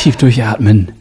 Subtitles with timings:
[0.00, 0.92] Tief durchatmen.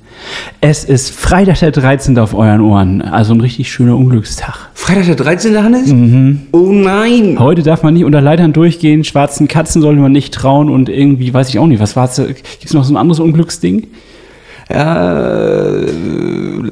[0.59, 2.19] Es ist Freitag der 13.
[2.19, 3.01] auf euren Ohren.
[3.01, 4.71] Also ein richtig schöner Unglückstag.
[4.73, 5.63] Freitag der 13.
[5.63, 5.89] Hannes?
[6.51, 7.37] Oh nein!
[7.39, 9.05] Heute darf man nicht unter Leitern durchgehen.
[9.05, 12.17] Schwarzen Katzen sollte man nicht trauen und irgendwie, weiß ich auch nicht, was war es?
[12.17, 13.87] Gibt es noch so ein anderes Unglücksding?
[14.71, 15.71] Ja,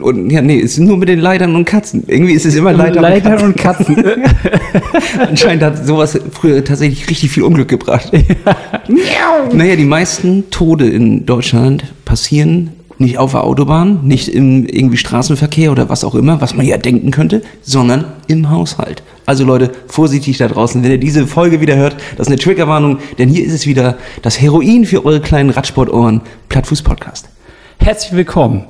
[0.01, 2.03] und, ja, nee, es ist nur mit den Leitern und Katzen.
[2.05, 3.95] Irgendwie ist es immer Leiter Leitern und Katzen.
[3.95, 4.23] und Katzen.
[5.27, 8.11] Anscheinend hat sowas früher tatsächlich richtig viel Unglück gebracht.
[9.51, 15.71] naja, die meisten Tode in Deutschland passieren nicht auf der Autobahn, nicht im irgendwie Straßenverkehr
[15.71, 19.03] oder was auch immer, was man ja denken könnte, sondern im Haushalt.
[19.25, 22.99] Also Leute, vorsichtig da draußen, wenn ihr diese Folge wieder hört, das ist eine Triggerwarnung,
[23.17, 27.29] denn hier ist es wieder das Heroin für eure kleinen Radsportohren, Plattfuß-Podcast.
[27.79, 28.63] Herzlich willkommen.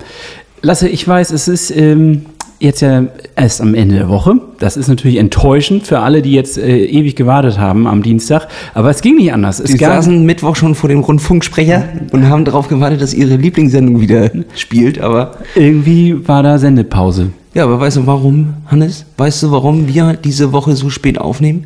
[0.61, 2.25] Lasse, ich weiß, es ist ähm,
[2.59, 4.35] jetzt ja erst am Ende der Woche.
[4.59, 8.47] Das ist natürlich enttäuschend für alle, die jetzt äh, ewig gewartet haben am Dienstag.
[8.73, 9.59] Aber es ging nicht anders.
[9.59, 13.35] Es Sie gab, saßen Mittwoch schon vor dem Rundfunksprecher und haben darauf gewartet, dass ihre
[13.35, 17.31] Lieblingssendung wieder spielt, aber irgendwie war da Sendepause.
[17.53, 19.05] ja, aber weißt du warum, Hannes?
[19.17, 21.65] Weißt du, warum wir diese Woche so spät aufnehmen?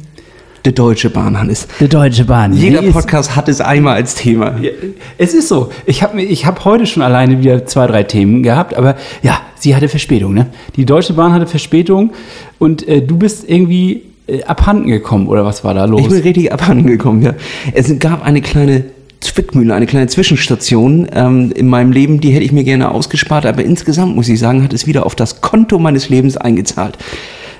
[0.64, 1.68] Die Deutsche Bahn, Hannes.
[1.80, 2.54] Die Deutsche Bahn.
[2.54, 4.60] Jeder Podcast hat es einmal als Thema.
[4.62, 4.70] Ja,
[5.18, 5.72] Es ist so.
[5.88, 9.76] Ich habe ich hab heute schon alleine wieder zwei, drei Themen gehabt, aber ja, sie
[9.76, 10.36] hatte Verspätung.
[10.36, 10.48] Ne?
[10.76, 12.12] Die Deutsche Bahn hatte Verspätung
[12.60, 16.02] und äh, du bist irgendwie äh, abhanden gekommen oder was war da los?
[16.02, 17.34] Ich bin richtig abhanden gekommen, ja.
[17.74, 18.84] Es gab eine kleine
[19.20, 23.64] Zwickmühle, eine kleine Zwischenstation ähm, in meinem Leben, die hätte ich mir gerne ausgespart, aber
[23.64, 27.00] insgesamt muss ich sagen, hat es wieder auf das Konto meines Lebens eingezahlt.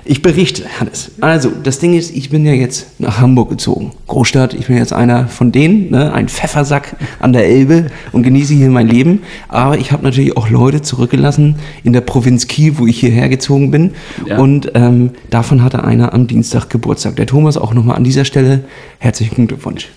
[0.04, 1.12] Ich berichte, Hannes.
[1.20, 3.92] Also, das Ding ist, ich bin ja jetzt nach Hamburg gezogen.
[4.08, 6.12] Großstadt, ich bin jetzt einer von denen, ne?
[6.12, 9.22] ein Pfeffersack an der Elbe und genieße hier mein Leben.
[9.48, 13.70] Aber ich habe natürlich auch Leute zurückgelassen in der Provinz Kiel, wo ich hierher gezogen
[13.70, 13.92] bin.
[14.26, 14.38] Ja.
[14.38, 17.14] Und ähm, davon hatte einer am Dienstag Geburtstag.
[17.16, 18.64] Der Thomas auch nochmal an dieser Stelle
[18.98, 19.88] herzlichen Glückwunsch.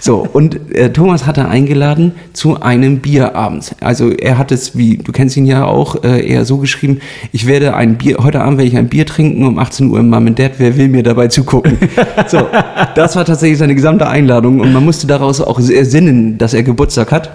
[0.00, 3.74] So, und äh, Thomas hatte eingeladen zu einem Bierabend.
[3.80, 7.00] Also er hat es, wie du kennst ihn ja auch, äh, eher so geschrieben,
[7.32, 10.10] ich werde ein Bier, heute Abend werde ich ein Bier trinken um 18 Uhr im
[10.10, 11.78] Mom and Dad, wer will mir dabei zugucken?
[12.28, 12.46] so,
[12.94, 17.10] das war tatsächlich seine gesamte Einladung und man musste daraus auch ersinnen, dass er Geburtstag
[17.10, 17.30] hat.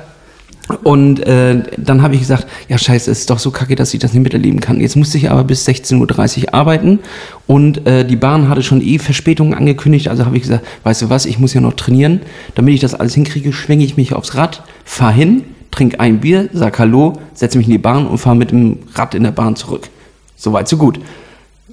[0.84, 4.00] Und äh, dann habe ich gesagt, ja scheiße, es ist doch so kacke, dass ich
[4.00, 4.80] das nicht miterleben kann.
[4.80, 7.00] Jetzt musste ich aber bis 16.30 Uhr arbeiten
[7.48, 10.08] und äh, die Bahn hatte schon eh Verspätungen angekündigt.
[10.08, 12.22] Also habe ich gesagt, weißt du was, ich muss ja noch trainieren.
[12.56, 16.50] Damit ich das alles hinkriege, schwinge ich mich aufs Rad, fahr hin, trink ein Bier,
[16.54, 19.56] sag Hallo, setze mich in die Bahn und fahre mit dem Rad in der Bahn
[19.56, 19.90] zurück.
[20.36, 21.00] Soweit, so gut.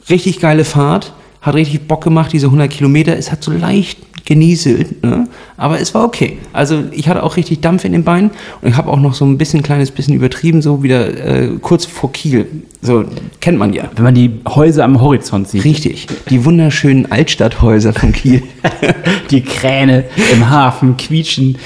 [0.09, 3.17] Richtig geile Fahrt, hat richtig Bock gemacht, diese 100 Kilometer.
[3.17, 5.27] Es hat so leicht genieselt, ne?
[5.57, 6.39] aber es war okay.
[6.53, 8.31] Also ich hatte auch richtig Dampf in den Beinen
[8.61, 11.85] und ich habe auch noch so ein bisschen, kleines bisschen übertrieben, so wieder äh, kurz
[11.85, 12.47] vor Kiel.
[12.83, 13.05] So
[13.41, 13.91] kennt man ja.
[13.95, 15.65] Wenn man die Häuser am Horizont sieht.
[15.65, 16.07] Richtig.
[16.31, 18.43] Die wunderschönen Altstadthäuser von Kiel.
[19.31, 21.59] Die Kräne im Hafen quietschen.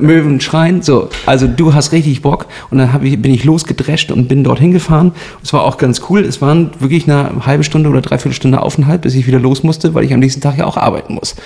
[0.00, 0.80] Möwen schreien.
[0.80, 2.46] So, also du hast richtig Bock.
[2.70, 5.12] Und dann ich, bin ich losgedrescht und bin dorthin gefahren.
[5.42, 6.20] Es war auch ganz cool.
[6.20, 9.94] Es waren wirklich eine halbe Stunde oder dreiviertel Stunde Aufenthalt, bis ich wieder los musste,
[9.94, 11.36] weil ich am nächsten Tag ja auch arbeiten muss.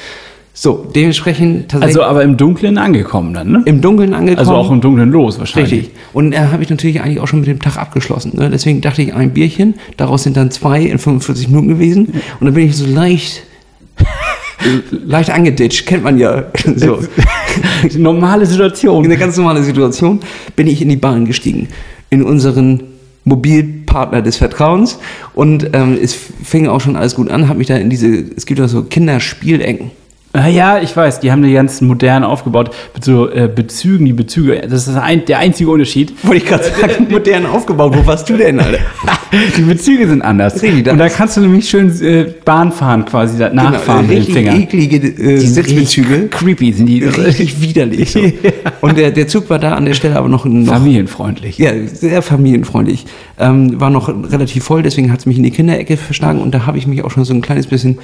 [0.53, 3.63] So, dementsprechend tatsächlich Also aber im Dunkeln angekommen dann, ne?
[3.67, 4.39] im Dunkeln angekommen.
[4.41, 5.73] Also auch im Dunkeln los wahrscheinlich.
[5.73, 5.95] Richtig.
[6.13, 8.33] Und da habe ich natürlich eigentlich auch schon mit dem Tag abgeschlossen.
[8.35, 8.51] Ne?
[8.51, 12.09] Deswegen dachte ich, ein Bierchen, daraus sind dann zwei in 45 Minuten gewesen.
[12.41, 13.45] Und dann bin ich so leicht,
[14.91, 16.45] leicht angeditscht, kennt man ja.
[16.77, 16.99] So.
[17.97, 19.05] Normale Situation.
[19.05, 20.21] In eine ganz normale Situation
[20.57, 21.69] bin ich in die Bahn gestiegen.
[22.11, 22.83] In unseren
[23.91, 24.99] Mobilpartner des Vertrauens.
[25.35, 28.47] Und ähm, es fing auch schon alles gut an, habe mich da in diese, es
[28.47, 29.91] gibt auch so Kinderspielecken.
[30.33, 34.13] Ah, ja, ich weiß, die haben die ganz modern aufgebaut mit so äh, Bezügen, die
[34.13, 34.61] Bezüge.
[34.69, 36.13] Das ist ein, der einzige Unterschied.
[36.23, 37.97] Wollte ich gerade sagen, modern aufgebaut.
[37.97, 38.79] Wo warst du denn, Alter?
[39.57, 40.61] Die Bezüge sind anders.
[40.61, 44.35] Richtig, Und da kannst du nämlich schön äh, Bahn fahren quasi, da nachfahren mit den
[44.35, 44.61] Fingern.
[44.63, 46.27] eklige äh, Die sind Sitzbezüge.
[46.29, 47.05] Creepy sind die.
[47.05, 48.11] Richtig widerlich.
[48.11, 48.21] So.
[48.81, 51.59] Und der, der Zug war da an der Stelle aber noch, noch Familienfreundlich.
[51.59, 53.07] ja, sehr familienfreundlich.
[53.39, 56.67] Ähm, war noch relativ voll, deswegen hat es mich in die Kinderecke verschlagen und da
[56.67, 57.99] habe ich mich auch schon so ein kleines bisschen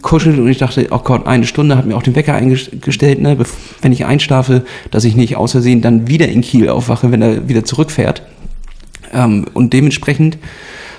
[0.00, 3.36] eingekuschelt und ich dachte, oh Gott, eine Stunde, habe mir auch den Wecker eingestellt, ne,
[3.82, 7.48] wenn ich einschlafe, dass ich nicht aus Versehen dann wieder in Kiel aufwache, wenn er
[7.48, 8.22] wieder zurückfährt.
[9.12, 10.38] Ähm, und dementsprechend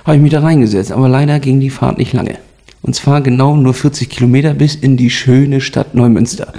[0.06, 0.92] habe ich mich da reingesetzt.
[0.92, 2.38] Aber leider ging die Fahrt nicht lange.
[2.82, 6.54] Und zwar genau nur 40 Kilometer bis in die schöne Stadt Neumünster.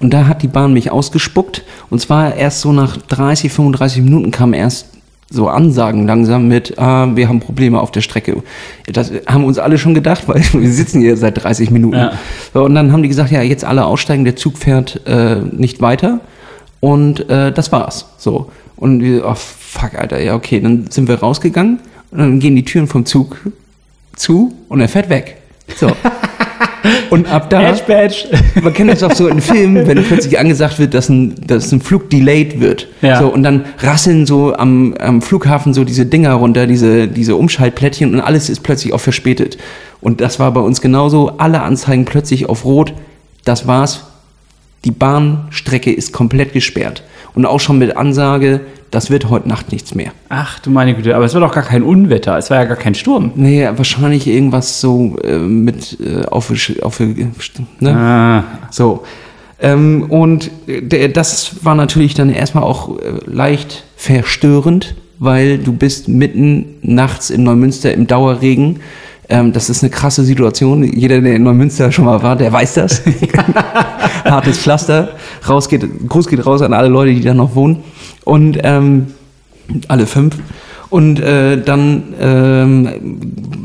[0.00, 1.62] Und da hat die Bahn mich ausgespuckt.
[1.90, 4.97] Und zwar erst so nach 30, 35 Minuten kam erst
[5.30, 8.42] so Ansagen langsam mit, ah, wir haben Probleme auf der Strecke.
[8.90, 11.96] Das haben uns alle schon gedacht, weil wir sitzen hier seit 30 Minuten.
[11.96, 12.12] Ja.
[12.54, 15.80] So, und dann haben die gesagt, ja, jetzt alle aussteigen, der Zug fährt äh, nicht
[15.82, 16.20] weiter.
[16.80, 18.06] Und äh, das war's.
[18.16, 18.50] So.
[18.76, 21.80] Und wir, oh fuck, Alter, ja, okay, dann sind wir rausgegangen
[22.10, 23.36] und dann gehen die Türen vom Zug
[24.14, 25.38] zu und er fährt weg.
[25.76, 25.90] So.
[27.10, 28.28] Und ab da, Badge, Badge.
[28.62, 31.80] man kennt das auch so in Filmen, wenn plötzlich angesagt wird, dass ein, dass ein
[31.80, 32.88] Flug delayed wird.
[33.02, 33.20] Ja.
[33.20, 38.14] So, und dann rasseln so am, am Flughafen so diese Dinger runter, diese, diese Umschaltplättchen
[38.14, 39.58] und alles ist plötzlich auch verspätet.
[40.00, 41.32] Und das war bei uns genauso.
[41.38, 42.92] Alle Anzeigen plötzlich auf Rot.
[43.44, 44.04] Das war's.
[44.84, 47.02] Die Bahnstrecke ist komplett gesperrt.
[47.34, 48.60] Und auch schon mit Ansage,
[48.90, 50.12] das wird heute Nacht nichts mehr.
[50.28, 52.76] Ach du meine Güte, aber es war doch gar kein Unwetter, es war ja gar
[52.76, 53.32] kein Sturm.
[53.34, 56.52] Nee, wahrscheinlich irgendwas so äh, mit äh, auf,
[56.82, 57.94] auf ne?
[57.94, 59.04] Ah, So.
[59.60, 66.08] Ähm, und der, das war natürlich dann erstmal auch äh, leicht verstörend, weil du bist
[66.08, 68.80] mitten nachts in Neumünster im Dauerregen.
[69.28, 70.82] Ähm, das ist eine krasse Situation.
[70.82, 73.02] Jeder, der in Neumünster schon mal war, der weiß das.
[74.24, 75.10] Hartes Pflaster.
[75.46, 77.82] Raus geht, Gruß geht raus an alle Leute, die da noch wohnen.
[78.24, 79.08] Und ähm,
[79.88, 80.36] alle fünf.
[80.90, 82.88] Und äh, dann ähm,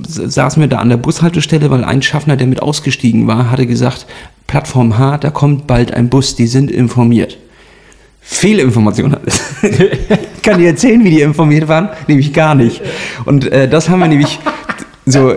[0.05, 4.05] saßen wir da an der Bushaltestelle, weil ein Schaffner, der mit ausgestiegen war, hatte gesagt,
[4.47, 7.37] Plattform H, da kommt bald ein Bus, die sind informiert.
[8.19, 9.41] Fehlinformation alles.
[9.61, 11.89] ich kann dir erzählen, wie die informiert waren?
[12.07, 12.81] Nämlich gar nicht.
[13.25, 14.39] Und äh, das haben wir nämlich
[15.05, 15.33] so,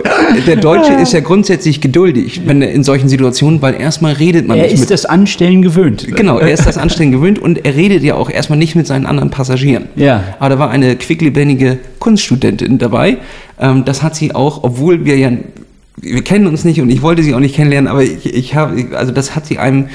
[0.47, 4.57] der Deutsche ist ja grundsätzlich geduldig, wenn er in solchen Situationen, weil erstmal redet man
[4.57, 6.07] er nicht ist mit das Anstellen gewöhnt.
[6.15, 9.05] Genau, er ist das Anstellen gewöhnt und er redet ja auch erstmal nicht mit seinen
[9.05, 9.89] anderen Passagieren.
[9.95, 10.23] Ja.
[10.39, 13.17] Aber da war eine quicklebendige Kunststudentin dabei.
[13.59, 15.31] Ähm, das hat sie auch, obwohl wir ja,
[15.97, 18.85] wir kennen uns nicht und ich wollte sie auch nicht kennenlernen, aber ich, ich habe,
[18.95, 19.89] also das hat sie einem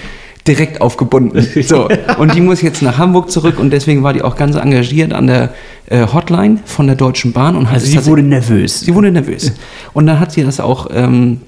[0.46, 1.46] direkt aufgebunden.
[1.62, 1.88] So.
[2.18, 5.26] Und die muss jetzt nach Hamburg zurück und deswegen war die auch ganz engagiert an
[5.26, 5.54] der
[5.86, 8.80] äh, Hotline von der Deutschen Bahn und hat Also sie wurde nervös.
[8.80, 9.52] Sie wurde nervös.
[9.92, 11.40] Und dann hat sie das auch ähm,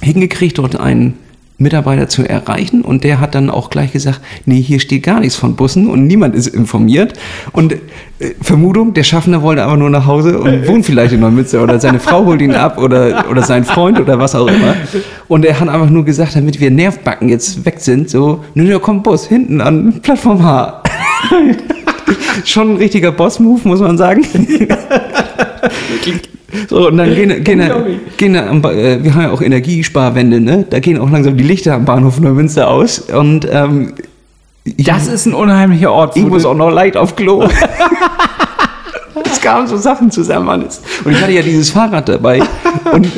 [0.00, 1.18] hingekriegt, dort einen
[1.56, 2.82] Mitarbeiter zu erreichen.
[2.82, 6.06] Und der hat dann auch gleich gesagt, nee, hier steht gar nichts von Bussen und
[6.06, 7.14] niemand ist informiert.
[7.52, 7.78] Und äh,
[8.40, 12.00] Vermutung, der Schaffner wollte aber nur nach Hause und wohnt vielleicht in Neumünster oder seine
[12.00, 14.74] Frau holt ihn ab oder, oder sein Freund oder was auch immer.
[15.28, 18.78] Und er hat einfach nur gesagt, damit wir Nervbacken jetzt weg sind, so, nö, da
[18.78, 20.82] kommt Bus hinten an Plattform H.
[22.44, 24.26] Schon ein richtiger Boss-Move, muss man sagen.
[26.68, 27.62] So, und dann gehen, gehen,
[28.16, 30.64] gehen Ba- äh, wir haben ja auch Energiesparwände, ne?
[30.68, 32.98] Da gehen auch langsam die Lichter am Bahnhof Neumünster aus.
[32.98, 33.92] Und ähm,
[34.78, 36.16] Das ist ein unheimlicher Ort.
[36.16, 37.46] ich wo muss auch noch Light auf Klo.
[39.26, 40.80] Es kamen so Sachen zusammen alles.
[41.04, 42.40] Und ich hatte ja dieses Fahrrad dabei.
[42.92, 43.08] Und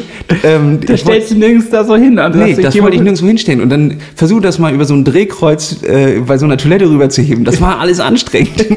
[0.45, 2.19] ähm, da stellst du nirgends da so hin.
[2.19, 3.61] Also Nee, das wollte ich nirgendwo hinstellen.
[3.61, 7.45] Und dann versuch das mal über so ein Drehkreuz äh, bei so einer Toilette rüberzuheben.
[7.45, 8.67] Das war alles anstrengend.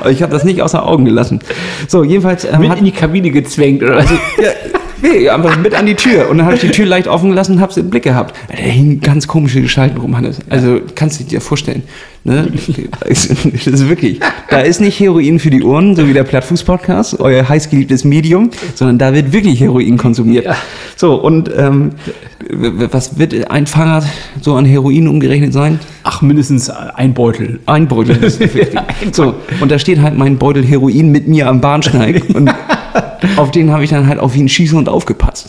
[0.00, 1.40] Aber ich habe das nicht außer Augen gelassen.
[1.88, 4.50] So, jedenfalls ähm, mit hat, in die Kabine gezwängt oder also, ja,
[5.02, 6.28] nee, einfach mit an die Tür.
[6.30, 8.36] Und dann habe ich die Tür leicht offen gelassen und habe sie im Blick gehabt.
[8.48, 10.38] Da hingen ganz komische Gestalten rum, Hannes.
[10.48, 11.82] Also kannst du dir vorstellen.
[12.22, 12.48] Ne?
[13.00, 14.20] Das ist, wirklich.
[14.50, 18.98] Da ist nicht Heroin für die Ohren, so wie der Plattfuß-Podcast, euer heißgeliebtes Medium, sondern
[18.98, 20.44] da wird wirklich Heroin konsumiert.
[20.44, 20.56] Ja.
[20.96, 21.92] So, und ähm,
[22.50, 24.04] was wird ein Fahrrad
[24.42, 25.80] so an Heroin umgerechnet sein?
[26.02, 27.60] Ach, mindestens ein Beutel.
[27.64, 28.16] Ein Beutel.
[28.16, 28.78] Das ist wirklich.
[29.12, 32.22] so, und da steht halt mein Beutel Heroin mit mir am Bahnsteig.
[32.34, 32.50] Und
[33.36, 35.48] auf den habe ich dann halt auf wie ein Schießhund aufgepasst.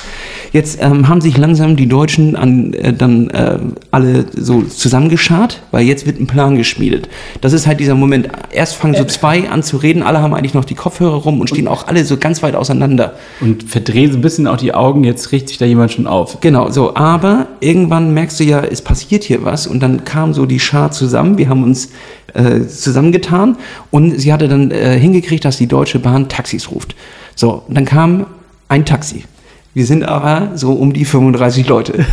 [0.52, 3.58] Jetzt ähm, haben sich langsam die Deutschen an, äh, dann äh,
[3.92, 7.10] alle so zusammengeschart, weil jetzt wird ein Plan geschmiedet.
[7.42, 8.30] Das ist halt dieser Moment.
[8.52, 11.48] Erst fangen so zwei an zu reden, alle haben eigentlich noch die Kopfhörer rum und
[11.48, 13.16] stehen auch alle so ganz weit auseinander.
[13.40, 16.40] Und verdrehen so ein bisschen auch die Augen, jetzt richtet sich da jemand schon auf.
[16.42, 20.46] Genau, so, aber irgendwann merkst du ja, es passiert hier was und dann kam so
[20.46, 21.90] die Schar zusammen, wir haben uns
[22.34, 23.58] äh, zusammengetan
[23.90, 26.96] und sie hatte dann äh, hingekriegt, dass die Deutsche Bahn Taxis ruft.
[27.36, 28.26] So, und dann kam
[28.68, 29.26] ein Taxi.
[29.74, 32.06] Wir sind aber so um die 35 Leute.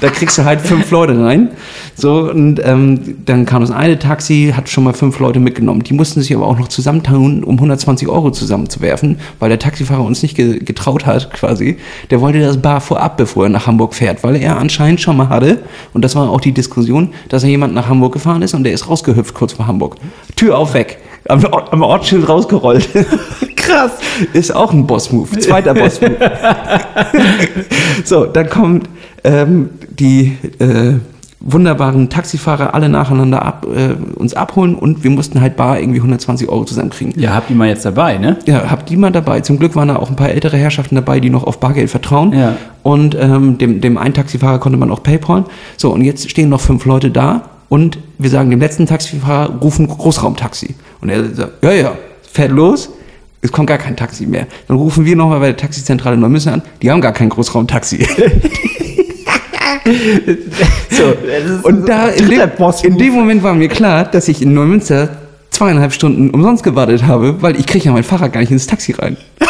[0.00, 1.50] Da kriegst du halt fünf Leute rein.
[1.94, 5.82] So, und ähm, dann kam das eine Taxi, hat schon mal fünf Leute mitgenommen.
[5.82, 10.22] Die mussten sich aber auch noch zusammentun, um 120 Euro zusammenzuwerfen, weil der Taxifahrer uns
[10.22, 11.76] nicht ge getraut hat, quasi.
[12.10, 15.28] Der wollte das bar vorab, bevor er nach Hamburg fährt, weil er anscheinend schon mal
[15.28, 15.58] hatte,
[15.92, 18.72] und das war auch die Diskussion, dass er jemand nach Hamburg gefahren ist und der
[18.72, 19.96] ist rausgehüpft kurz vor Hamburg.
[20.34, 20.98] Tür auf, weg.
[21.28, 22.88] Am, am Ortsschild rausgerollt.
[23.56, 23.92] Krass.
[24.32, 25.38] Ist auch ein Boss-Move.
[25.38, 26.16] Zweiter Boss-Move.
[28.04, 28.82] So, dann kommen
[29.24, 30.94] ähm, die äh,
[31.40, 36.48] wunderbaren Taxifahrer alle nacheinander ab, äh, uns abholen und wir mussten halt bar irgendwie 120
[36.48, 37.14] Euro zusammenkriegen.
[37.20, 38.38] Ja, habt ihr mal jetzt dabei, ne?
[38.46, 39.40] Ja, habt die mal dabei.
[39.40, 42.32] Zum Glück waren da auch ein paar ältere Herrschaften dabei, die noch auf Bargeld vertrauen.
[42.32, 42.56] Ja.
[42.82, 45.44] Und ähm, dem, dem einen Taxifahrer konnte man auch PayPal.
[45.76, 49.88] So, und jetzt stehen noch fünf Leute da und wir sagen dem letzten Taxifahrer, rufen
[49.88, 50.74] Großraumtaxi.
[51.00, 51.92] Und er sagt, ja, ja,
[52.30, 52.90] fährt los.
[53.42, 54.46] Es kommt gar kein Taxi mehr.
[54.68, 56.62] Dann rufen wir nochmal bei der Taxizentrale Neumünster an.
[56.82, 58.04] Die haben gar kein Großraumtaxi.
[60.90, 61.14] so,
[61.62, 62.40] und da in dem,
[62.82, 65.10] in dem Moment war mir klar, dass ich in Neumünster
[65.50, 68.92] zweieinhalb Stunden umsonst gewartet habe, weil ich kriege ja mein Fahrrad gar nicht ins Taxi
[68.92, 69.16] rein.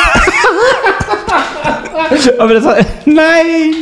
[2.39, 3.75] Aber das war, nein!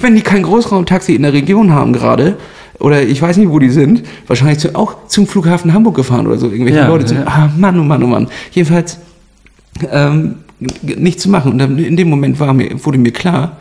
[0.00, 2.36] Wenn die kein Großraumtaxi in der Region haben gerade,
[2.78, 6.38] oder ich weiß nicht, wo die sind, wahrscheinlich zu, auch zum Flughafen Hamburg gefahren oder
[6.38, 7.06] so, irgendwelche Ja, Leute.
[7.06, 7.26] Zum, ja.
[7.26, 8.28] Ah, Mann, oh Mann, oh Mann.
[8.52, 8.98] Jedenfalls
[9.90, 10.36] ähm,
[10.82, 11.52] nichts zu machen.
[11.52, 13.56] Und dann in dem Moment war mir, wurde mir klar,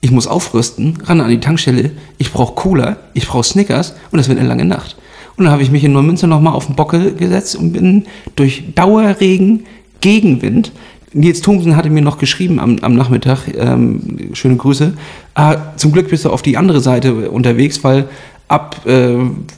[0.00, 4.28] ich muss aufrüsten, ran an die Tankstelle, ich brauche Cola, ich brauche Snickers und das
[4.28, 4.96] wird eine lange Nacht.
[5.36, 8.04] Und dann habe ich mich in Neumünster nochmal auf den Bockel gesetzt und bin
[8.36, 9.64] durch Dauerregen,
[10.00, 10.72] Gegenwind.
[11.12, 14.94] Nils Thomsen hatte mir noch geschrieben am, am Nachmittag, ähm, schöne Grüße,
[15.34, 18.08] ah, zum Glück bist du auf die andere Seite unterwegs, weil
[18.50, 19.14] ab äh,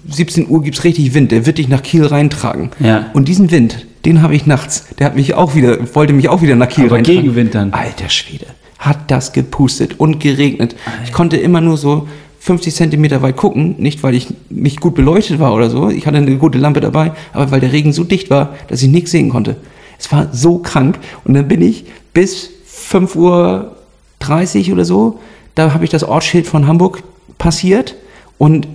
[0.08, 2.70] 17 Uhr gibt's richtig Wind, der wird dich nach Kiel reintragen.
[2.78, 3.06] Ja.
[3.14, 6.42] Und diesen Wind, den habe ich nachts, der hat mich auch wieder, wollte mich auch
[6.42, 7.22] wieder nach Kiel Aber reintragen.
[7.22, 7.72] Gegenwind dann.
[7.72, 8.46] Alter Schwede,
[8.78, 10.76] hat das gepustet und geregnet.
[11.04, 12.06] Ich konnte immer nur so
[12.40, 16.18] 50 Zentimeter weit gucken, nicht weil ich nicht gut beleuchtet war oder so, ich hatte
[16.18, 19.30] eine gute Lampe dabei, aber weil der Regen so dicht war, dass ich nichts sehen
[19.30, 19.56] konnte.
[19.98, 25.18] Es war so krank und dann bin ich bis 5.30 Uhr oder so,
[25.54, 27.02] da habe ich das Ortsschild von Hamburg
[27.38, 27.94] passiert
[28.36, 28.66] und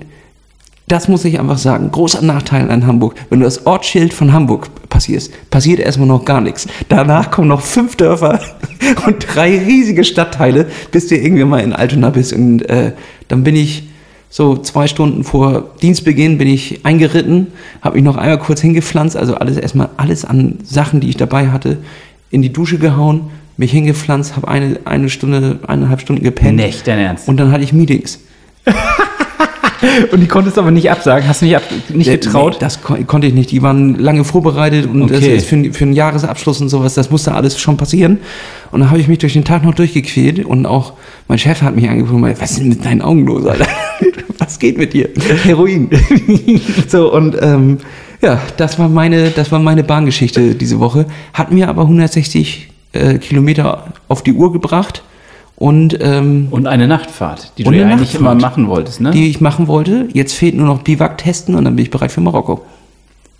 [0.87, 1.91] das muss ich einfach sagen.
[1.91, 3.15] Großer Nachteil an Hamburg.
[3.29, 6.67] Wenn du das Ortsschild von Hamburg passierst, passiert erstmal noch gar nichts.
[6.87, 8.39] Danach kommen noch fünf Dörfer
[9.05, 12.31] und drei riesige Stadtteile, bis du irgendwann mal in Altona bist.
[12.31, 12.93] Und äh,
[13.27, 13.83] dann bin ich
[14.29, 17.47] so zwei Stunden vor Dienstbeginn bin ich eingeritten,
[17.81, 21.49] habe mich noch einmal kurz hingepflanzt, also alles erstmal alles an Sachen, die ich dabei
[21.49, 21.77] hatte,
[22.29, 26.57] in die Dusche gehauen, mich hingepflanzt, habe eine, eine Stunde, eineinhalb Stunden gepennt.
[26.57, 27.27] Nicht dein Ernst.
[27.27, 28.19] Und dann hatte ich Meetings.
[30.11, 32.53] Und die konntest du aber nicht absagen, hast du nicht, ab, nicht getraut?
[32.53, 33.51] Nee, das kon konnte ich nicht.
[33.51, 35.35] Die waren lange vorbereitet und das Okay.
[35.35, 38.19] ist für, für einen Jahresabschluss und sowas, das musste alles schon passieren.
[38.71, 40.93] Und dann habe ich mich durch den Tag noch durchgequält und auch
[41.27, 43.67] mein Chef hat mich angerufen und meinte, was ist denn mit deinen Augen los, Alter?
[44.39, 45.09] Was geht mit dir?
[45.43, 45.89] Heroin.
[46.87, 47.79] so, und ähm,
[48.21, 51.07] ja, das war meine, das war meine Bahngeschichte diese Woche.
[51.33, 55.01] Hat mir aber 160 äh, Kilometer auf die Uhr gebracht
[55.59, 59.09] und ähm, Und eine Nachtfahrt, die du ja eigentlich immer machen wolltest, ne?
[59.09, 60.07] die ich machen wollte.
[60.13, 62.63] Jetzt fehlt nur noch Biwak testen und dann bin ich bereit für Marokko.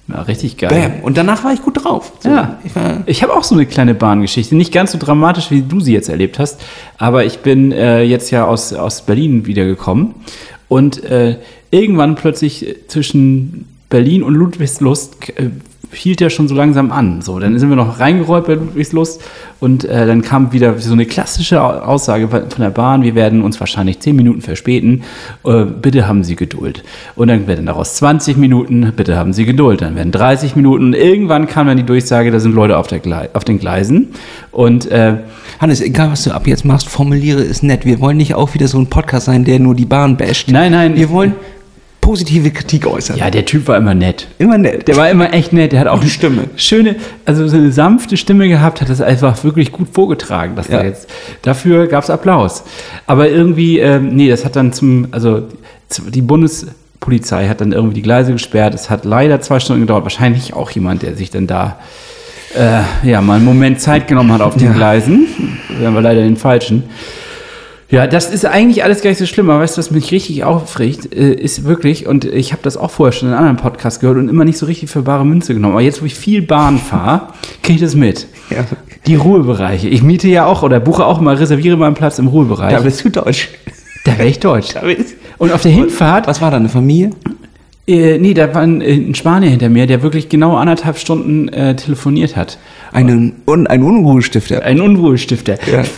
[0.07, 0.69] ja, richtig geil.
[0.69, 1.03] Bam.
[1.03, 2.13] Und danach war ich gut drauf.
[2.21, 2.71] So, Ja, Ich
[3.05, 4.55] ich habe auch so eine kleine Bahngeschichte.
[4.55, 6.59] Nicht ganz so dramatisch, wie du sie jetzt erlebt hast,
[6.97, 10.15] aber ich bin äh, jetzt ja aus, aus Berlin wiedergekommen
[10.69, 11.37] und äh,
[11.69, 15.51] irgendwann plötzlich äh, zwischen Berlin und Ludwigslust äh,
[15.91, 17.21] hielt er schon so langsam an.
[17.21, 19.21] So, dann sind wir noch reingerollt bei Ludwigslust
[19.59, 23.41] und äh, dann kam wieder so eine klassische Au- Aussage von der Bahn, wir werden
[23.41, 25.03] uns wahrscheinlich 10 Minuten verspäten,
[25.45, 26.83] äh, bitte haben Sie Geduld.
[27.15, 29.81] Und dann werden daraus 20 Minuten, bitte haben Sie Geduld.
[29.81, 32.99] Dann werden 30 Minuten und irgendwann kam dann die Durchsage, da sind Leute auf, der
[32.99, 34.09] Glei auf den Gleisen
[34.51, 35.15] und äh,
[35.59, 37.83] Hannes, egal was du ab jetzt machst, formuliere es nett.
[37.85, 40.49] Wir wollen nicht auch wieder so ein Podcast sein, der nur die Bahn basht.
[40.51, 40.95] Nein, nein.
[40.95, 41.33] Wir wollen
[42.07, 43.17] positive Kritik äußern.
[43.17, 44.27] ja, der Typ war immer nett.
[44.39, 44.87] Immer nett.
[44.87, 45.73] Der war immer echt nett.
[45.73, 46.43] Der hat auch Gute Stimme.
[46.55, 46.95] Schöne,
[47.25, 50.55] also so eine sanfte Stimme gehabt, hat das einfach wirklich gut vorgetragen.
[50.55, 50.77] Dass Ja.
[50.79, 51.09] da jetzt,
[51.41, 52.63] dafür gab es Applaus.
[53.07, 55.41] Aber irgendwie, ähm, nee, das hat dann zum, also
[56.07, 58.73] die Bundespolizei hat dann irgendwie die Gleise gesperrt.
[58.73, 60.03] Es hat leider zwei Stunden gedauert.
[60.03, 61.77] Wahrscheinlich auch jemand, der sich dann da
[62.55, 64.71] äh, ja mal einen Moment Zeit genommen hat auf den Ja.
[64.73, 65.27] Gleisen.
[65.77, 66.83] Wir haben wir leider den falschen.
[67.89, 70.43] Ja, das ist eigentlich alles gar nicht so schlimm, aber weißt du, was mich richtig
[70.43, 74.01] aufregt, äh, ist wirklich, und ich habe das auch vorher schon in einem anderen Podcast
[74.01, 76.41] gehört und immer nicht so richtig für bare Münze genommen, aber jetzt, wo ich viel
[76.41, 77.27] Bahn fahre,
[77.63, 78.27] kriege ich das mit.
[78.49, 78.65] Ja.
[79.05, 79.87] Die Ruhebereiche.
[79.87, 82.73] Ich miete ja auch oder buche auch mal, reserviere mal einen Platz im Ruhebereich.
[82.73, 83.47] Da bist du deutsch.
[84.03, 84.69] Da wäre ich deutsch.
[84.73, 87.11] Da bist- Und auf der Hinfahrt, Was war da, eine Familie?
[87.87, 91.47] Äh, nee, da war ein, äh, ein Spanier hinter mir, der wirklich genau anderthalb Stunden
[91.47, 92.57] äh, telefoniert hat.
[92.91, 94.63] Einen, un, ein Unruhestifter.
[94.63, 95.57] Ein Unruhestifter.
[95.71, 95.83] Ja.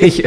[0.00, 0.24] Ich,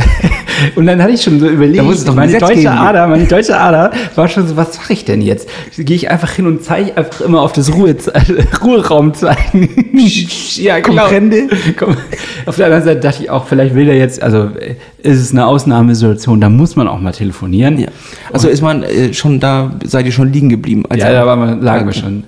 [0.76, 1.84] und dann hatte ich schon so überlegt,
[2.16, 2.68] meine deutsche geben.
[2.68, 5.50] Ader, meine deutsche Ader war schon so, was mache ich denn jetzt?
[5.78, 7.96] Gehe ich einfach hin und zeige einfach immer auf das Ruhe,
[8.64, 9.83] Ruheraum zeigen.
[9.94, 11.04] Ja, genau.
[11.04, 11.50] Comprende?
[12.46, 14.50] Auf der anderen Seite dachte ich auch, vielleicht will er jetzt, also
[14.98, 17.78] ist es eine Ausnahmesituation, da muss man auch mal telefonieren.
[17.78, 17.88] Ja.
[18.32, 20.84] Also ist man äh, schon da, seid ihr schon liegen geblieben?
[20.96, 22.24] Ja, da waren wir, lagen wir schon.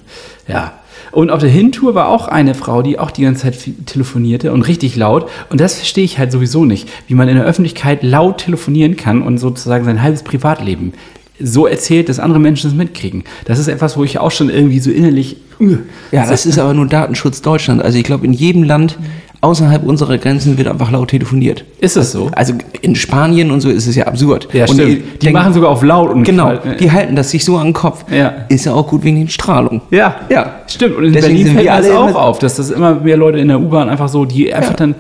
[0.48, 0.74] Ja.
[1.12, 4.64] Und auf der Hintour war auch eine Frau, die auch die ganze Zeit telefonierte und
[4.64, 5.30] richtig laut.
[5.50, 9.22] Und das verstehe ich halt sowieso nicht, wie man in der Öffentlichkeit laut telefonieren kann
[9.22, 10.94] und sozusagen sein halbes Privatleben
[11.40, 13.24] so erzählt, dass andere Menschen es mitkriegen.
[13.46, 15.38] Das ist etwas, wo ich auch schon irgendwie so innerlich.
[16.12, 17.82] Ja, das ist aber nur Datenschutz Deutschland.
[17.82, 18.98] Also ich glaube, in jedem Land
[19.42, 21.66] außerhalb unserer Grenzen wird einfach laut telefoniert.
[21.80, 22.32] Ist es so?
[22.34, 24.48] Also in Spanien und so ist es ja absurd.
[24.54, 24.90] Ja, und stimmt.
[24.90, 27.68] Die, denken- machen sogar auf laut und Genau, Fall- die halten das sich so an
[27.68, 28.06] den Kopf.
[28.12, 28.34] Ja.
[28.50, 29.82] Ist ja auch gut wegen den Strahlung.
[29.92, 30.56] Ja, Ja.
[30.68, 30.96] Stimmt.
[30.98, 33.60] Und in Deswegen Berlin fällt das auch auf, dass das immer mehr Leute in der
[33.60, 34.78] U-Bahn einfach so, die einfach Ja.
[34.78, 34.96] dann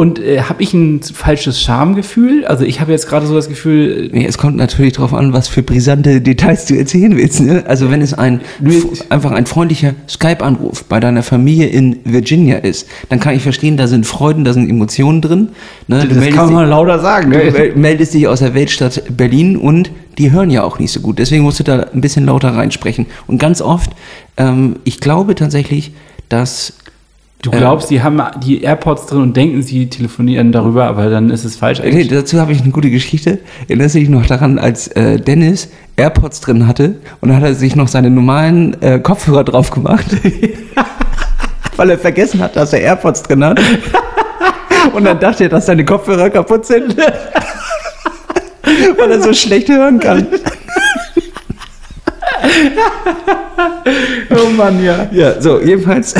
[0.00, 2.46] Und äh, habe ich ein falsches Schamgefühl?
[2.46, 5.46] Also ich habe jetzt gerade so das Gefühl, Nee, es kommt natürlich darauf an, was
[5.48, 7.40] für brisante Details du erzählen willst.
[7.42, 7.64] Ne?
[7.66, 8.40] Also wenn es ein
[9.10, 13.86] einfach ein freundlicher Skype-Anruf bei deiner Familie in Virginia ist, dann kann ich verstehen, da
[13.88, 15.48] sind Freuden, da sind Emotionen drin.
[15.86, 16.06] Ne?
[16.08, 17.30] Du, meldest dich, lauter sagen.
[17.30, 21.00] du mel- meldest dich aus der Weltstadt Berlin und die hören ja auch nicht so
[21.00, 21.18] gut.
[21.18, 23.04] Deswegen musst du da ein bisschen lauter reinsprechen.
[23.26, 23.90] Und ganz oft,
[24.38, 25.92] ähm, ich glaube tatsächlich,
[26.30, 26.74] dass
[27.42, 31.44] Du glaubst, die haben die AirPods drin und denken, sie telefonieren darüber, aber dann ist
[31.44, 32.08] es falsch Nee, eigentlich.
[32.08, 33.38] dazu habe ich eine gute Geschichte.
[33.66, 37.54] Erinnerst du dich noch daran, als äh, Dennis AirPods drin hatte und dann hat er
[37.54, 40.04] sich noch seine normalen äh, Kopfhörer drauf gemacht,
[41.76, 43.60] weil er vergessen hat, dass er AirPods drin hat.
[44.94, 46.96] Und dann dachte er, dass seine Kopfhörer kaputt sind,
[48.96, 50.26] weil er so schlecht hören kann.
[54.30, 55.06] Oh Mann, ja.
[55.12, 56.14] Ja, so, jedenfalls.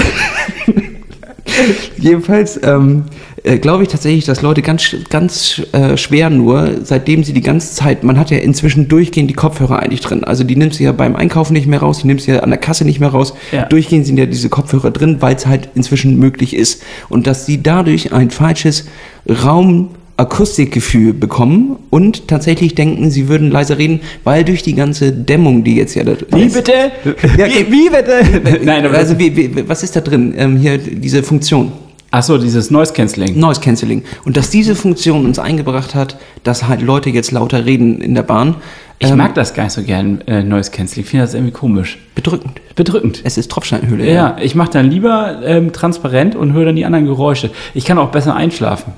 [1.96, 3.04] jedenfalls ähm,
[3.42, 7.74] äh, glaube ich tatsächlich, dass Leute ganz, ganz äh, schwer nur, seitdem sie die ganze
[7.74, 10.24] Zeit, man hat ja inzwischen durchgehend die Kopfhörer eigentlich drin.
[10.24, 12.50] Also die nimmst du ja beim Einkaufen nicht mehr raus, die nimmst du ja an
[12.50, 13.34] der Kasse nicht mehr raus.
[13.52, 13.64] Ja.
[13.64, 16.82] Durchgehend sind ja diese Kopfhörer drin, weil es halt inzwischen möglich ist.
[17.08, 18.86] Und dass sie dadurch ein falsches
[19.28, 19.90] Raum.
[20.20, 25.76] Akustikgefühl bekommen und tatsächlich denken, sie würden leiser reden, weil durch die ganze Dämmung, die
[25.76, 26.72] jetzt ja da Wie ist- bitte?
[27.38, 28.60] Ja, wie, wie bitte?
[28.64, 30.34] Nein, aber also wie, wie, was ist da drin?
[30.36, 31.72] Ähm, hier diese Funktion.
[32.12, 33.38] Achso, dieses Noise Cancelling.
[33.38, 34.02] Noise Cancelling.
[34.24, 38.22] Und dass diese Funktion uns eingebracht hat, dass halt Leute jetzt lauter reden in der
[38.24, 38.56] Bahn.
[39.02, 41.04] Ich ähm, mag das gar nicht so gern, äh, Noise Cancelling.
[41.04, 41.98] Ich finde das irgendwie komisch.
[42.14, 42.60] bedrückend.
[42.76, 43.22] Bedrückend.
[43.24, 44.12] Es ist Tropfsteinhöhle.
[44.12, 47.50] Ja, ich mache dann lieber ähm, transparent und höre dann die anderen Geräusche.
[47.72, 48.92] Ich kann auch besser einschlafen.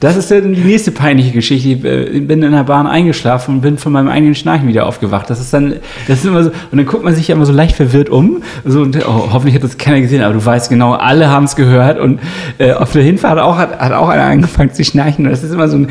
[0.00, 1.68] Das ist dann die nächste peinliche Geschichte.
[1.68, 5.30] Ich äh, bin in der Bahn eingeschlafen und bin von meinem eigenen Schnarchen wieder aufgewacht.
[5.30, 5.74] Das ist dann,
[6.08, 8.42] das ist immer so, und dann guckt man sich ja immer so leicht verwirrt um.
[8.64, 11.54] So, und, oh, hoffentlich hat das keiner gesehen, aber du weißt genau, alle haben es
[11.54, 12.00] gehört.
[12.00, 12.18] Und
[12.58, 15.26] äh, auf der Hinfahrt auch, hat, hat auch einer angefangen zu schnarchen.
[15.26, 15.88] Und das ist immer so ein,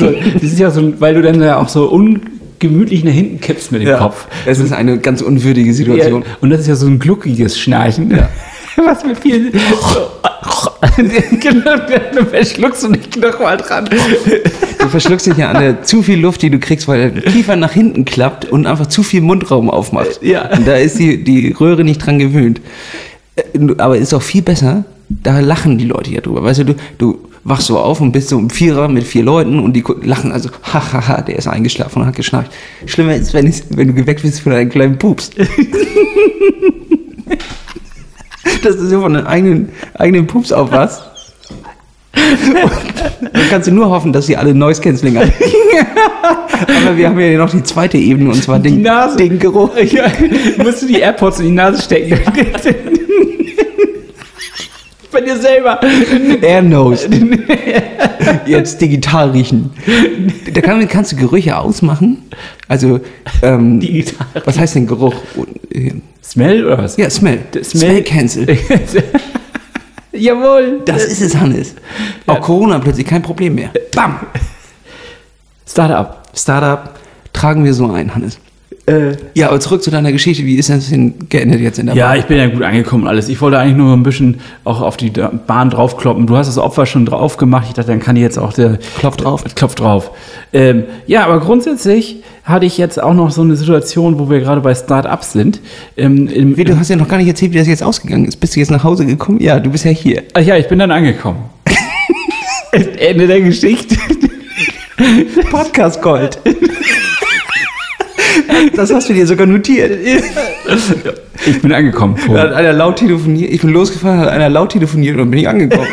[0.00, 1.88] so, das ist ja so ein, weil du dann ja auch so
[2.62, 3.98] ungemütlich nach hinten kippst mit dem Ja.
[3.98, 4.26] Kopf.
[4.46, 6.24] Es ist eine ganz unwürdige Ja, Situation.
[6.40, 8.18] und das ist ja so ein gluckiges Schnarchen.
[8.76, 9.52] Was mit viel.
[11.40, 11.76] genau,
[12.14, 13.88] dann verschluckst du nicht nochmal dran.
[14.78, 17.54] Du verschluckst dich ja an der zu viel Luft, die du kriegst, weil der Kiefer
[17.56, 20.20] nach hinten klappt und einfach zu viel Mundraum aufmacht.
[20.22, 20.50] Ja.
[20.50, 22.60] Und da ist die, die Röhre nicht dran gewöhnt.
[23.36, 23.42] Äh,
[23.78, 26.42] Aber ist auch viel besser, da lachen die Leute ja drüber.
[26.42, 29.58] Weißt du, du, du wachst so auf und bist so im Vierer mit vier Leuten
[29.60, 32.50] und die lachen also, hahaha, der ist eingeschlafen und hat geschnarcht.
[32.86, 35.30] Schlimmer ist, wenn, es- wenn du geweckt bist von deinem kleinen Pups.
[38.62, 41.02] Dass du so von deinem eigenen, eigenen Pups aufwachst.
[42.14, 45.32] Dann kannst du nur hoffen, dass sie alle Noise Cancelling haben.
[46.86, 49.16] Aber wir haben ja noch die zweite Ebene und zwar den, Die Nase.
[49.16, 49.76] den Geruch.
[49.76, 50.04] Ja,
[50.62, 52.18] musst du die AirPods in die Nase stecken.
[55.14, 55.80] Bei dir selber.
[56.42, 57.08] Air Nose.
[58.46, 59.70] Jetzt digital riechen.
[60.52, 62.18] Da kann, kannst du Gerüche ausmachen.
[62.66, 62.98] Also,
[63.40, 64.26] ähm, Digital.
[64.44, 65.14] was heißt denn Geruch?
[66.22, 66.96] Smell oder was?
[66.96, 67.38] Ja, Smell.
[67.62, 68.46] Smell Smell- Cancel.
[70.12, 70.82] Jawohl.
[70.84, 71.76] Das ist es, Hannes.
[72.26, 73.70] Auch Corona plötzlich kein Problem mehr.
[73.94, 74.18] Bam!
[75.68, 76.22] Startup.
[76.34, 76.90] Startup
[77.32, 78.38] tragen wir so ein, Hannes.
[78.86, 80.44] Äh, Ja, aber zurück zu deiner Geschichte.
[80.44, 82.18] Wie ist das denn geendet jetzt in der Ja, Bahn?
[82.18, 83.28] ich bin ja gut angekommen und alles.
[83.30, 86.26] Ich wollte eigentlich nur ein bisschen auch auf die Bahn draufkloppen.
[86.26, 87.64] Du hast das Opfer schon drauf gemacht.
[87.68, 89.42] Ich dachte, dann kann ich jetzt auch der Klopf drauf.
[89.54, 90.10] Klopf drauf.
[90.52, 94.60] Ähm, ja, aber grundsätzlich hatte ich jetzt auch noch so eine Situation, wo wir gerade
[94.60, 95.60] bei Start-ups sind.
[95.96, 98.36] Ähm, im, Wie, du hast ja noch gar nicht erzählt, wie das jetzt ausgegangen ist.
[98.36, 99.40] Bist du jetzt nach Hause gekommen?
[99.40, 100.24] Ja, du bist ja hier.
[100.34, 101.38] Ach ja, ich bin dann angekommen.
[102.98, 103.96] Ende der Geschichte.
[105.50, 106.38] Podcast Gold.
[108.76, 109.98] Das hast du dir sogar notiert.
[111.46, 112.16] Ich bin angekommen.
[112.32, 113.50] Da hat einer laut telefoniert.
[113.52, 115.86] Ich bin losgefahren, hat einer laut telefoniert und dann bin ich angekommen.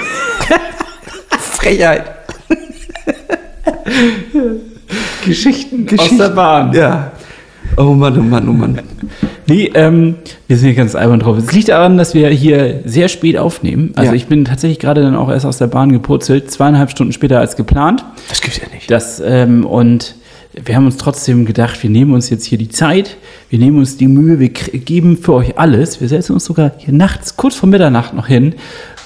[1.39, 2.03] Frechheit.
[5.25, 6.17] Geschichten, aus Geschichten.
[6.17, 6.73] der Bahn.
[6.73, 7.11] Ja.
[7.77, 8.79] Oh Mann, oh Mann, oh Mann.
[9.47, 10.15] Nee, ähm,
[10.47, 11.37] wir sind hier ganz albern drauf.
[11.37, 13.91] Es liegt daran, dass wir hier sehr spät aufnehmen.
[13.95, 14.15] Also Ja.
[14.15, 17.55] ich bin tatsächlich gerade dann auch erst aus der Bahn gepurzelt, zweieinhalb Stunden später als
[17.55, 18.03] geplant.
[18.29, 18.89] Das gibt's ja nicht.
[18.89, 20.15] Das, ähm, und
[20.53, 23.15] wir haben uns trotzdem gedacht, wir nehmen uns jetzt hier die Zeit,
[23.49, 26.01] wir nehmen uns die Mühe, wir geben für euch alles.
[26.01, 28.55] Wir setzen uns sogar hier nachts, kurz vor Mitternacht noch hin,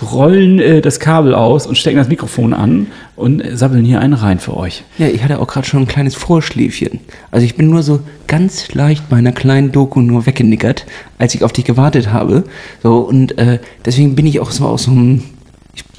[0.01, 4.13] rollen äh, das Kabel aus und stecken das Mikrofon an und äh, sabbeln hier einen
[4.13, 4.84] rein für euch.
[4.97, 6.99] Ja, ich hatte auch gerade schon ein kleines Vorschläfchen.
[7.29, 10.86] Also ich bin nur so ganz leicht bei einer kleinen Doku nur weggenickert,
[11.19, 12.43] als ich auf dich gewartet habe.
[12.81, 15.23] So, und äh, deswegen bin ich auch so aus so einem.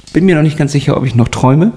[0.07, 1.73] Ich bin mir noch nicht ganz sicher, ob ich noch träume.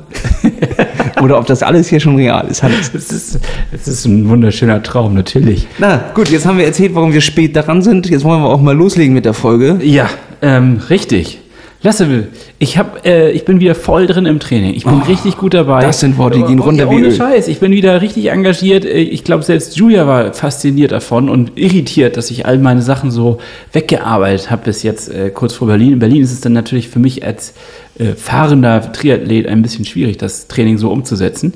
[1.23, 2.62] Oder ob das alles hier schon real ist.
[2.62, 2.93] Hannes.
[2.95, 3.40] Es ist,
[3.73, 5.66] es ist ein wunderschöner Traum, natürlich.
[5.79, 8.09] Na gut, jetzt haben wir erzählt, warum wir spät daran sind.
[8.09, 9.79] Jetzt wollen wir auch mal loslegen mit der Folge.
[9.83, 10.09] Ja,
[10.40, 11.40] ähm, richtig.
[11.83, 12.27] Lasse,
[12.59, 14.75] ich, hab, äh, ich bin wieder voll drin im Training.
[14.75, 15.81] Ich bin Oh, richtig gut dabei.
[15.81, 17.12] das sind Worte, die gehen Ja, runter wie Ohne Öl.
[17.14, 18.85] Scheiß, ich bin wieder richtig engagiert.
[18.85, 23.11] Äh, Ich glaube, selbst Julia war fasziniert davon und irritiert, dass ich all meine Sachen
[23.11, 23.38] so
[23.73, 25.95] weggearbeitet habe bis jetzt äh, kurz vor Berlin.
[25.95, 27.55] In Berlin ist es dann natürlich für mich als
[27.99, 31.55] äh, fahrender Triathlet ein bisschen schwierig, das Training so umzusetzen.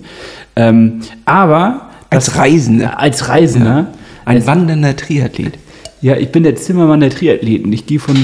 [0.56, 2.98] Ähm, aber Als Reisender.
[2.98, 3.88] als Reisender,
[4.24, 5.58] Ein wandernder Triathlet.
[6.00, 7.70] ja, ich bin der Zimmermann der Triathleten.
[7.74, 8.16] Ich gehe von,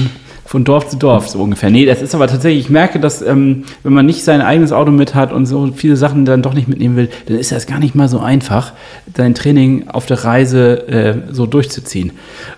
[0.51, 1.69] von Dorf zu Dorf, so ungefähr.
[1.69, 4.91] Nee, das ist aber tatsächlich, ich merke, dass, ähm, wenn man nicht sein eigenes Auto
[4.91, 7.79] mit hat und so viele Sachen dann doch nicht mitnehmen will, dann ist das gar
[7.79, 8.73] nicht mal so einfach,
[9.15, 12.11] sein Training auf der Reise äh, so durchzuziehen.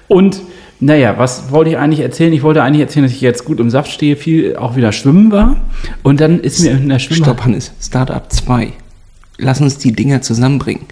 [0.08, 0.42] Und
[0.80, 2.34] naja, was wollte ich eigentlich erzählen?
[2.34, 5.32] Ich wollte eigentlich erzählen, dass ich jetzt gut im Saft stehe, viel auch wieder schwimmen
[5.32, 5.58] war.
[6.02, 7.26] Und dann ist mir in der Schwimmer...
[7.26, 7.44] Stopp.
[7.80, 8.70] Startup 2.
[9.38, 10.86] Lass uns die Dinger zusammenbringen.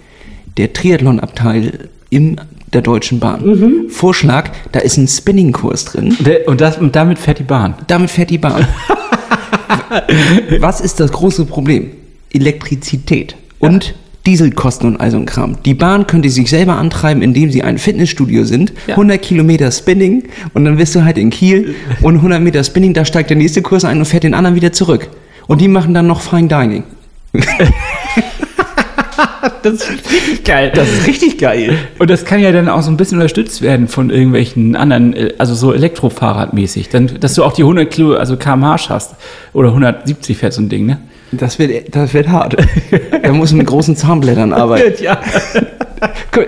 [0.58, 2.40] Der Triathlon-Abteil in
[2.74, 3.46] der Deutschen Bahn.
[3.46, 3.90] Mhm.
[3.90, 6.16] Vorschlag, da ist ein Spinning-Kurs drin.
[6.48, 7.76] Und, das, und damit fährt die Bahn.
[7.88, 8.66] Damit fährt die Bahn.
[10.60, 11.92] Was ist das große Problem?
[12.34, 13.94] Elektrizität und
[14.26, 15.58] Dieselkosten und all so ein Kram.
[15.66, 18.94] Die Bahn könnte sich selber antreiben, indem sie ein Fitnessstudio sind, Ja.
[18.94, 23.04] 100 Kilometer Spinning und dann bist du halt in Kiel und 100 Meter Spinning, da
[23.04, 25.10] steigt der nächste Kurs ein und fährt den anderen wieder zurück.
[25.48, 26.84] Und die machen dann noch Fine Dining.
[29.64, 30.72] Das ist richtig geil.
[30.74, 31.78] Das ist richtig geil.
[32.00, 35.34] Und das kann ja dann auch so ein bisschen unterstützt werden von irgendwelchen anderen, äh,
[35.38, 36.90] also so Elektrofahrradmäßig.
[36.90, 39.16] Dann, dass du auch die 100 Kilo, also kmh schaffst.
[39.54, 41.00] Oder 170 fährt so ein Ding, ne?
[41.32, 42.58] Das wird, das wird hart.
[43.24, 44.94] Da muss man mit großen Zahnblättern arbeiten.
[45.02, 45.20] Ja.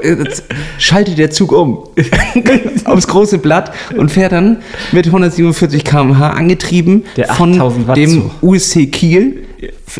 [0.02, 0.46] Jetzt
[0.80, 1.84] Schaltet der Zug um
[2.86, 4.58] aufs große Blatt und fährt dann
[4.92, 8.32] mit 147 km/h angetrieben Der von 8000 Watt dem.
[8.42, 9.43] USC Kiel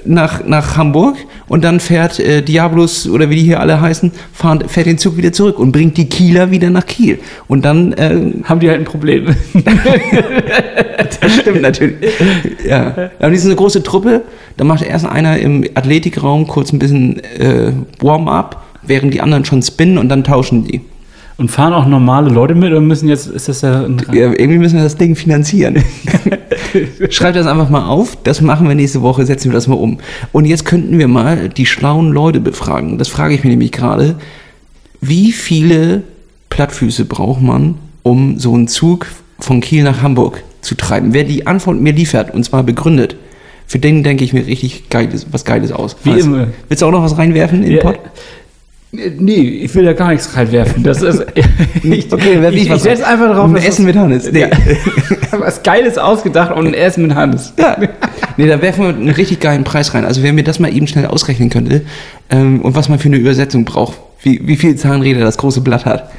[0.06, 4.64] nach, nach Hamburg und dann fährt äh, Diabolus oder wie die hier alle heißen, fahren,
[4.68, 7.20] fährt den Zug wieder zurück und bringt die Kieler wieder nach Kiel.
[7.48, 9.36] Und dann äh, Haben die halt ein Problem.
[11.20, 12.12] das stimmt natürlich.
[12.68, 13.10] Ja.
[13.20, 14.22] Aber die sind eine große Truppe.
[14.58, 19.62] Da macht erst einer im Athletikraum kurz ein bisschen äh, Warm-up, während die anderen schon
[19.62, 20.82] spinnen und dann tauschen die.
[21.38, 24.60] Und fahren auch normale Leute mit oder müssen jetzt, ist das ja ein Ja, irgendwie
[24.60, 25.84] müssen wir das Ding finanzieren.
[27.10, 28.18] Schreibt das einfach mal auf.
[28.24, 29.98] Das machen wir nächste Woche, setzen wir das mal um.
[30.32, 32.98] Und jetzt könnten wir mal die schlauen Leute befragen.
[32.98, 34.16] Das frage ich mich nämlich gerade.
[35.02, 36.04] Wie viele
[36.50, 39.08] Plattfüße braucht man, um so einen Zug
[39.40, 41.14] von Kiel nach Hamburg zu treiben?
[41.14, 43.16] Wer die Antwort mir liefert, und zwar begründet,
[43.66, 45.96] für den denke ich mir richtig geiles, was Geiles aus.
[46.04, 46.48] Wie Weißt- immer.
[46.70, 48.00] Willst du auch noch was reinwerfen in den Ja, Pod?
[48.96, 50.84] Nee, ich will da gar nichts reinwerfen.
[50.84, 51.26] Das ist.
[51.84, 53.50] ich, Okay, werf ich, ich ich setze einfach drauf.
[53.50, 54.32] Ein Essen mit Hannes.
[54.32, 54.42] Nee.
[54.42, 54.50] Ja.
[55.32, 57.54] was Geiles ausgedacht und ein Essen mit Hannes.
[57.58, 57.76] Ja.
[58.38, 60.06] Nee, da werfen wir einen richtig geilen Preis rein.
[60.06, 61.82] Also wer mir das mal eben schnell ausrechnen könnte
[62.30, 65.86] ähm, und was man für eine Übersetzung braucht, wie, wie viel Zahnräder das große Blatt
[65.86, 66.12] hat,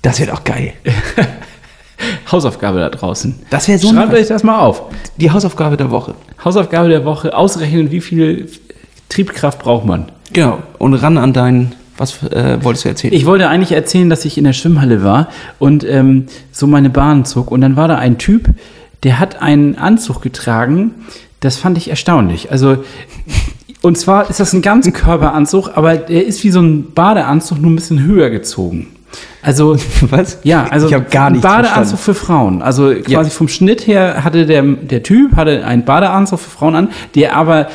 [0.00, 0.72] das wird auch geil.
[2.32, 3.34] Hausaufgabe da draußen.
[3.50, 4.84] Das wäre so Schreibt euch das mal auf.
[5.18, 6.14] Die Hausaufgabe der Woche.
[6.42, 8.48] Hausaufgabe der Woche, ausrechnen, wie viel
[9.10, 10.06] Triebkraft braucht man.
[10.32, 10.58] Genau.
[10.78, 13.14] Und ran an deinen, was äh, wolltest du erzählen?
[13.14, 15.28] Ich wollte eigentlich erzählen, dass ich in der Schwimmhalle war
[15.58, 17.50] und ähm, so meine Bahn zog.
[17.50, 18.48] Und dann war da ein Typ,
[19.02, 20.92] der hat einen Anzug getragen.
[21.40, 22.50] Das fand ich erstaunlich.
[22.50, 22.84] Also,
[23.82, 27.76] und zwar ist das ein Ganzkörperanzug, aber der ist wie so ein Badeanzug, nur ein
[27.76, 28.88] bisschen höher gezogen.
[29.42, 29.76] Also,
[30.10, 30.38] was?
[30.44, 31.98] ja, also ich gar ein nichts Badeanzug verstanden.
[31.98, 32.62] für Frauen.
[32.62, 33.24] Also quasi Ja.
[33.24, 37.68] vom Schnitt her hatte der, der Typ hatte einen Badeanzug für Frauen an, der aber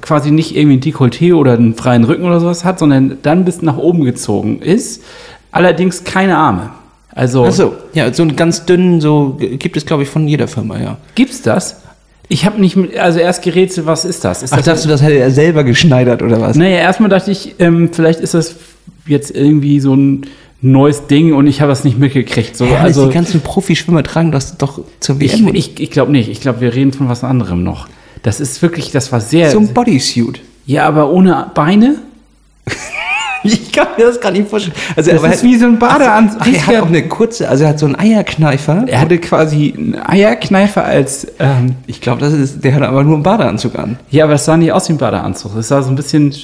[0.00, 3.62] quasi nicht irgendwie ein Dekolleté oder einen freien Rücken oder sowas hat, sondern dann bis
[3.62, 5.02] nach oben gezogen ist.
[5.52, 6.70] Allerdings keine Arme.
[7.14, 10.48] Also Ach so, ja, so einen ganz dünnen, so gibt es, glaube ich, von jeder
[10.48, 10.98] Firma, ja.
[11.14, 11.80] gibt's das?
[12.28, 14.42] Ich habe nicht, mit- also erst gerätselt, was ist das?
[14.42, 16.56] Ist Ach, das dachtest du, das hätte er selber geschneidert oder was?
[16.56, 18.56] Naja, erstmal dachte ich, ähm, vielleicht ist das
[19.06, 20.26] jetzt irgendwie so ein
[20.72, 22.56] neues Ding und ich habe das nicht mitgekriegt.
[22.56, 25.54] So, Ja, also die ganzen Profischwimmer tragen das doch zur ich, WM.
[25.54, 26.28] ich, ich glaube nicht.
[26.28, 27.88] Ich glaube, wir reden von was anderem noch.
[28.22, 29.50] Das ist wirklich, das war sehr.
[29.50, 30.40] so ein Bodysuit.
[30.66, 31.96] ja, aber ohne Beine?
[33.44, 34.74] Ich kann mir das gar nicht vorstellen.
[34.96, 36.40] Also, Das aber ist wie so ein Badeanzug.
[36.46, 38.84] Er hat auch eine kurze, also er hat so einen Eierkneifer.
[38.86, 41.26] Er hatte quasi einen Eierkneifer als.
[41.38, 43.98] Ähm, Ich glaube, das ist, der hat aber nur einen Badeanzug an.
[44.10, 45.54] ja, aber es sah nicht aus wie ein Badeanzug.
[45.56, 46.34] Es sah so ein bisschen.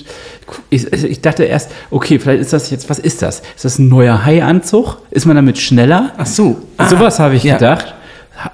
[0.71, 2.89] Ich, ich dachte erst, okay, vielleicht ist das jetzt.
[2.91, 3.43] Was ist das?
[3.57, 4.99] Ist das ein neuer Haianzug?
[5.11, 6.13] Ist man damit schneller?
[6.19, 6.59] Ach so.
[6.89, 7.55] Sowas habe ich ja.
[7.55, 7.95] gedacht.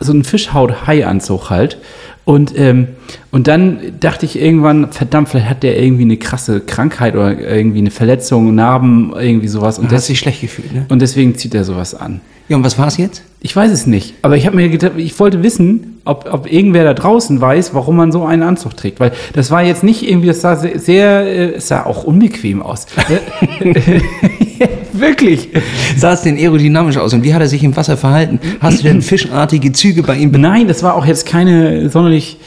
[0.01, 1.79] So ein Fischhaut-Hai-Anzug halt.
[2.29, 2.89] Und, ähm,
[3.31, 7.79] und dann dachte ich irgendwann, verdammt, vielleicht hat der irgendwie eine krasse Krankheit oder irgendwie
[7.79, 9.79] eine Verletzung, Narben, irgendwie sowas.
[9.79, 10.85] Und, Du hast des, dich schlecht gefühlt, ne?
[10.91, 12.21] und deswegen zieht er sowas an.
[12.51, 13.23] Ja, und was war es jetzt?
[13.41, 16.85] Ich weiß es nicht, aber ich habe mir gedacht, ich wollte wissen, ob, ob irgendwer
[16.85, 19.01] da draußen weiß, warum man so einen Anzug trägt.
[19.01, 22.61] Weil das war jetzt nicht irgendwie, das sah sehr, sehr äh, es sah auch unbequem
[22.61, 22.89] aus.
[24.93, 25.49] Wirklich.
[25.97, 28.41] Sah es denn aerodynamisch aus und wie hat er sich im Wasser verhalten?
[28.61, 30.31] Hast du denn fischartige Züge bei ihm?
[30.33, 32.39] Nein, das war auch jetzt keine sonderlich,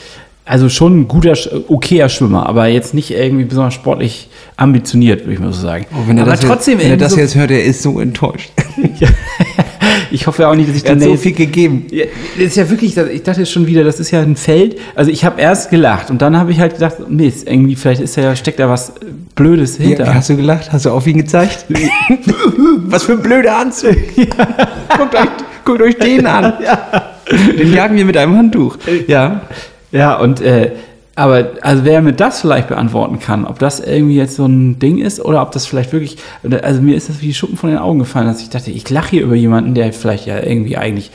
[0.46, 1.34] also schon ein guter,
[1.68, 5.86] okayer Schwimmer, aber jetzt nicht irgendwie besonders sportlich ambitioniert, würde ich mal so sagen.
[5.94, 7.82] Oh, wenn er aber das, trotzdem, jetzt, wenn er das so, jetzt hört, er ist
[7.82, 8.52] so enttäuscht.
[10.12, 11.88] ich hoffe auch nicht, dass ich Er hat so viel gegeben.
[11.92, 12.06] Ja,
[12.38, 14.78] das ist ja wirklich, ich dachte schon wieder, das ist ja ein Feld.
[14.96, 18.18] Also ich habe erst gelacht und dann habe ich halt gedacht, Mist, irgendwie vielleicht ist
[18.18, 18.94] da, steckt da was äh,
[19.36, 20.06] Blödes Ja, hinter.
[20.06, 20.72] wie hast du gelacht?
[20.72, 21.66] Hast du auf ihn gezeigt?
[22.86, 23.96] Was für ein blöder Anzug.
[24.16, 25.30] guckt, euch,
[25.66, 26.54] guckt euch den an.
[27.58, 28.78] Den jagen wir mit einem Handtuch.
[29.08, 29.42] Ja.
[29.92, 30.72] Ja, und äh,
[31.16, 34.98] aber also wer mir das vielleicht beantworten kann, ob das irgendwie jetzt so ein Ding
[34.98, 36.18] ist oder ob das vielleicht wirklich,
[36.62, 38.90] also mir ist das wie die Schuppen von den Augen gefallen, dass ich dachte, ich
[38.90, 41.12] lache hier über jemanden, der vielleicht ja irgendwie eigentlich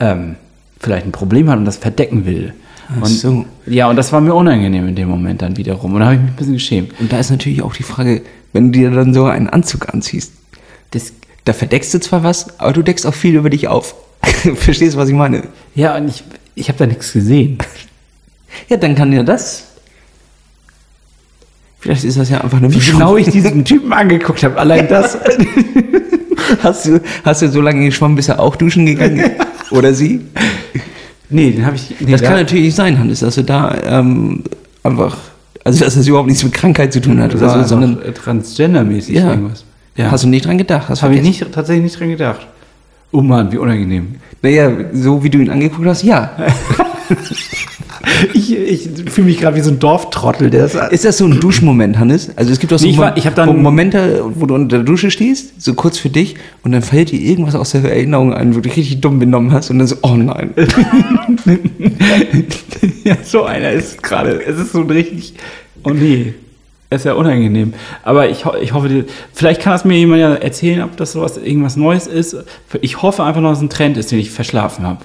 [0.00, 0.36] ähm,
[0.80, 2.54] vielleicht ein Problem hat und das verdecken will.
[2.90, 3.44] Ach und, so.
[3.66, 5.94] Ja, und das war mir unangenehm in dem Moment dann wiederum.
[5.94, 7.00] Und da habe ich mich ein bisschen geschämt.
[7.00, 10.32] Und da ist natürlich auch die Frage, wenn du dir dann so einen Anzug anziehst,
[10.90, 11.12] das,
[11.44, 13.94] da verdeckst du zwar was, aber du deckst auch viel über dich auf.
[14.54, 15.44] Verstehst du, was ich meine?
[15.74, 17.58] Ja, und ich, ich habe da nichts gesehen.
[18.68, 19.64] Ja, dann kann ja das.
[21.80, 25.18] Vielleicht ist das ja einfach eine Wie genau ich diesen Typen angeguckt habe, allein das.
[26.62, 29.30] Hast du, hast du so lange geschwommen, bis er auch duschen gegangen ist?
[29.72, 30.20] Oder sie?
[31.30, 31.94] nee, den habe ich.
[32.00, 34.42] Nee, Das da- kann natürlich nicht sein, Hannes, dass du da ähm,
[34.82, 35.16] einfach,
[35.64, 38.14] also dass das überhaupt nichts mit Krankheit zu tun hat Das oder so, sondern sondern
[38.14, 39.30] transgendermäßig Ja.
[39.30, 39.64] irgendwas.
[39.96, 40.10] Ja.
[40.10, 40.90] hast du nicht dran gedacht.
[41.00, 42.46] Habe ich nicht, tatsächlich nicht dran gedacht.
[43.10, 44.16] Oh Mann, wie unangenehm.
[44.42, 46.30] Naja, so wie du ihn angeguckt hast, ja.
[48.32, 50.92] Ich, ich fühle mich gerade wie so ein Dorftrottel, der das.
[50.92, 52.30] Ist das so ein Duschmoment, Hannes?
[52.36, 54.84] Also es gibt doch so Nee, ich war- ich dann- Momente, wo du unter der
[54.84, 58.50] Dusche stehst, so kurz für dich, und dann fällt dir irgendwas aus der Erinnerung ein,
[58.52, 60.50] wo du dich richtig dumm benommen hast, und dann so, oh nein.
[63.04, 64.42] ja, so einer ist gerade.
[64.44, 65.34] Es ist so ein richtig.
[65.84, 66.34] Oh nee.
[66.90, 67.74] Das ist ja unangenehm.
[68.04, 71.76] Aber ich, ich hoffe, vielleicht kann das mir jemand ja erzählen, ob das sowas irgendwas
[71.76, 72.36] Neues ist.
[72.82, 75.00] Ich hoffe einfach nur, dass es ein Trend ist, den ich verschlafen habe.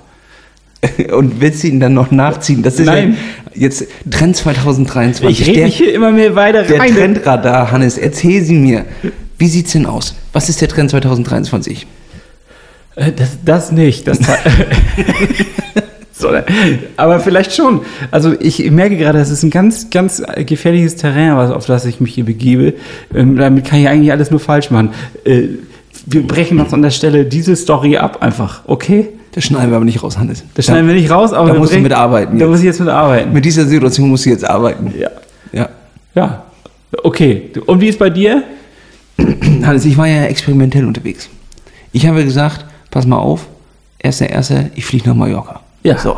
[1.11, 2.63] Und willst du ihn dann noch nachziehen?
[2.63, 3.17] Das ist Nein.
[3.53, 5.41] ja jetzt Trend 2023.
[5.41, 6.93] Ich rede der, mich hier immer mehr weiter der rein.
[6.93, 8.85] Trendradar, Hannes, erzähl sie mir.
[9.37, 10.15] Wie sieht's denn aus?
[10.33, 11.85] Was ist der Trend 2023?
[12.95, 14.07] Äh, Das, das nicht.
[14.07, 14.19] Das
[16.13, 16.29] so,
[16.97, 17.81] aber vielleicht schon.
[18.11, 22.13] Also ich merke gerade, das ist ein ganz, ganz gefährliches Terrain, auf das ich mich
[22.13, 22.73] hier begebe.
[23.13, 24.91] Ähm, damit kann ich eigentlich alles nur falsch machen.
[25.25, 25.43] Äh,
[26.05, 29.09] wir brechen uns an der Stelle diese Story ab einfach, okay?
[29.33, 30.43] Das schneiden wir aber nicht raus, Hannes.
[30.55, 32.49] Das schneiden wir nicht raus, aber da musst du brechen- mit arbeiten Da jetzt.
[32.51, 33.31] muss ich jetzt mit arbeiten.
[33.31, 34.93] Mit dieser Situation musst du jetzt arbeiten.
[34.99, 35.09] Ja.
[35.51, 35.69] Ja.
[36.15, 36.43] Ja.
[37.03, 37.51] Okay.
[37.65, 38.43] Und wie ist bei dir?
[39.63, 41.29] Hannes, ich war ja experimentell unterwegs.
[41.91, 43.47] Ich habe gesagt, pass mal auf,
[43.99, 45.61] erster, erster, ich fliege nach Mallorca.
[45.83, 45.97] Ja.
[45.97, 46.17] So.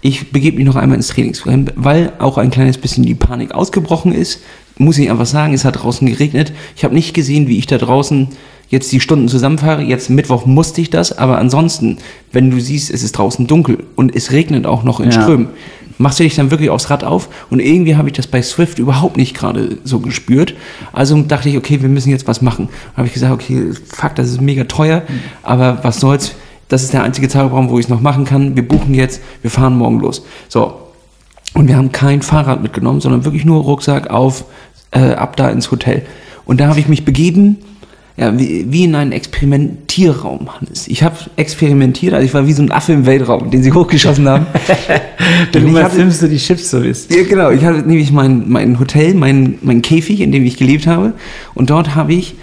[0.00, 4.12] Ich begebe mich noch einmal ins Trainingscamp, weil auch ein kleines bisschen die Panik ausgebrochen
[4.12, 4.40] ist.
[4.78, 6.52] Muss ich einfach sagen, es hat draußen geregnet.
[6.76, 8.28] Ich habe nicht gesehen, wie ich da draußen
[8.68, 9.82] jetzt die Stunden zusammenfahre.
[9.82, 11.98] Jetzt Mittwoch musste ich das, aber ansonsten,
[12.32, 15.22] wenn du siehst, es ist draußen dunkel und es regnet auch noch in Ja.
[15.22, 15.48] Strömen,
[15.98, 18.78] machst du dich dann wirklich aufs Rad auf und irgendwie habe ich das bei Swift
[18.78, 20.54] überhaupt nicht gerade so gespürt.
[20.92, 22.68] Also dachte ich, okay, wir müssen jetzt was machen.
[22.96, 25.02] Habe ich gesagt, okay, fuck, das ist mega teuer,
[25.42, 26.34] aber was soll's.
[26.68, 28.54] Das ist der einzige Zeitraum, wo ich es noch machen kann.
[28.54, 30.22] Wir buchen jetzt, wir fahren morgen los.
[30.48, 30.74] So.
[31.54, 34.44] Und wir haben kein Fahrrad mitgenommen, sondern wirklich nur Rucksack auf,
[34.90, 36.04] äh, ab da ins Hotel.
[36.44, 37.56] Und da habe ich mich begeben,
[38.18, 40.88] ja, wie, wie in einen Experimentierraum, Hannes.
[40.88, 44.28] Ich habe experimentiert, also ich war wie so ein Affe im Weltraum, den sie hochgeschossen
[44.28, 44.46] haben.
[45.84, 47.14] Hatte- filmst du die Chips so bist.
[47.14, 47.50] ja, genau.
[47.50, 51.12] Ich hatte nämlich mein, mein Hotel, mein, mein Käfig, in dem ich gelebt habe.
[51.54, 52.34] Und dort habe ich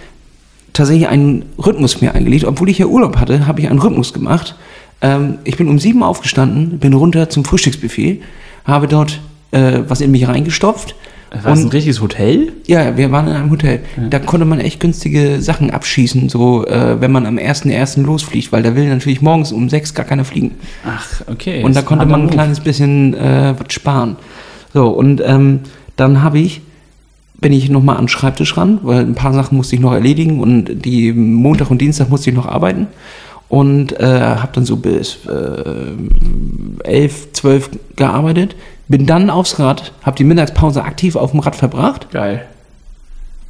[0.73, 2.45] tatsächlich einen Rhythmus mir eingelegt.
[2.45, 4.55] Obwohl ich ja Urlaub hatte, habe ich einen Rhythmus gemacht.
[5.01, 8.21] Ähm, ich bin um sieben aufgestanden, bin runter zum Frühstücksbuffet,
[8.65, 9.19] habe dort
[9.51, 10.95] äh, was in mich reingestopft.
[11.43, 12.53] War das ein richtiges Hotel?
[12.67, 13.81] Ja, wir waren in einem Hotel.
[14.09, 18.03] Da konnte man echt günstige Sachen abschießen, so äh, wenn man am 1.1.
[18.03, 20.51] losfliegt, weil da will natürlich morgens um sechs gar keiner fliegen.
[20.85, 21.63] Ach, okay.
[21.63, 24.17] Und da konnte man ein kleines bisschen äh, was sparen.
[24.73, 25.61] So, und ähm,
[25.95, 26.61] dann habe ich,
[27.39, 30.39] bin ich nochmal an den Schreibtisch ran, weil ein paar Sachen musste ich noch erledigen
[30.39, 32.87] und die Montag und Dienstag musste ich noch arbeiten.
[33.47, 35.93] Und äh, habe dann so bis äh,
[36.83, 38.55] 11, 12 gearbeitet.
[38.87, 42.45] Bin dann aufs Rad, habe die Mittagspause aktiv auf dem Rad verbracht Geil.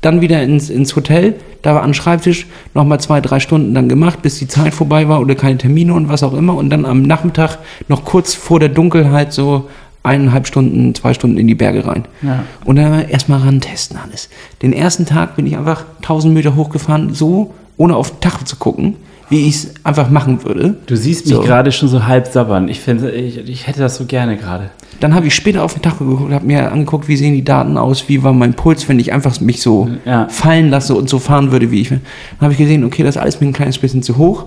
[0.01, 3.89] dann wieder ins, ins Hotel, da war an den Schreibtisch nochmal zwei, drei Stunden dann
[3.89, 6.55] gemacht, bis die Zeit vorbei war oder keine Termine und was auch immer.
[6.55, 9.67] Und dann am Nachmittag noch kurz vor der Dunkelheit so
[10.03, 12.05] eineinhalb Stunden, zwei Stunden in die Berge rein.
[12.21, 12.43] Ja.
[12.63, 14.29] Und dann erstmal ran testen alles.
[14.61, 18.55] Den ersten Tag bin ich einfach 1000 Meter hochgefahren, so ohne auf den Tacho zu
[18.57, 18.95] gucken,
[19.29, 20.77] wie ich es einfach machen würde.
[20.85, 21.41] Du siehst mich So.
[21.41, 22.69] gerade schon so halb sabbern.
[22.69, 24.69] Ich, finde, ich, ich hätte das so gerne gerade.
[24.99, 27.75] Dann habe ich später auf den Tacho geguckt, habe mir angeguckt, wie sehen die Daten
[27.77, 30.27] aus, wie war mein Puls, wenn ich einfach mich so Ja.
[30.29, 32.01] fallen lasse und so fahren würde, wie ich will.
[32.39, 34.45] Dann habe ich gesehen, okay, das ist alles mir ein kleines bisschen zu hoch.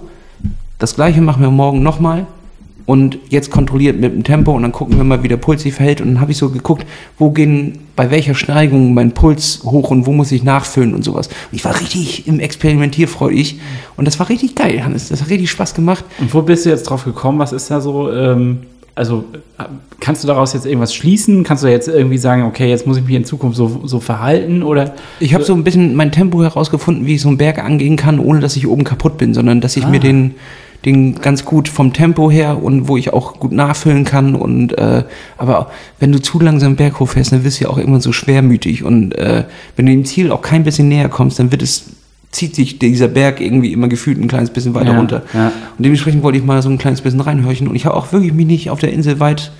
[0.78, 2.26] Das gleiche machen wir morgen nochmal
[2.88, 5.74] und jetzt kontrolliert mit dem Tempo und dann gucken wir mal, wie der Puls sich
[5.74, 6.00] verhält.
[6.00, 6.86] Und dann habe ich so geguckt,
[7.18, 11.26] wo gehen, bei welcher Steigung mein Puls hoch und wo muss ich nachfüllen und sowas.
[11.28, 13.60] Und ich war richtig im Experimentierfreudig
[13.98, 15.08] und das war richtig geil, Hannes.
[15.10, 16.02] Das hat richtig Spaß gemacht.
[16.18, 17.38] Und wo bist du jetzt drauf gekommen?
[17.38, 18.10] Was ist da so?
[18.10, 18.60] Ähm,
[18.94, 19.24] also
[20.00, 21.44] kannst du daraus jetzt irgendwas schließen?
[21.44, 24.62] Kannst du jetzt irgendwie sagen, okay, jetzt muss ich mich in Zukunft so, so verhalten?
[24.62, 27.96] Oder Ich habe so ein bisschen mein Tempo herausgefunden, wie ich so einen Berg angehen
[27.96, 29.88] kann, ohne dass ich oben kaputt bin, sondern dass ich Ah.
[29.90, 30.34] mir den,
[30.84, 34.34] den ganz gut vom Tempo her und wo ich auch gut nachfüllen kann.
[34.34, 35.04] Und äh,
[35.36, 38.84] aber wenn du zu langsam Berg hochfährst, dann wirst du ja auch irgendwann so schwermütig.
[38.84, 39.44] Und äh,
[39.76, 41.86] wenn du dem Ziel auch kein bisschen näher kommst, dann wird es
[42.30, 45.22] zieht sich dieser Berg irgendwie immer gefühlt ein kleines bisschen weiter Ja, runter.
[45.32, 45.46] ja.
[45.46, 47.66] Und dementsprechend wollte ich mal so ein kleines bisschen reinhorchen.
[47.68, 49.50] Und ich habe auch wirklich mich nicht auf der Insel weit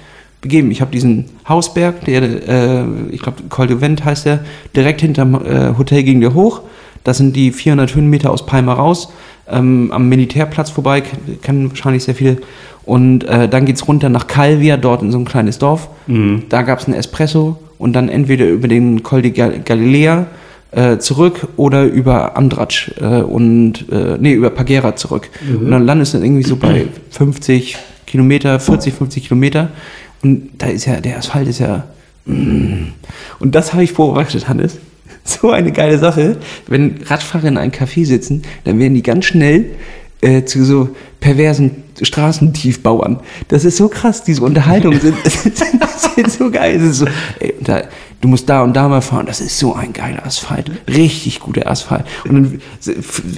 [0.43, 0.71] begeben.
[0.71, 4.41] Ich habe diesen Hausberg, der, äh, ich glaube, Col de Vent heißt der,
[4.77, 6.61] direkt hinterm äh, Hotel ging der hoch.
[7.05, 9.11] Das sind die 400 Höhenmeter aus Palma raus,
[9.51, 11.03] ähm, am Militärplatz vorbei,
[11.43, 12.39] kennen wahrscheinlich sehr viele.
[12.85, 15.89] Und äh, dann geht's runter nach Calvia, dort in so ein kleines Dorf.
[16.49, 20.27] Da gab's einen Espresso und dann entweder über den Col de Gal Galilea
[20.71, 25.31] äh, zurück oder über Andratsch äh, und äh, nee, über Pagera zurück.
[25.61, 29.71] Und dann landest du irgendwie so bei 50 Kilometer, 40, 50 Kilometer.
[30.23, 31.85] Und da ist ja, der Asphalt ist ja.
[32.27, 32.93] Mm.
[33.39, 34.79] Und das habe ich beobachtet, Hannes.
[35.25, 36.39] So eine geile Sache.
[36.67, 39.67] Wenn Radfahrer in einem Café sitzen, dann werden die ganz schnell
[40.21, 40.89] äh, zu so
[41.21, 43.21] perversen Straßentiefbauern.
[43.49, 45.17] Das ist so krass, diese Unterhaltungen sind,
[46.15, 46.81] sind so geil.
[46.93, 47.07] So,
[47.41, 47.83] ey, da,
[48.21, 50.71] du musst da und da mal fahren, das ist so ein geiler Asphalt.
[50.89, 52.05] Richtig guter Asphalt.
[52.25, 52.61] Und dann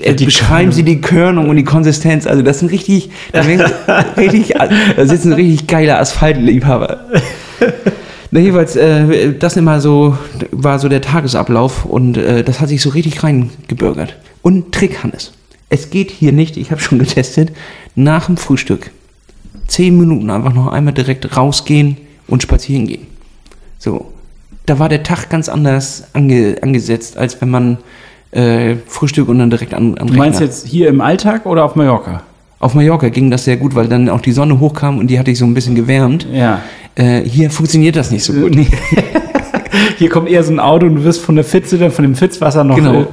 [0.03, 2.27] äh, Die beschreiben sie die Körnung und die Konsistenz.
[2.27, 3.40] Also das sind richtig, da,
[4.16, 4.55] richtig,
[4.97, 7.07] da sitzen richtig geile Asphaltliebhaber.
[8.31, 10.16] Na, jeweils, äh, das immer so,
[10.53, 14.16] war so der Tagesablauf und äh, das hat sich so richtig reingebürgert.
[14.43, 15.33] Und Trick, Hannes.
[15.69, 17.53] Es geht hier nicht, ich habe schon getestet,
[17.95, 18.90] nach dem Frühstück
[19.66, 23.07] zehn Minuten einfach noch einmal direkt rausgehen und spazieren gehen.
[23.79, 24.12] So,
[24.66, 27.79] da war der Tag ganz anders ange, angesetzt, als wenn man
[28.33, 31.77] äh, Frühstück und dann direkt an, an du meinst jetzt hier im Alltag oder auf
[31.77, 32.23] Mallorca?
[32.61, 35.31] Auf Mallorca ging das sehr gut, weil dann auch die Sonne hochkam und die hatte
[35.31, 36.27] ich so ein bisschen gewärmt.
[36.31, 36.61] Ja.
[36.94, 38.55] Äh, hier funktioniert das nicht so gut.
[38.55, 38.68] Nee.
[39.99, 42.14] Hier kommt eher so ein Auto und du wirst von der Pfütze, dann von dem
[42.14, 42.77] Pfützwasser noch.
[42.77, 43.03] Genau.
[43.03, 43.07] äh,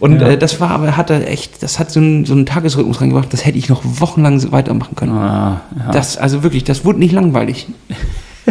[0.00, 0.28] Und Ja.
[0.30, 3.32] äh, das war aber, hat er echt, das hat so einen, so einen Tagesrhythmus reingebracht,
[3.32, 5.12] das hätte ich noch wochenlang so weitermachen können.
[5.12, 5.90] Ah, ja.
[5.92, 7.68] Das, also wirklich, das wurde nicht langweilig.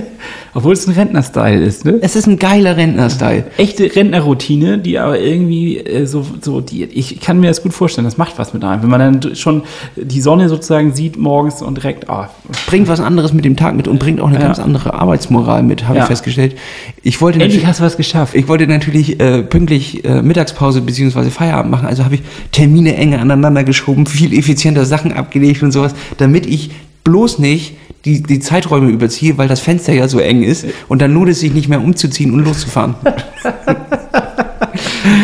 [0.53, 1.99] Obwohl es ein Rentner-Style ist, ne?
[2.01, 3.45] Es ist ein geiler Rentner-Style.
[3.57, 8.05] Echte Rentnerroutine, die aber irgendwie äh, so, so die, ich kann mir das gut vorstellen,
[8.05, 8.81] das macht was mit einem.
[8.81, 9.63] Wenn man dann schon
[9.95, 12.29] die Sonne sozusagen sieht morgens und direkt, ah,
[12.65, 14.45] Bringt was anderes mit dem Tag mit und bringt auch eine Ja.
[14.45, 16.03] ganz andere Arbeitsmoral mit, habe Ja.
[16.03, 16.55] ich festgestellt.
[17.03, 18.33] Ich wollte endlich hast du was geschafft.
[18.35, 21.29] ich wollte natürlich äh, pünktlich äh, Mittagspause bzw.
[21.29, 25.93] Feierabend machen, also habe ich Termine enger aneinander geschoben, viel effizienter Sachen abgelegt und sowas,
[26.17, 26.71] damit ich
[27.03, 31.13] bloß nicht die, die Zeiträume überziehe, weil das Fenster ja so eng ist und dann
[31.13, 32.95] lohnt es sich nicht mehr umzuziehen und loszufahren.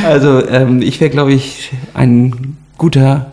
[0.06, 3.32] also ähm, ich wäre, glaube ich, ein guter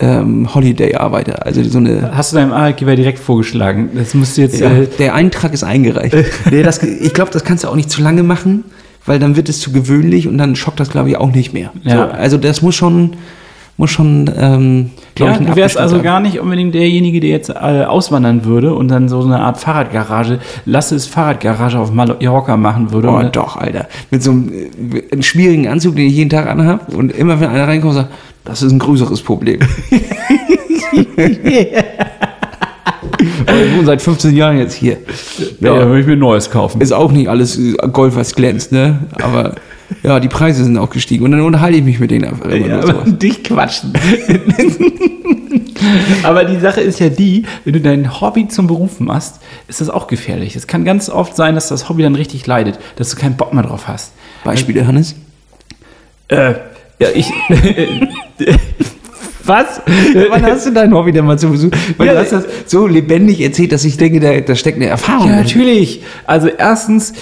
[0.00, 1.44] ähm, Holiday-Arbeiter.
[1.44, 3.90] Also so eine Hast du deinem Arbeitgeber direkt vorgeschlagen?
[3.94, 4.60] Das musst du jetzt.
[4.60, 6.14] ja, Äh, der Eintrag ist eingereicht.
[6.50, 8.64] nee, das, ich glaube, das kannst du auch nicht zu lange machen,
[9.06, 11.72] weil dann wird es zu gewöhnlich und dann schockt das, glaube ich, auch nicht mehr.
[11.84, 11.96] Ja.
[11.96, 13.16] So, also das muss schon,
[13.78, 16.02] muss schon, ähm, glaube ja, ich, du wärst also haben.
[16.02, 20.40] gar nicht unbedingt derjenige, der jetzt äh, auswandern würde und dann so eine Art Fahrradgarage,
[20.66, 23.08] lasse es Fahrradgarage auf Mallorca machen würde.
[23.08, 23.86] Oh, doch, Alter.
[24.10, 27.50] Mit so einem, äh, einem schwierigen Anzug, den ich jeden Tag anhab und immer wenn
[27.50, 28.10] einer reinkommt, sagt,
[28.44, 29.60] das ist ein größeres Problem.
[33.20, 34.98] Ich wohne seit 15 Jahren jetzt hier.
[35.60, 36.80] ja, ja, würde ich mir ein neues kaufen.
[36.80, 39.00] Ist auch nicht alles äh, Gold, was glänzt, ne?
[39.22, 39.54] Aber
[40.02, 41.24] ja, die Preise sind auch gestiegen.
[41.24, 43.92] Und dann unterhalte ich mich mit denen einfach immer Ja, nur dich quatschen.
[46.22, 49.90] aber die Sache ist ja die, wenn du dein Hobby zum Beruf machst, ist das
[49.90, 50.56] auch gefährlich.
[50.56, 53.52] Es kann ganz oft sein, dass das Hobby dann richtig leidet, dass du keinen Bock
[53.54, 54.12] mehr drauf hast.
[54.44, 55.14] Beispiele, Hannes?
[56.28, 56.54] Äh,
[57.00, 57.30] ja, ich.
[59.44, 59.80] Was?
[60.28, 61.70] Wann hast du dein Hobby denn mal zu Besuch?
[61.96, 64.86] Weil Ja, du hast das so lebendig erzählt, dass ich denke, da, da steckt eine
[64.88, 66.02] Erfahrung Ja, natürlich.
[66.26, 67.14] Also erstens,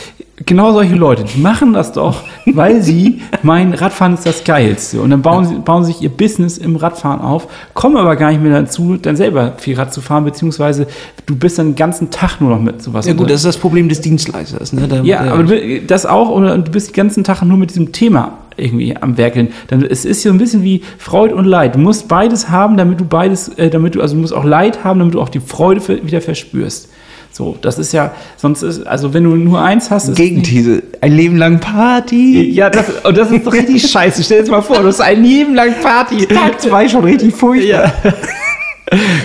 [0.45, 5.01] genau solche Leute, die machen das doch, weil sie meinen, Radfahren ist das Geilste.
[5.01, 8.43] Und dann bauen, sie, bauen sich ihr Business im Radfahren auf, kommen aber gar nicht
[8.43, 10.87] mehr dazu, dann selber viel Rad zu fahren, beziehungsweise
[11.25, 13.07] du bist dann den ganzen Tag nur noch mit sowas.
[13.07, 14.73] Ja gut, unter- das ist das Problem des Dienstleisters.
[14.75, 14.87] Ne?
[14.89, 17.71] Da, ja, der- aber du, das auch, oder du bist den ganzen Tag nur mit
[17.71, 19.49] diesem Thema irgendwie am Werkeln.
[19.69, 21.75] Dann, es ist so ein bisschen wie Freude und Leid.
[21.75, 24.83] Du musst beides haben, damit du beides, äh, damit du, also du musst auch Leid
[24.85, 26.89] haben, damit du auch die Freude für, wieder verspürst.
[27.37, 30.83] So, das ist ja, sonst ist, also wenn du nur eins hast, ist Gegenthese.
[31.03, 32.51] Ein Leben lang Party.
[32.51, 34.25] ja, das, und das ist doch richtig scheiße.
[34.25, 36.25] Stell dir das mal vor, du hast ein Leben lang Party.
[36.25, 37.93] Tag zwei schon richtig furchtbar.
[38.03, 38.15] Ja.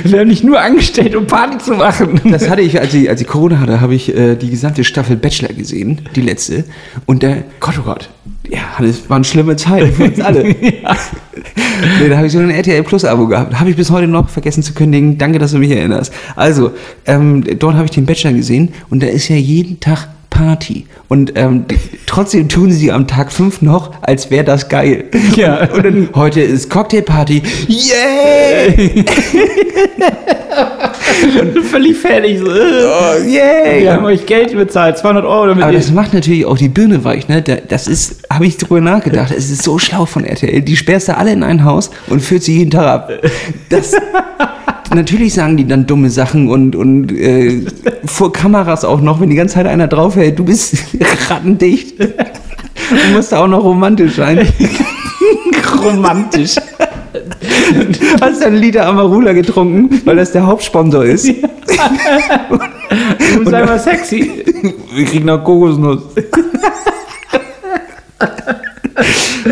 [0.04, 2.20] Wir haben dich nur angestellt, um Party zu machen.
[2.26, 5.16] Das hatte ich, als ich, als ich Corona hatte, habe ich äh, die gesamte Staffel
[5.16, 6.66] Bachelor gesehen, die letzte.
[7.06, 8.10] Und der, Gott, oh Gott,
[8.52, 10.44] ja, das waren schlimme Zeiten für uns alle.
[10.60, 10.82] nee,
[12.10, 13.58] da habe ich so ein RTL Plus Abo gehabt.
[13.58, 15.18] Habe ich bis heute noch vergessen zu kündigen.
[15.18, 16.14] Danke, dass du mich erinnerst.
[16.36, 16.72] Also,
[17.06, 20.86] ähm, dort habe ich den Bachelor gesehen und da ist ja jeden Tag Party.
[21.08, 21.66] Und ähm,
[22.08, 25.06] trotzdem tun sie am Tag 5 noch, als wäre das geil.
[25.36, 25.70] Ja.
[25.72, 27.42] Und dann, heute ist Cocktailparty.
[27.68, 29.06] Yay!
[31.72, 32.40] Völlig fertig.
[32.40, 32.46] So.
[32.46, 33.82] Oh, yay!
[33.84, 35.48] Wir haben euch Geld bezahlt, 200 Euro.
[35.48, 37.42] Damit Aber das macht natürlich auch die Birne weich, ne?
[37.42, 39.32] Da- Das ist, habe ich drüber nachgedacht.
[39.36, 40.62] Es ist so schlau von RTL.
[40.62, 43.12] Die sperrst du alle in ein Haus und führt sie jeden Tag ab.
[43.70, 43.94] Das,
[44.94, 47.62] natürlich sagen die dann dumme Sachen und, und äh,
[48.06, 50.76] vor Kameras auch noch, wenn die ganze Zeit einer draufhält, du bist
[51.30, 52.00] rattendicht.
[52.00, 54.46] Du musst auch noch romantisch sein.
[55.84, 56.56] romantisch.
[58.22, 61.30] Hast einen Liter Amarula getrunken, weil das der Hauptsponsor ist.
[63.34, 64.44] Du bist einfach sexy.
[64.94, 66.02] Wir kriegen noch Kokosnuss.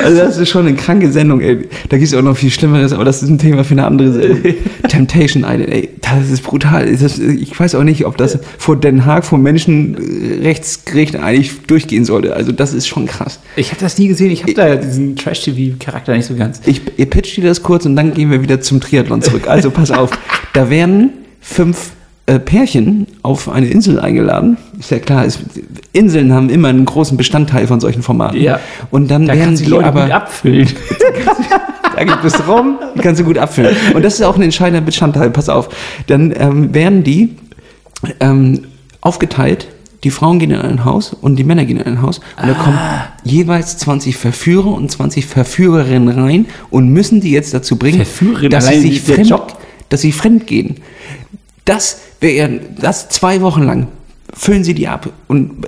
[0.04, 1.68] Also das ist schon eine kranke Sendung, ey.
[1.89, 4.12] Da gibt es auch noch viel Schlimmeres, aber das ist ein Thema für eine andere
[4.12, 4.54] Sendung.
[4.88, 6.95] Temptation Island, ey, das ist brutal.
[6.95, 12.36] Das, ich weiß auch nicht, ob das vor Den Haag, vor Menschenrechtsgericht eigentlich durchgehen sollte.
[12.36, 13.39] Also das ist schon krass.
[13.56, 14.32] Ich habe das nie gesehen.
[14.32, 16.62] Ich habe da diesen Trash-TV-Charakter nicht so ganz.
[16.66, 19.47] Ich, ihr pitcht dir das kurz und dann gehen wir wieder zum Triathlon zurück.
[19.47, 20.12] Also pass auf,
[20.54, 21.91] da werden fünf
[22.30, 24.57] äh, Pärchen auf eine Insel eingeladen.
[24.77, 25.39] Ist ja klar, es,
[25.93, 28.39] Inseln haben immer einen großen Bestandteil von solchen Formaten.
[28.39, 28.59] Ja.
[28.91, 30.67] Und dann Da werden die Leute aber gut abfüllen.
[31.95, 33.75] da gibt es rum, die kannst du gut abfüllen.
[33.95, 35.69] Und das ist auch ein entscheidender Bestandteil, pass auf.
[36.05, 37.36] Dann ähm, werden die
[38.19, 38.65] ähm,
[39.01, 39.67] aufgeteilt,
[40.03, 42.19] die Frauen gehen in ein Haus und die Männer gehen in ein Haus.
[42.39, 42.77] Und da kommen
[43.23, 48.05] jeweils 20 Verführer und 20 Verführerinnen rein und müssen die jetzt dazu bringen,
[48.49, 49.34] dass sie sich fremd,
[49.89, 50.75] dass sie fremd gehen.
[51.70, 53.88] Das wäre, das zwei Wochen lang
[54.34, 55.67] füllen sie die ab und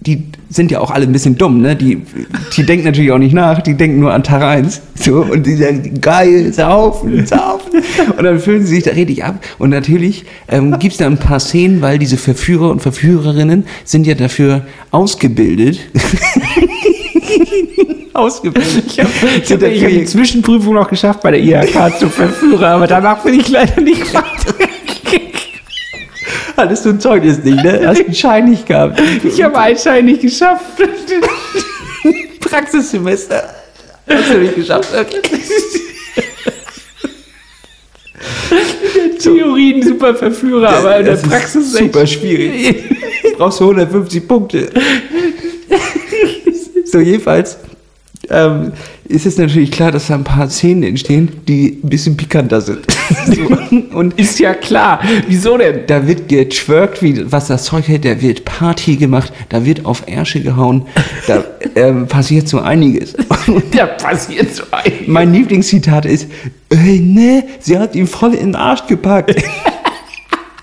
[0.00, 1.76] die sind ja auch alle ein bisschen dumm, ne?
[1.76, 2.00] Die,
[2.56, 4.80] die denken natürlich auch nicht nach, die denken nur an Tag 1.
[4.94, 7.82] So, und die sagen, geil, saufen, saufen.
[8.16, 9.44] Und dann füllen sie sich da richtig ab.
[9.58, 14.06] Und natürlich ähm, gibt es da ein paar Szenen, weil diese Verführer und Verführerinnen sind
[14.06, 15.80] ja dafür ausgebildet.
[18.14, 18.84] ausgebildet.
[18.86, 23.22] Ich habe hab, hab die Zwischenprüfung noch geschafft bei der IHK zum Verführer, aber danach
[23.22, 24.54] bin ich leider nicht weiter.
[26.56, 27.82] Hattest du ein Zeugnis nicht, ne?
[27.86, 29.00] Hast einen Schein nicht gehabt.
[29.24, 30.64] Ich habe einen Schein nicht geschafft.
[32.40, 33.54] Praxissemester.
[34.08, 34.88] Hast du nicht geschafft.
[39.18, 42.84] Theorie ein super Verführer, aber in der Das ist Praxis ist echt super schwierig.
[43.36, 44.70] Brauchst du 150 Punkte.
[46.84, 47.56] So, jedenfalls
[48.30, 48.72] ähm,
[49.04, 52.86] ist es natürlich klar, dass da ein paar Szenen entstehen, die ein bisschen pikanter sind.
[53.26, 55.00] so, und Ist ja klar.
[55.26, 55.86] Wieso denn?
[55.86, 60.04] da wird getwerkt, wie was das Zeug hält, da wird Party gemacht, da wird auf
[60.06, 60.86] Ärsche gehauen,
[61.26, 61.44] da
[61.74, 63.14] ähm, passiert so einiges.
[63.72, 64.92] Da passiert so ein.
[65.06, 66.28] Mein Lieblingszitat ist,
[66.70, 69.34] ey, ne, sie hat ihn voll in den Arsch gepackt.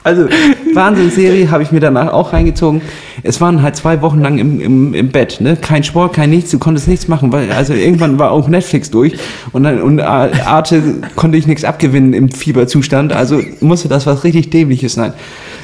[0.03, 0.27] Also,
[0.73, 2.81] Wahnsinnsserie habe ich mir danach auch reingezogen.
[3.23, 5.57] Es waren halt zwei Wochen lang im, im, im Bett, ne?
[5.57, 9.15] Kein Sport, kein nichts, du konntest nichts machen, weil, also irgendwann war auch Netflix durch
[9.51, 10.81] und dann, und Arte
[11.17, 15.13] konnte ich nichts abgewinnen im Fieberzustand, also musste das was richtig Dämliches sein.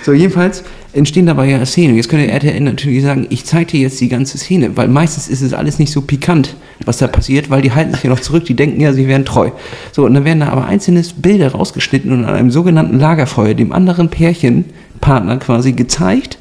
[0.04, 1.96] So, jedenfalls entstehen dabei ja Szenen.
[1.96, 5.42] Jetzt könnte RTL natürlich sagen, ich zeige dir jetzt die ganze Szene, weil meistens ist
[5.42, 8.46] es alles nicht so pikant, was da passiert, weil die halten sich ja noch zurück,
[8.46, 9.52] die denken ja, sie wären treu.
[9.92, 13.72] So, und dann werden da aber einzelne Bilder rausgeschnitten und an einem sogenannten Lagerfeuer dem
[13.72, 16.38] anderen Pärchenpartner quasi gezeigt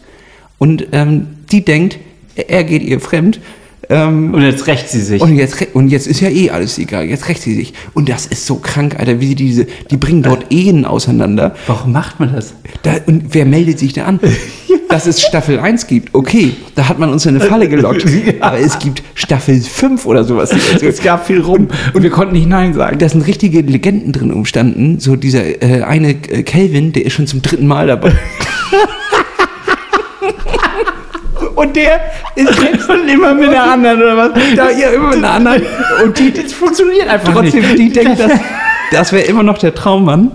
[0.58, 1.98] und ähm, die denkt,
[2.36, 3.40] er geht ihr fremd.
[3.90, 5.20] Ähm, Und jetzt rächt sie sich.
[5.20, 7.74] und jetzt, und jetzt ist ja eh alles egal, jetzt rächt sie sich.
[7.92, 11.54] Und das ist so krank, Alter, wie sie diese, die bringen dort Ehen auseinander.
[11.66, 12.54] Warum macht man das?
[12.82, 14.20] Da, und wer meldet sich da an?
[14.88, 18.06] Dass es Staffel 1 gibt, okay, da hat man uns in eine Falle gelockt.
[18.40, 20.50] Aber es gibt Staffel 5 oder sowas.
[20.74, 22.98] Also, Es gab viel rum und wir konnten nicht Nein sagen.
[22.98, 25.00] da sind richtige Legenden drin umstanden.
[25.00, 28.12] So dieser äh, eine äh, Kelvin, der ist schon zum dritten Mal dabei.
[31.56, 32.00] Und der
[32.36, 34.30] ist jetzt Und immer mit der anderen oder was?
[34.56, 35.62] da ja immer mit einer anderen.
[36.04, 37.78] Und die Das funktioniert einfach trotzdem, nicht.
[37.78, 38.32] die denkt, das,
[38.90, 40.32] das wäre immer noch der Traummann.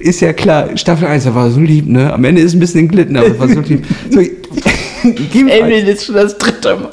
[0.00, 2.12] Ist ja klar, Staffel 1, der war so lieb, ne?
[2.12, 3.84] Am Ende ist ein bisschen glitten, aber war so lieb.
[4.10, 4.20] So,
[5.32, 6.90] Emil ist schon das dritte Mal.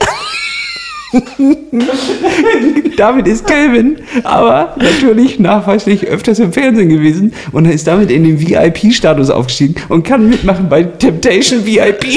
[2.97, 8.24] damit ist Calvin aber natürlich nachweislich öfters im Fernsehen gewesen und er ist damit in
[8.24, 12.05] den VIP-Status aufgestiegen und kann mitmachen bei Temptation VIP.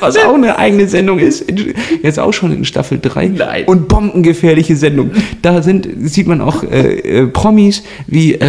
[0.00, 1.44] Was auch eine eigene Sendung ist.
[2.02, 3.28] Jetzt auch schon in Staffel 3.
[3.28, 3.64] Nein.
[3.66, 5.12] Und bombengefährliche Sendung.
[5.42, 8.46] Da sind, sieht man auch äh, äh, Promis wie äh,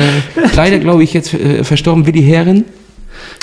[0.56, 2.66] leider, glaube ich, jetzt äh, verstorben Willi Herren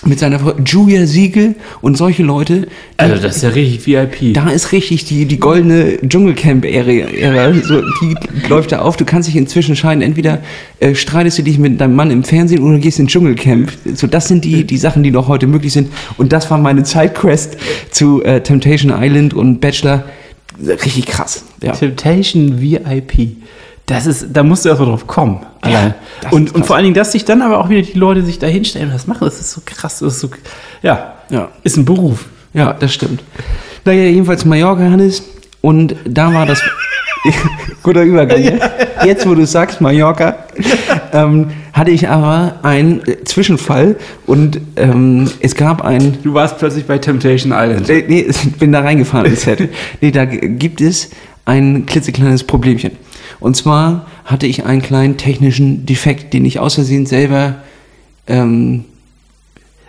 [0.05, 2.69] mit seiner Frau Julia Siegel und solche Leute.
[2.97, 4.35] Also das ist ja richtig VIP.
[4.35, 7.55] Da ist richtig die, die goldene Dschungelcamp-Ära.
[7.63, 8.17] So, die
[8.49, 8.97] läuft da auf.
[8.97, 10.41] Du kannst dich inzwischen entscheiden, entweder
[10.81, 13.73] äh, streitest du dich mit deinem Mann im Fernsehen oder gehst in Dschungelcamp.
[13.95, 15.93] So, das sind die, die Sachen, die noch heute möglich sind.
[16.17, 17.57] Und das war meine Sidequest
[17.91, 20.05] zu äh, Temptation Island und Bachelor.
[20.61, 21.45] Richtig krass.
[21.63, 21.73] Ja.
[21.73, 23.37] Temptation VIP.
[23.87, 25.41] Das ist, da musst du erstmal drauf kommen.
[25.67, 25.95] Ja,
[26.31, 28.47] und, und vor allen Dingen, dass sich dann aber auch wieder die Leute sich da
[28.47, 29.99] hinstellen und das machen, das ist so krass.
[29.99, 30.31] Das ist so,
[30.83, 31.49] ja, Ja.
[31.65, 32.27] ist ein Beruf.
[32.55, 33.23] Ja, das stimmt.
[33.85, 35.23] Naja, jedenfalls Mallorca, Hannes.
[35.61, 36.61] Und da war das.
[37.83, 38.41] Guter Übergang.
[38.41, 38.59] ne?
[39.05, 40.37] Jetzt, wo du sagst, Mallorca,
[41.13, 46.19] ähm, hatte ich aber einen äh, Zwischenfall und ähm, es gab ein.
[46.23, 47.89] Du warst plötzlich bei Temptation Island.
[47.89, 49.69] Nee, nee, ich bin da reingefahren ins Set.
[50.01, 51.11] Nee, da gibt es
[51.45, 52.93] ein klitzekleines Problemchen.
[53.43, 57.57] Und zwar hatte ich einen kleinen technischen Defekt, den ich aus Versehen selber.
[58.29, 58.85] Ähm,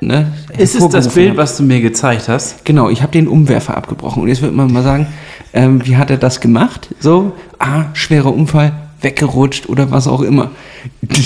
[0.02, 1.38] ne, Ist es das Bild, habe.
[1.38, 2.66] was du mir gezeigt hast?
[2.66, 4.24] Genau, ich habe den Umwerfer abgebrochen.
[4.24, 5.06] Und jetzt wird man mal sagen,
[5.54, 6.90] ähm, wie hat er das gemacht?
[7.00, 10.50] So, ah, schwerer Unfall, weggerutscht oder was auch immer.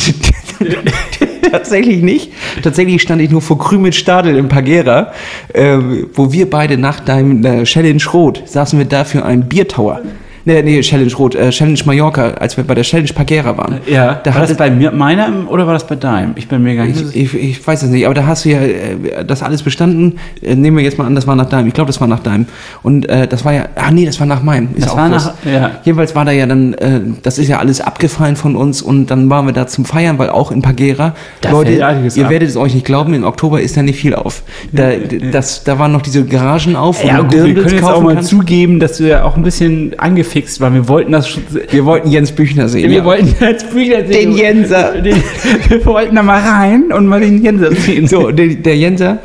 [1.50, 2.34] Tatsächlich nicht.
[2.62, 5.14] Tatsächlich stand ich nur vor Krümel Stadel im Pagera,
[5.54, 10.02] ähm, wo wir beide nach deinem äh, Challenge Rot saßen wir da für einen Biertower.
[10.48, 13.80] Nee, nee, Challenge Rot, äh, Challenge Mallorca, als wir bei der Challenge Pagera waren.
[13.86, 16.32] Ja, da war das bei mir, meiner oder war das bei deinem?
[16.36, 18.50] Ich bin mir gar nicht ich, ich, ich weiß es nicht, aber da hast du
[18.50, 20.20] ja äh, das alles bestanden.
[20.41, 21.68] Äh, nehmen wir jetzt mal an, das war nach deinem.
[21.68, 22.45] Ich glaube, das war nach deinem.
[22.82, 24.70] Und äh, das war ja, ah nee, das war nach meinem.
[24.76, 25.72] Ist Das auch war nach- ja.
[25.84, 29.30] Jedenfalls war da ja dann, äh, das ist ja alles abgefallen von uns und dann
[29.30, 32.30] waren wir da zum Feiern, weil auch in Pagera, Da Leute, ihr ab.
[32.30, 34.43] werdet es euch nicht glauben, im Oktober ist da nicht viel auf.
[34.72, 34.91] Da,
[35.30, 38.14] das, da waren noch diese Garagen auf, Ja, du gut, wir können jetzt auch mal
[38.16, 38.30] kannst.
[38.30, 39.93] zugeben, dass wir ja auch ein bisschen
[40.38, 40.74] angefixt waren.
[40.74, 41.44] Wir wollten das schon.
[41.70, 42.90] Wir wollten Jens Büchner sehen.
[42.90, 43.06] Wir ja.
[43.06, 44.32] wollten jetzt Bücher sehen.
[44.32, 45.02] Den Jenser.
[45.02, 45.22] Den,
[45.70, 48.08] wir wollten da mal rein und mal den Jenser sehen.
[48.08, 49.20] So, der, der Jenser,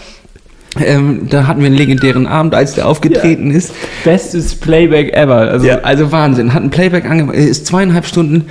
[0.81, 3.73] ähm, da hatten wir einen legendären Abend, als der aufgetreten ist.
[4.05, 5.37] Bestes Playback ever.
[5.37, 6.55] Also, Also, also Wahnsinn.
[6.55, 8.47] Hat ein Playback angemacht, ist zweieinhalb Stunden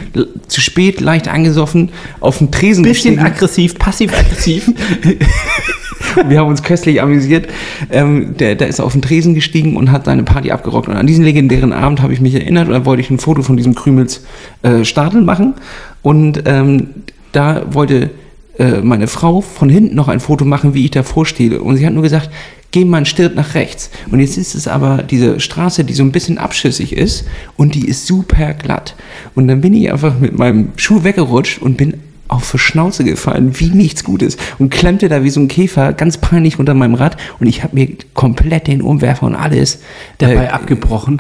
[0.48, 1.90] zu spät, leicht angesoffen,
[2.20, 3.20] auf den Tresen bisschen gestiegen.
[3.20, 4.72] aggressiv, passiv-aggressiv.
[6.28, 7.48] Wir haben uns köstlich amüsiert.
[7.90, 10.88] Ähm, der, der ist auf den Tresen gestiegen und hat seine Party abgerockt.
[10.88, 13.42] Und an diesen legendären Abend habe ich mich erinnert und da wollte ich ein Foto
[13.42, 14.26] von diesem Krümels
[14.64, 15.56] äh, Stadel machen.
[16.02, 16.90] Und ähm,
[17.32, 18.12] da wollte
[18.58, 21.62] äh, meine Frau von hinten noch ein Foto machen, wie ich davor stehe.
[21.62, 22.30] Und sie hat nur gesagt,
[22.72, 23.90] geh mal einen Schritt nach rechts.
[24.12, 27.26] Und jetzt ist es aber diese Straße, die so ein bisschen abschüssig ist
[27.58, 28.96] und die ist super glatt.
[29.36, 31.96] Und dann bin ich einfach mit meinem Schuh weggerutscht und bin
[32.32, 34.38] auf die Schnauze gefallen, wie nichts Gutes.
[34.58, 37.18] Und klemmte da wie so ein Käfer ganz peinlich unter meinem Rad.
[37.40, 39.82] Und ich habe mir komplett den Umwerfer und alles
[40.18, 41.20] Dabei äh, abgebrochen.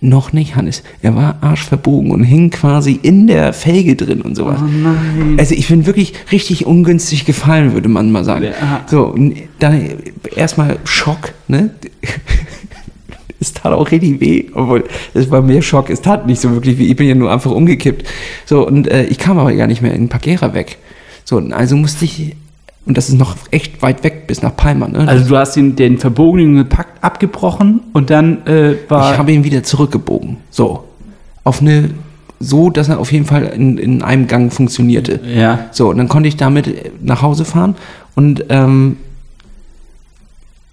[0.00, 0.82] noch nicht, Hannes.
[1.02, 4.60] Er war arschverbogen und hing quasi in der Felge drin und sowas.
[4.62, 5.36] Oh nein.
[5.38, 8.44] Also ich bin wirklich richtig ungünstig gefallen, würde man mal sagen.
[8.44, 8.84] Ja.
[8.86, 9.16] So,
[9.58, 9.90] dann
[10.36, 11.70] erstmal Schock, ne?
[13.42, 14.84] Es tat auch richtig weh, obwohl
[15.14, 17.50] es war mehr Schock, es tat nicht so wirklich weh, ich bin ja nur einfach
[17.50, 18.06] umgekippt.
[18.46, 20.78] So, und äh, ich kam aber gar nicht mehr in Pagera weg.
[21.24, 22.36] So, und also musste ich,
[22.86, 25.08] und das ist noch echt weit weg bis nach Palma, ne?
[25.08, 29.12] Also du hast den, den verbogenen gepackt, abgebrochen und dann äh, war...
[29.12, 30.36] Ich habe ihn wieder zurückgebogen.
[30.50, 30.84] So.
[31.42, 31.90] Auf eine,
[32.38, 35.18] so, dass er auf jeden Fall in, in einem Gang funktionierte.
[35.26, 35.66] ja.
[35.72, 37.74] So, und dann konnte ich damit nach Hause fahren
[38.14, 38.98] und ähm,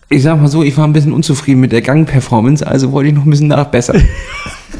[0.09, 3.15] ich sag mal so, ich war ein bisschen unzufrieden mit der Gangperformance, also wollte ich
[3.15, 4.01] noch ein bisschen nachbessern.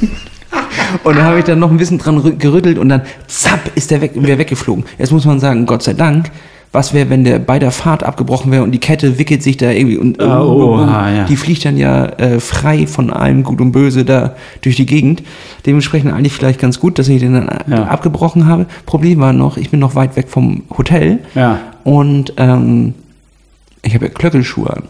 [1.04, 3.92] und dann habe ich dann noch ein bisschen dran rü- gerüttelt und dann zapp ist
[3.92, 4.86] der weg, wäre weggeflogen.
[4.98, 6.32] Jetzt muss man sagen, Gott sei Dank,
[6.72, 9.72] was wäre, wenn der bei der Fahrt abgebrochen wäre und die Kette wickelt sich da
[9.72, 11.24] irgendwie und Ah, oha, ja.
[11.26, 15.24] die fliegt dann ja äh, frei von allem Gut und Böse da durch die Gegend.
[15.66, 17.86] Dementsprechend eigentlich vielleicht ganz gut, dass ich den dann Ja.
[17.86, 18.68] abgebrochen habe.
[18.86, 21.60] Problem war noch, ich bin noch weit weg vom Hotel Ja.
[21.84, 22.94] und ähm,
[23.82, 24.84] ich habe ja Klöckelschuhe an.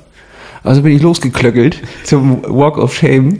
[0.64, 3.38] Also bin ich losgeklöckelt zum Walk of Shame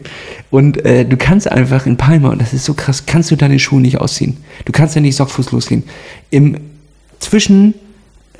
[0.51, 3.59] und äh, du kannst einfach in Palma, und das ist so krass, kannst du deine
[3.59, 4.38] Schuhe nicht ausziehen.
[4.65, 5.84] Du kannst ja nicht Sockfuß losgehen.
[6.30, 6.57] Im
[7.20, 7.74] zwischen,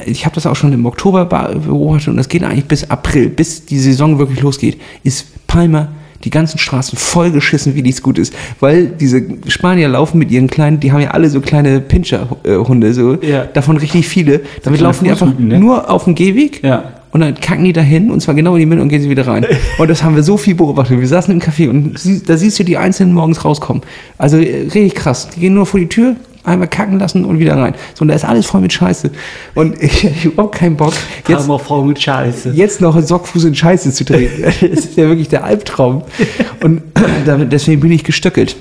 [0.06, 3.30] ich habe das auch schon im Oktober be- beobachtet und das geht eigentlich bis April,
[3.30, 5.90] bis die Saison wirklich losgeht, ist Palma
[6.24, 8.34] die ganzen Straßen vollgeschissen, wie nichts gut ist.
[8.60, 13.16] Weil diese Spanier laufen mit ihren kleinen, die haben ja alle so kleine Pinscher-Hunde, so,
[13.22, 13.46] Ja.
[13.46, 14.42] davon richtig viele.
[14.64, 15.60] Damit laufen die einfach ne?
[15.60, 16.99] nur auf dem Gehweg Ja.
[17.12, 19.26] Und dann kacken die dahin und zwar genau in die Mitte und gehen sie wieder
[19.26, 19.46] rein.
[19.80, 21.00] Und das haben wir so viel beobachtet.
[21.00, 23.82] Wir saßen im Café und sie, da siehst du die Einzelnen morgens rauskommen.
[24.20, 25.28] Also äh, richtig krass.
[25.36, 27.74] Die gehen nur vor die Tür, einmal kacken lassen und wieder rein.
[27.96, 29.10] So, und da ist alles voll mit Scheiße.
[29.56, 30.94] Und ich habe überhaupt keinen Bock,
[31.28, 32.52] jetzt, Frau mit Scheiße.
[32.54, 34.44] jetzt noch einen Sockfuß in Scheiße zu treten.
[34.44, 36.04] Das ist ja wirklich der Albtraum.
[36.64, 36.84] Und
[37.26, 38.56] damit- deswegen bin ich gestöckelt.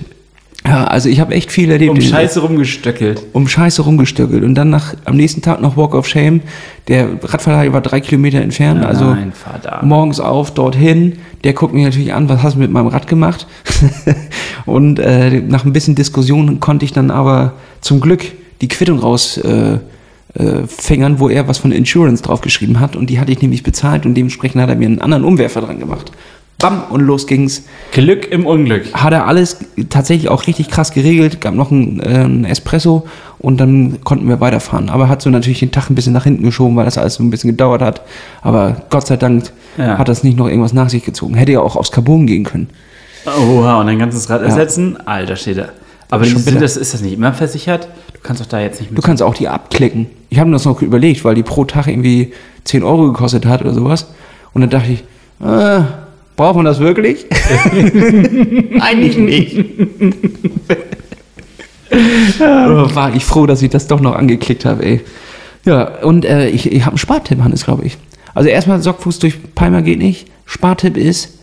[0.69, 1.91] Ja, also ich habe echt viel erlebt.
[1.91, 3.23] Um Scheiße rumgestöckelt.
[3.33, 6.43] um Scheiße rumgestöckelt und dann nach, am nächsten Tag noch Walk of Shame.
[6.89, 9.81] Der Radverleih war drei Kilometer entfernt, also Nein, Vater.
[9.85, 11.19] morgens auf, dorthin.
[11.45, 13.47] Der guckt mich natürlich an, was hast du mit meinem Rad gemacht?
[14.66, 18.25] und äh, nach ein bisschen Diskussion konnte ich dann aber zum Glück
[18.61, 19.79] die Quittung raus äh,
[20.35, 24.05] äh, fingern, wo er was von Insurance draufgeschrieben hat und die hatte ich nämlich bezahlt
[24.05, 26.12] und dementsprechend hat er mir einen anderen Umwerfer dran gemacht.
[26.61, 28.93] Bam, und los ging's Glück im Unglück.
[28.93, 29.59] hat er alles
[29.91, 33.07] tatsächlich auch richtig krass geregelt, gab noch einen, äh, einen Espresso
[33.39, 34.89] und dann konnten wir weiterfahren.
[34.91, 37.23] Aber hat so natürlich den Tag ein bisschen nach hinten geschoben, weil das alles so
[37.23, 38.03] ein bisschen gedauert hat.
[38.43, 39.45] Aber Gott sei Dank
[39.77, 39.99] Ja.
[39.99, 41.35] hat das nicht noch irgendwas nach sich gezogen.
[41.35, 42.69] Hätte ja auch aufs Carbon gehen können.
[43.25, 44.97] Oha, und ein ganzes Rad ersetzen?
[45.07, 45.69] Alter, steht da.
[46.11, 47.87] Aber sind das, ist das nicht immer versichert?
[48.15, 50.07] Du kannst doch da jetzt nicht Du kannst auch die abklicken.
[50.29, 52.33] Ich habe mir das noch überlegt, weil die pro Tag irgendwie
[52.65, 54.09] 10 Euro gekostet hat oder sowas.
[54.55, 55.05] Und dann dachte ich,
[55.47, 55.83] äh,
[56.39, 57.26] braucht man das wirklich?
[58.80, 59.64] Eigentlich nicht.
[61.91, 65.01] Oh, war ich froh, dass ich das doch noch angeklickt habe, ey.
[65.64, 67.97] Ja, und äh, ich, ich habe einen Spartipp, Hannes, glaube ich.
[68.34, 70.26] Also erstmal Sockfuß durch Palma geht nicht.
[70.45, 71.39] Spartipp ist,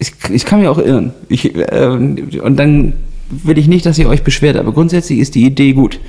[0.00, 1.12] ich, ich kann mich auch irren.
[1.28, 2.94] Ich, äh, und dann
[3.30, 6.00] will ich nicht, dass ihr euch beschwert, aber grundsätzlich ist die Idee gut.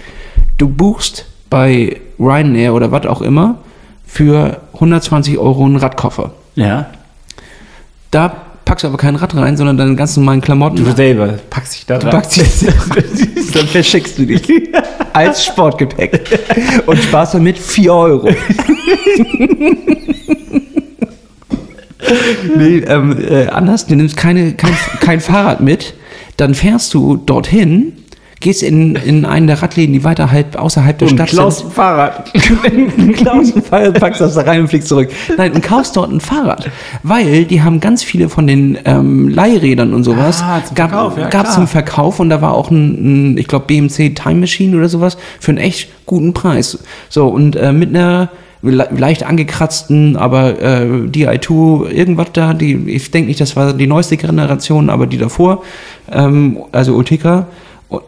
[0.57, 3.59] Du buchst bei Ryanair oder was auch immer
[4.07, 6.32] für 120 Euro einen Radkoffer.
[6.55, 6.89] Ja.
[8.12, 8.30] Da
[8.66, 10.84] packst du aber kein Rad rein, sondern deine ganz normalen Klamotten.
[10.84, 12.14] Du selber packst dich da Du rein.
[12.16, 12.47] packst dich
[13.53, 14.43] dann verschickst du dich
[15.14, 16.22] als Sportgepäck
[16.86, 18.30] und sparst damit 4 Euro.
[22.57, 25.93] nee, ähm, äh, anders, du nimmst keine, kein, kein Fahrrad mit,
[26.38, 27.93] dann fährst du dorthin,
[28.42, 31.72] gehst in, in einen der Radläden, die weiter halb, außerhalb der Und Stadt klaust ein
[31.72, 32.32] Fahrrad.
[33.16, 35.10] klaust ein Fahrrad, packst das da rein und fliegst zurück.
[35.38, 36.70] Nein, und kaufst dort ein Fahrrad.
[37.04, 40.42] Weil die haben ganz viele von den ähm, Leihrädern und sowas.
[40.44, 41.54] Ah, zum gab, Verkauf, ja, gab klar.
[41.56, 45.18] zum Verkauf und da war auch ein, ein ich glaube, BMC Time Machine oder sowas
[45.39, 46.80] für einen echt guten Preis.
[47.10, 48.30] So, und äh, mit einer
[48.64, 53.88] le- leicht angekratzten, aber äh, DI2, irgendwas da, die, ich denke nicht, das war die
[53.88, 55.64] neueste Generation, aber die davor,
[56.12, 57.46] ähm, also Ultegra,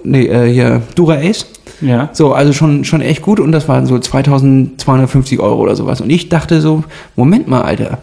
[0.03, 1.45] nee, äh, hier, Dura Ace.
[1.81, 2.09] Ja.
[2.13, 6.01] So, also schon, schon echt gut und das waren so 2250 Euro oder sowas.
[6.01, 6.83] Und ich dachte so,
[7.15, 7.97] Moment mal, Alter,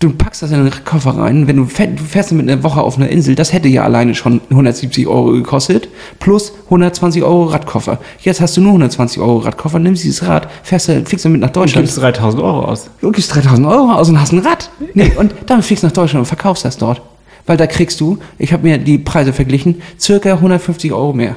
[0.00, 2.82] du packst das in den Koffer rein, wenn du, fähr, du fährst mit einer Woche
[2.82, 5.88] auf einer Insel, das hätte ja alleine schon 170 Euro gekostet,
[6.18, 7.98] plus 120 Euro Radkoffer.
[8.20, 11.60] Jetzt hast du nur 120 Euro Radkoffer, nimmst dieses Rad, fährst fliegst damit nach Du
[11.60, 11.86] Deutschland.
[11.86, 12.90] gibst 3000 Euro aus.
[13.00, 14.70] Du gibst 3000 Euro aus und hast ein Rad.
[14.92, 17.00] Nee, und dann fliegst du nach Deutschland und verkaufst das dort.
[17.46, 21.36] Weil da kriegst du, ich habe mir die Preise verglichen, circa 150 Euro mehr.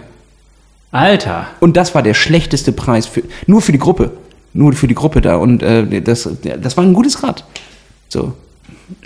[0.91, 1.47] Alter.
[1.60, 4.12] Und das war der schlechteste Preis für, nur für die Gruppe.
[4.53, 5.36] Nur für die Gruppe da.
[5.36, 6.28] Und äh, das,
[6.62, 7.43] das war ein gutes Rad.
[8.10, 8.34] So.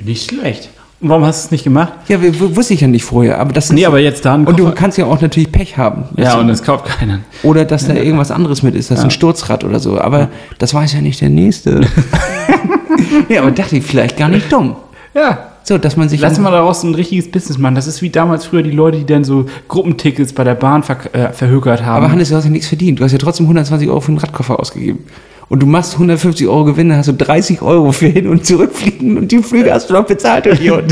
[0.01, 0.69] Nicht schlecht.
[1.01, 1.91] Und warum hast du es nicht gemacht?
[2.07, 3.39] Ja, wusste ich ja nicht vorher.
[3.41, 6.05] Aber das ist, Nee, aber jetzt da Und du kannst ja auch natürlich Pech haben.
[6.15, 7.19] Ja, und es kauft keiner.
[7.43, 9.99] oder dass da irgendwas anderes mit ist, das ist ein Sturzrad oder so.
[9.99, 10.29] Aber
[10.59, 11.81] das weiß ja nicht der Nächste.
[13.29, 14.77] ja, aber dachte ich vielleicht gar nicht dumm.
[15.13, 15.52] Ja.
[15.63, 16.19] So, dass man sich.
[16.19, 17.75] Lass mal daraus ein richtiges Business machen.
[17.75, 20.97] Das ist wie damals früher die Leute, die dann so Gruppentickets bei der Bahn ver
[21.13, 22.03] äh, verhökert haben.
[22.03, 22.99] aber Hannes, du hast ja nichts verdient.
[22.99, 25.05] Du hast ja trotzdem 120 Euro für einen Radkoffer ausgegeben.
[25.49, 29.17] Und du machst 150 Euro Gewinn, dann hast du 30 Euro für hin- und zurückfliegen
[29.17, 30.85] und die Flüge hast du noch bezahlt, du Idiot.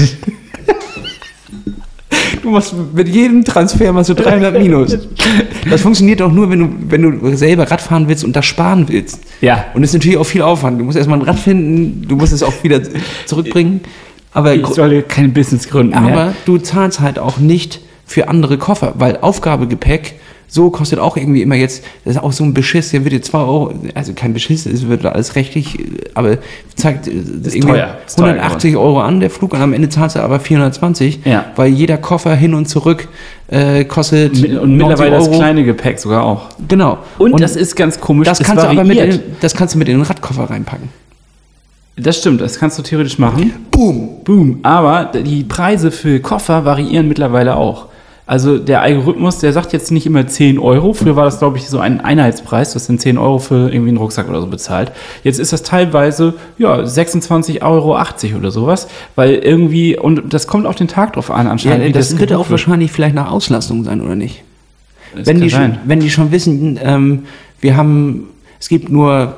[2.42, 4.98] Du machst mit jedem Transfer machst du 300 Minus.
[5.70, 8.88] Das funktioniert auch nur, wenn du, wenn du selber Rad fahren willst und das sparen
[8.88, 9.20] willst.
[9.42, 9.66] Ja.
[9.74, 10.80] Und das ist natürlich auch viel Aufwand.
[10.80, 12.82] Du musst erstmal ein Rad finden, du musst es auch wieder
[13.26, 13.82] zurückbringen.
[14.34, 15.94] Aber, ich soll kein Business gründen.
[15.94, 16.34] aber mehr.
[16.46, 20.16] du zahlst halt auch nicht für andere Koffer, weil Aufgabegepäck
[20.48, 23.22] so kostet auch irgendwie immer jetzt, das ist auch so ein Beschiss, der wird dir
[23.22, 25.80] 2 Euro, also kein Beschiss, es wird alles rechtlich,
[26.14, 26.40] aber
[26.76, 30.18] zeigt äh, irgendwie teuer, ist teuer 180 Euro an, der Flug, und am Ende zahlst
[30.18, 31.46] du aber 420, Ja.
[31.56, 33.08] weil jeder Koffer hin und zurück
[33.48, 35.38] äh, kostet Und 90 mittlerweile das Euro.
[35.38, 36.50] kleine Gepäck sogar auch.
[36.68, 36.98] Genau.
[37.18, 38.28] Und, das ist ganz komisch.
[38.28, 40.90] das kannst du aber mit in, das kannst du mit in den Radkoffer reinpacken.
[41.98, 43.54] Das stimmt, das kannst du theoretisch machen.
[43.70, 44.10] Boom.
[44.24, 44.60] Boom.
[44.64, 47.88] Aber die Preise für Koffer variieren mittlerweile auch.
[48.32, 50.94] Also der Algorithmus, der sagt jetzt nicht immer 10 Euro.
[50.94, 52.72] Früher war das, glaube ich, so ein Einheitspreis.
[52.72, 54.94] Das sind 10 Euro für irgendwie einen Rucksack oder so bezahlt.
[55.26, 58.00] Jetzt ist das teilweise, ja, 26,80 Euro
[58.38, 58.88] oder sowas.
[59.16, 61.88] Weil irgendwie, und das kommt auf den Tag drauf an Ja, anscheinend.
[61.88, 64.44] wie das wird gebucht auch wahrscheinlich vielleicht nach Auslastung sein, oder nicht?
[65.14, 67.24] Das wenn die, schon, wenn die schon wissen, ähm,
[67.60, 68.30] wir haben,
[68.62, 69.36] es gibt nur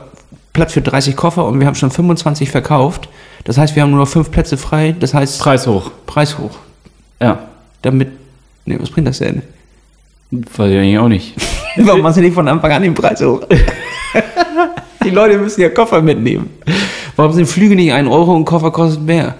[0.53, 3.09] Platz für 30 Koffer und wir haben schon 25 verkauft.
[3.43, 4.95] Das heißt, wir haben nur noch fünf Plätze frei.
[4.97, 5.91] Das heißt, Preis hoch.
[6.05, 6.51] Preis hoch.
[7.19, 7.39] Ja.
[7.81, 8.09] Damit,
[8.65, 9.41] nee, was bringt das denn?
[10.31, 11.33] Weiß ich eigentlich auch nicht.
[11.77, 13.41] Warum machst du nicht von Anfang an den Preis hoch?
[15.03, 16.49] Die Leute müssen ja Koffer mitnehmen.
[17.15, 19.35] Warum sind Flüge nicht ein Euro und Koffer kostet mehr?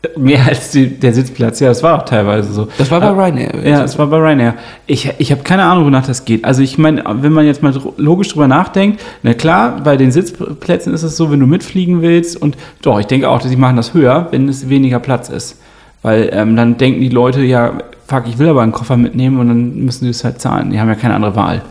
[0.16, 2.68] Mehr als die, der Sitzplatz, ja, das war auch teilweise so.
[2.78, 3.66] Das war bei Aber- Ryanair.
[3.68, 4.54] Ja, das war bei Ryanair.
[4.86, 6.44] Ich, ich habe keine Ahnung, wonach das geht.
[6.44, 10.94] Also ich meine, wenn man jetzt mal logisch drüber nachdenkt, na klar, bei den Sitzplätzen
[10.94, 13.76] ist es so, wenn du mitfliegen willst und doch, ich denke auch, dass sie machen
[13.76, 15.60] das höher, wenn es weniger Platz ist.
[16.02, 17.72] Weil ähm, dann denken die Leute, ja,
[18.06, 20.70] fuck, ich will aber einen Koffer mitnehmen und dann müssen sie es halt zahlen.
[20.70, 21.62] Die haben ja keine andere Wahl.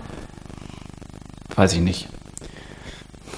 [1.55, 2.09] Weiß ich nicht.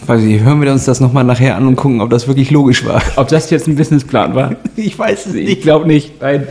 [0.09, 2.83] Weiß ich, hören wir uns das nochmal nachher an und gucken, ob das wirklich logisch
[2.83, 2.99] war.
[3.15, 4.55] Ob das jetzt ein Businessplan war?
[4.75, 6.19] Ich weiß es Ich glaube nicht.
[6.19, 6.47] Nein.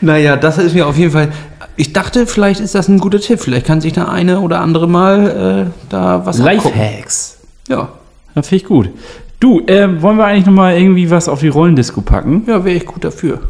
[0.00, 1.32] Naja, das ist mir auf jeden Fall.
[1.76, 3.40] Ich dachte, vielleicht ist das ein guter Tipp.
[3.40, 6.38] Vielleicht kann sich da eine oder andere mal äh, da was.
[6.38, 7.36] Lifehacks.
[7.68, 7.90] Ja,
[8.34, 8.88] Das finde ich gut.
[9.38, 12.44] Du, äh, wollen wir eigentlich nochmal irgendwie was auf die Rollendisco packen?
[12.46, 13.40] ja wäre ich gut dafür.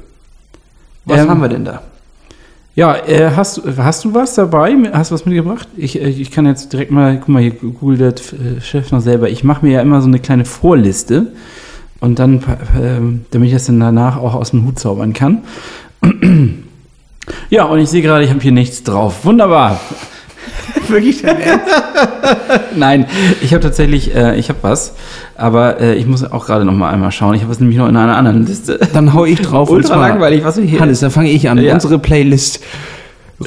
[1.05, 1.81] Was Ähm, haben wir denn da?
[2.75, 4.75] Ja, äh, hast, du- hast du was dabei?
[4.93, 5.69] Hast du was mitgebracht?
[5.77, 8.09] Ich, äh, ich kann jetzt direkt mal, guck mal, hier googelt der
[8.57, 9.29] äh, Chef noch selber.
[9.29, 11.33] Ich mache mir ja immer so eine kleine Vorliste
[12.01, 12.99] und dann, äh,
[13.31, 15.43] damit ich das dann danach auch aus dem Hut zaubern kann.
[17.51, 19.25] Ja, und ich sehe gerade, ich habe hier nichts drauf.
[19.25, 19.79] Wunderbar.
[20.89, 21.67] Wirklich dein Ernst?
[22.77, 23.07] Nein,
[23.43, 24.95] ich habe tatsächlich, äh, ich habe was,
[25.37, 27.35] aber äh, ich muss auch gerade noch mal einmal schauen.
[27.35, 28.79] Ich habe es nämlich noch in einer anderen Liste.
[28.93, 29.69] Dann hau ich drauf.
[29.71, 30.81] und Ultra langweilig, was wir hier.
[30.81, 31.59] Hannes, dann fange ich an.
[31.59, 31.75] Ja.
[31.75, 32.61] Unsere Playlist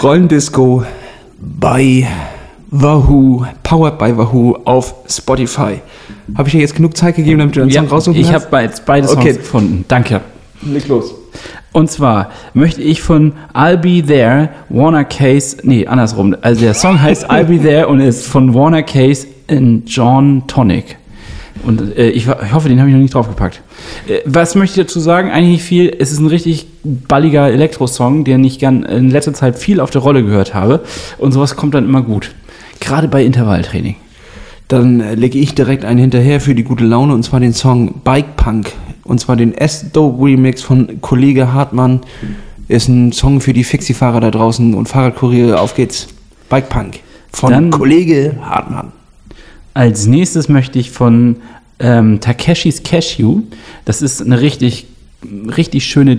[0.02, 0.84] Rollendisco
[1.40, 2.08] bei
[2.72, 5.82] Wahoo, powered by Wahoo auf Spotify.
[6.38, 8.46] Habe ich dir jetzt genug Zeit gegeben, damit du den Ja, Song raussuchen ich habe
[8.50, 9.34] beide, beide Songs Okay.
[9.34, 9.86] gefunden.
[9.88, 10.22] Danke.
[10.64, 11.14] Leg los.
[11.72, 16.36] Und zwar möchte ich von I'll Be There, Warner Case, nee, andersrum.
[16.42, 20.98] Also der Song heißt I'll Be There und ist von Warner Case in John Tonic.
[21.64, 23.62] Und äh, ich, ich hoffe, den habe ich noch nicht draufgepackt.
[24.08, 25.32] Äh, was möchte ich dazu sagen?
[25.32, 25.96] Eigentlich nicht viel.
[25.98, 30.02] Es ist ein richtig balliger Elektro-Song, den ich gern in letzter Zeit viel auf der
[30.02, 30.82] Rolle gehört habe.
[31.18, 32.32] Und sowas kommt dann immer gut.
[32.80, 33.96] Gerade bei Intervalltraining.
[34.68, 38.02] Dann äh, lege ich direkt einen hinterher für die gute Laune und zwar den Song
[38.04, 38.72] Bike Punk.
[39.04, 42.02] Und zwar den S-Dope Remix von Kollege Hartmann.
[42.68, 45.60] Ist ein Song für die Fixie-Fahrer da draußen und Fahrradkuriere.
[45.60, 46.08] Auf geht's.
[46.50, 47.00] Bike Punk
[47.32, 48.92] von Dann- Kollege Hartmann.
[49.74, 51.38] Als nächstes möchte ich von
[51.80, 53.42] ähm, Takeshis Cashew.
[53.84, 54.88] Das ist eine richtig,
[55.56, 56.16] richtig schöne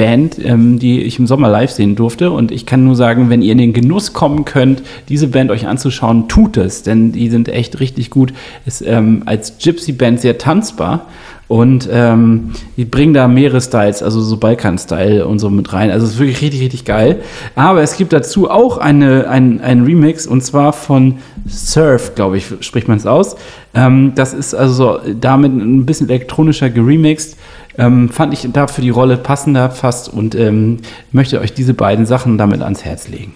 [0.00, 2.30] Gypsy-Band, ähm, die ich im Sommer live sehen durfte.
[2.30, 5.66] Und ich kann nur sagen, wenn ihr in den Genuss kommen könnt, diese Band euch
[5.66, 8.32] anzuschauen, tut es, denn die sind echt richtig gut.
[8.66, 11.06] Ist ähm, als Gypsy-Band sehr tanzbar.
[11.48, 15.90] Und ähm, die bringen da mehrere Styles, also so Balkan-Style und so mit rein.
[15.90, 17.22] Also es ist wirklich richtig, richtig geil.
[17.56, 21.16] Aber es gibt dazu auch eine, ein, ein Remix und zwar von
[21.48, 23.34] Surf, glaube ich, spricht man es aus.
[23.74, 27.36] Ähm, das ist also so damit ein bisschen elektronischer geremixed.
[27.80, 30.78] Ähm, fand ich da für die Rolle passender fast und ähm,
[31.12, 33.32] möchte euch diese beiden Sachen damit ans Herz legen.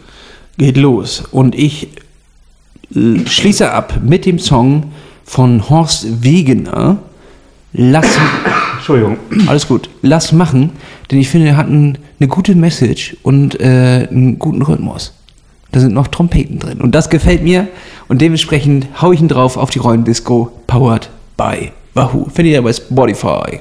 [0.59, 1.25] Geht los.
[1.31, 1.89] Und ich
[2.95, 4.93] äh, schließe ab mit dem Song
[5.25, 6.99] von Horst Wegener.
[7.73, 8.07] Lass,
[8.77, 9.17] Entschuldigung.
[9.49, 10.71] alles gut, lass machen,
[11.11, 15.13] denn ich finde, er hat ein, eine gute Message und äh, einen guten Rhythmus.
[15.73, 17.67] Da sind noch Trompeten drin und das gefällt mir
[18.07, 22.29] und dementsprechend hau ich ihn drauf auf die Rollendisco, powered by Wahoo.
[22.33, 23.61] Findet ihr bei Spotify.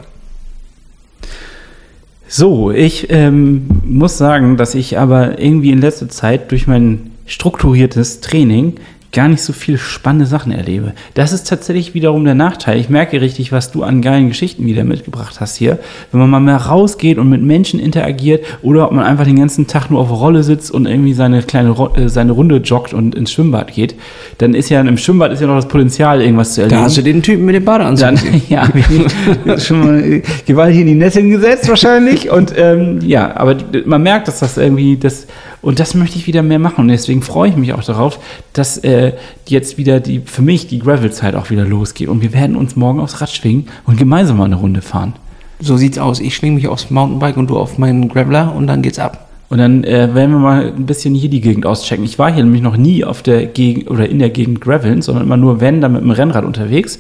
[2.36, 8.22] So, ich ähm, muss sagen, dass ich aber irgendwie in letzter Zeit durch mein strukturiertes
[8.22, 8.78] Training
[9.14, 10.94] gar nicht so viele spannende Sachen erlebe.
[11.14, 12.80] Das ist tatsächlich wiederum der Nachteil.
[12.80, 15.80] Ich merke richtig, was du an geilen Geschichten wieder mitgebracht hast hier.
[16.12, 19.68] Wenn man mal mehr rausgeht und mit Menschen interagiert oder ob man einfach den ganzen
[19.68, 23.32] Tag nur auf Rolle sitzt und irgendwie seine kleine äh, seine Runde joggt und ins
[23.32, 23.96] Schwimmbad geht,
[24.40, 26.82] dann ist ja im Schwimmbad ist ja noch das Potenzial, irgendwas zu erleben.
[26.82, 28.08] Da hast du den Typen mit dem Badeanzug.
[28.08, 28.68] Dann, ja,
[29.60, 32.32] schon mal äh, gewaltig in die Nettin gesetzt wahrscheinlich.
[32.32, 35.28] Und ähm, ja, aber man merkt, dass das irgendwie das
[35.64, 36.82] und das möchte ich wieder mehr machen.
[36.82, 38.20] Und deswegen freue ich mich auch darauf,
[38.52, 39.14] dass äh,
[39.48, 42.10] jetzt wieder die für mich die Gravel-Zeit auch wieder losgeht.
[42.10, 45.14] Und wir werden uns morgen aufs Rad schwingen und gemeinsam mal eine Runde fahren.
[45.60, 46.20] So sieht's aus.
[46.20, 49.30] Ich schwinge mich aufs Mountainbike und du auf meinen Graveler und dann geht's ab.
[49.54, 52.04] Und dann äh, werden wir mal ein bisschen hier die Gegend auschecken.
[52.04, 55.26] Ich war hier nämlich noch nie auf der Gegend oder in der Gegend Graveln, sondern
[55.26, 56.98] immer nur wenn, dann mit dem Rennrad unterwegs.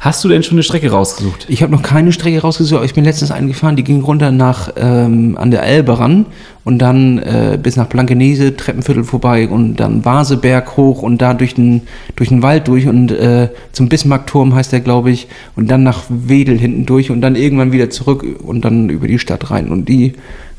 [0.00, 1.46] Hast du denn schon eine Strecke rausgesucht?
[1.48, 4.70] Ich habe noch keine Strecke rausgesucht, aber ich bin letztens eingefahren, die ging runter nach
[4.76, 6.26] ähm, an der Elbe ran
[6.64, 11.54] und dann äh, bis nach Blankenese, Treppenviertel vorbei und dann Vaseberg hoch und da durch
[11.54, 11.84] den,
[12.16, 15.26] durch den Wald durch und äh, zum Bismarckturm heißt der, glaube ich,
[15.56, 19.18] und dann nach Wedel hinten durch und dann irgendwann wieder zurück und dann über die
[19.18, 19.70] Stadt rein.
[19.70, 20.12] Und die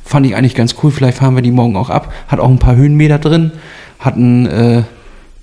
[0.06, 0.92] fand ich eigentlich ganz cool.
[0.92, 2.14] Vielleicht fahren wir die morgen auch ab.
[2.28, 3.52] Hat auch ein paar Höhenmeter drin,
[4.00, 4.84] hat ein äh,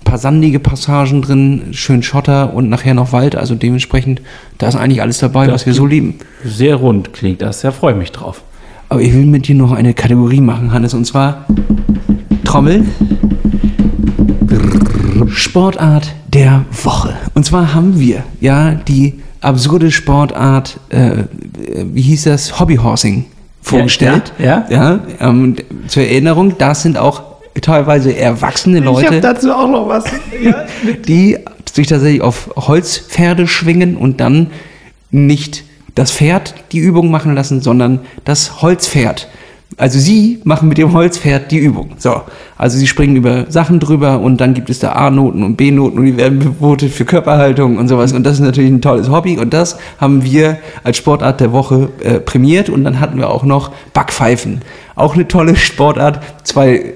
[0.05, 3.35] paar sandige Passagen drin, schön Schotter und nachher noch Wald.
[3.35, 4.21] Also dementsprechend,
[4.57, 6.15] da ist eigentlich alles dabei, Das was wir so lieben.
[6.43, 8.41] Sehr rund klingt das, da freue ich mich drauf.
[8.89, 11.45] Aber ich will mit dir noch eine Kategorie machen, Hannes, und zwar
[12.45, 12.85] Trommel.
[15.27, 17.15] Sportart der Woche.
[17.33, 21.23] Und zwar haben wir ja die absurde Sportart, äh,
[21.91, 23.25] wie hieß das, Hobbyhorsing
[23.63, 24.33] vorgestellt.
[24.37, 25.55] ja, ja ähm,
[25.87, 27.23] zur Erinnerung, das sind auch
[27.61, 30.03] teilweise erwachsene Leute, dazu auch noch was.
[31.07, 31.37] die
[31.71, 34.51] sich tatsächlich auf Holzpferde schwingen und dann
[35.09, 35.63] nicht
[35.95, 39.27] das Pferd die Übung machen lassen, sondern das Holzpferd.
[39.77, 41.91] Also sie machen mit dem Holzpferd die Übung.
[41.97, 42.21] So,
[42.57, 46.05] also sie springen über Sachen drüber und dann gibt es da A-Noten und B-Noten und
[46.05, 48.13] die werden bevotet für Körperhaltung und sowas.
[48.13, 51.89] Und das ist natürlich ein tolles Hobby und das haben wir als Sportart der Woche
[52.03, 54.61] äh, prämiert und dann hatten wir auch noch Backpfeifen.
[54.95, 56.19] Auch eine tolle Sportart.
[56.43, 56.93] Zwei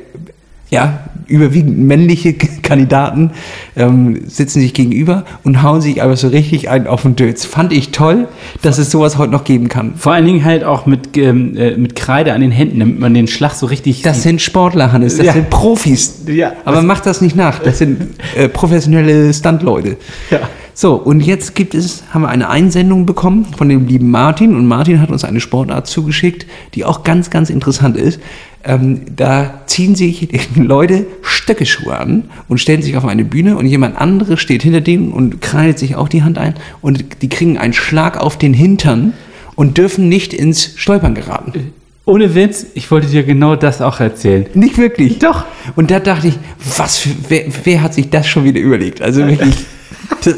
[0.69, 3.31] ja, überwiegend männliche Kandidaten
[3.75, 7.45] ähm, sitzen sich gegenüber und hauen sich einfach so richtig einen auf den Dötz.
[7.45, 8.27] Fand ich toll,
[8.61, 9.93] dass es sowas heute noch geben kann.
[9.95, 13.13] Vor allen Dingen halt auch mit, ähm, äh, mit Kreide an den Händen, damit man
[13.13, 14.23] den Schlag so richtig Das sieht.
[14.23, 15.33] sind Sportler, Hannes, das Ja.
[15.33, 16.21] sind Profis.
[16.27, 16.53] Ja.
[16.65, 18.01] Aber macht das nicht nach, das sind
[18.35, 19.97] äh, professionelle Stuntleute.
[20.31, 20.39] Ja.
[20.79, 24.67] So, und jetzt gibt es, haben wir eine Einsendung bekommen von dem lieben Martin und
[24.67, 28.19] Martin hat uns eine Sportart zugeschickt, die auch ganz, ganz interessant ist.
[28.63, 33.65] Ähm, da ziehen sich die Leute Stöckeschuhe an und stellen sich auf eine Bühne und
[33.65, 37.57] jemand anderes steht hinter denen und kreidet sich auch die Hand ein und die kriegen
[37.57, 39.13] einen Schlag auf den Hintern
[39.55, 41.73] und dürfen nicht ins Stolpern geraten.
[42.05, 44.45] Ohne Witz, ich wollte dir genau das auch erzählen.
[44.53, 45.17] Nicht wirklich.
[45.17, 45.45] Doch.
[45.75, 46.37] Und da dachte ich,
[46.77, 49.01] was für, wer, wer hat sich das schon wieder überlegt?
[49.01, 49.55] Also wirklich.
[50.23, 50.35] das,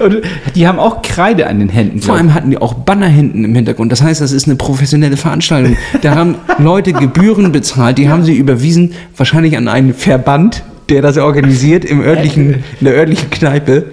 [0.00, 0.22] Und
[0.54, 2.00] die haben auch Kreide an den Händen.
[2.00, 3.92] vor allem hatten die auch Banner hinten im Hintergrund.
[3.92, 5.76] Das heißt, das ist eine professionelle Veranstaltung.
[6.02, 11.16] Da haben Leute Gebühren bezahlt, die haben sie überwiesen, wahrscheinlich an einen Verband, der das
[11.18, 13.86] organisiert im örtlichen, in der örtlichen Kneipe.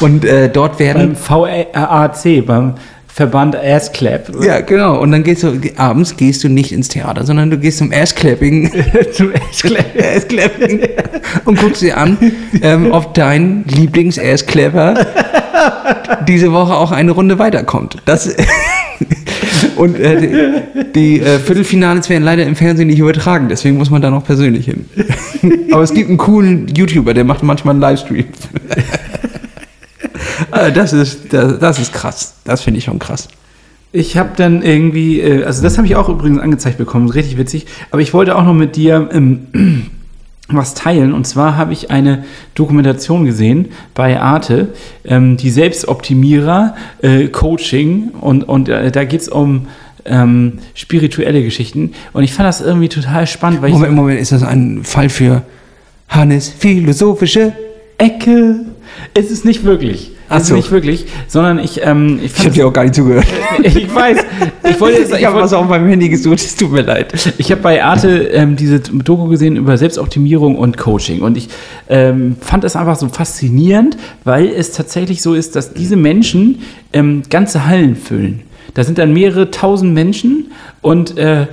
[0.00, 2.74] Und äh, dort werden Beim VAC, beim
[3.14, 4.28] Verband Ass Clap.
[4.44, 4.98] ja, genau.
[4.98, 8.72] Und dann gehst du, abends gehst du nicht ins Theater, sondern du gehst zum Ass-Clapping
[9.12, 9.86] Zum Ass Clap.
[9.96, 10.80] Ass-Clapping
[11.44, 12.18] und guckst dir an,
[12.60, 15.06] ähm, ob dein Lieblings-Ass-Clapper
[16.26, 17.98] diese Woche auch eine Runde weiterkommt.
[18.04, 18.34] Das
[19.76, 24.02] und äh, die, die äh, Viertelfinales werden leider im Fernsehen nicht übertragen, deswegen muss man
[24.02, 24.86] da noch persönlich hin.
[25.70, 28.24] Aber es gibt einen coolen YouTuber, der macht manchmal einen Livestream.
[30.50, 32.34] Äh, das, ist, das, das ist krass.
[32.44, 33.28] Das finde ich schon krass.
[33.92, 37.66] Ich habe dann irgendwie, äh, also das habe ich auch übrigens angezeigt bekommen, richtig witzig.
[37.90, 39.46] Aber ich wollte auch noch mit dir ähm,
[40.48, 41.12] was teilen.
[41.12, 42.24] Und zwar habe ich eine
[42.54, 44.68] Dokumentation gesehen bei Arte,
[45.04, 49.68] ähm, die Selbstoptimierer, äh, Coaching und, und äh, da geht es um
[50.04, 51.92] ähm, spirituelle Geschichten.
[52.12, 55.08] Und ich fand das irgendwie total spannend, weil ich Moment, Moment, ist das ein Fall
[55.08, 55.42] für
[56.08, 57.52] Hannes philosophische?
[57.98, 58.56] Ecke.
[59.14, 60.13] Es ist nicht wirklich.
[60.28, 60.54] Ach Es ist so.
[60.56, 63.26] nicht wirklich, sondern ich, ähm, ich Ich habe dir auch gar nicht zugehört.
[63.62, 64.18] es- ich weiß,
[64.70, 67.12] ich wollte jetzt, Ich habe wollte- was auf meinem Handy gesucht, es tut mir leid.
[67.38, 71.48] Ich habe bei Arte ähm, diese Doku gesehen über Selbstoptimierung und Coaching und ich
[71.88, 76.62] ähm, fand das einfach so faszinierend, weil es tatsächlich so ist, dass diese Menschen
[76.92, 78.40] ähm, ganze Hallen füllen.
[78.72, 80.50] Da sind dann mehrere tausend Menschen
[80.80, 81.46] und äh,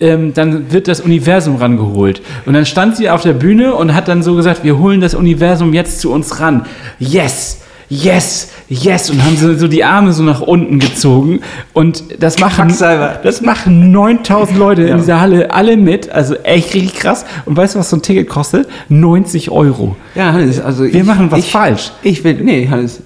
[0.00, 2.20] ähm, dann wird das Universum rangeholt.
[2.44, 5.14] Und dann stand sie auf der Bühne und hat dann so gesagt, wir holen das
[5.14, 6.66] Universum jetzt zu uns ran.
[6.98, 7.61] Yes!
[7.92, 11.40] Yes, yes, und haben so, so die Arme so nach unten gezogen.
[11.74, 12.74] Und das machen,
[13.22, 16.08] das machen 9000 Leute in dieser Halle alle mit.
[16.08, 17.26] Also echt richtig krass.
[17.44, 18.66] Und weißt du, was so ein Ticket kostet?
[18.88, 19.94] 90 Euro.
[20.14, 21.92] Ja, Hannes, also Wir machen was ich, falsch.
[22.02, 23.02] Ich will, nee, Hannes,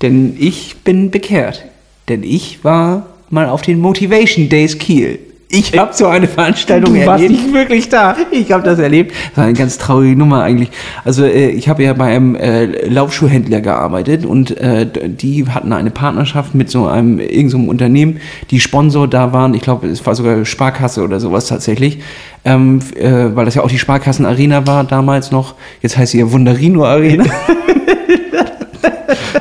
[0.00, 1.66] denn ich bin bekehrt.
[2.08, 5.18] Denn ich war mal auf den Motivation Days Kiel.
[5.54, 7.42] Ich habe so eine Veranstaltung Du warst erlebt.
[7.42, 8.16] nicht wirklich da.
[8.30, 9.12] Ich habe das erlebt.
[9.28, 10.70] Das war eine ganz traurige Nummer eigentlich.
[11.04, 15.90] Also äh, ich habe ja bei einem äh, Laufschuhhändler gearbeitet und äh, die hatten eine
[15.90, 19.52] Partnerschaft mit so einem irgendeinem so einem Unternehmen, die Sponsor da waren.
[19.52, 21.98] Ich glaube, es war sogar Sparkasse oder sowas tatsächlich,
[22.46, 25.54] ähm, äh, weil das ja auch die Sparkassen Arena war damals noch.
[25.82, 27.24] Jetzt heißt sie ja Wunderino Arena.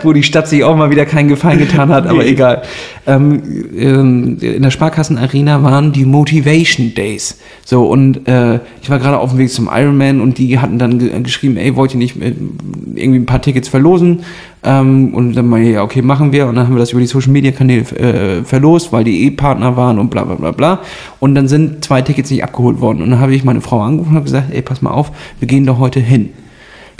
[0.03, 2.63] wo die Stadt sich auch mal wieder keinen Gefallen getan hat, aber egal.
[3.07, 3.41] Ähm,
[3.75, 7.39] ähm, in der Sparkassen-Arena waren die Motivation Days.
[7.65, 10.99] So, und äh, ich war gerade auf dem Weg zum Ironman und die hatten dann
[10.99, 12.33] ge geschrieben, ey, wollt ihr nicht äh,
[12.95, 14.21] irgendwie ein paar Tickets verlosen?
[14.63, 16.47] Ähm, und dann meinte ich, ja, okay, machen wir.
[16.47, 20.09] Und dann haben wir das über die Social-Media-Kanäle äh, verlost, weil die E-Partner waren und
[20.09, 20.79] bla bla bla bla.
[21.19, 23.01] Und dann sind zwei Tickets nicht abgeholt worden.
[23.01, 25.47] Und dann habe ich meine Frau angerufen und habe gesagt, ey, pass mal auf, wir
[25.47, 26.29] gehen doch heute hin.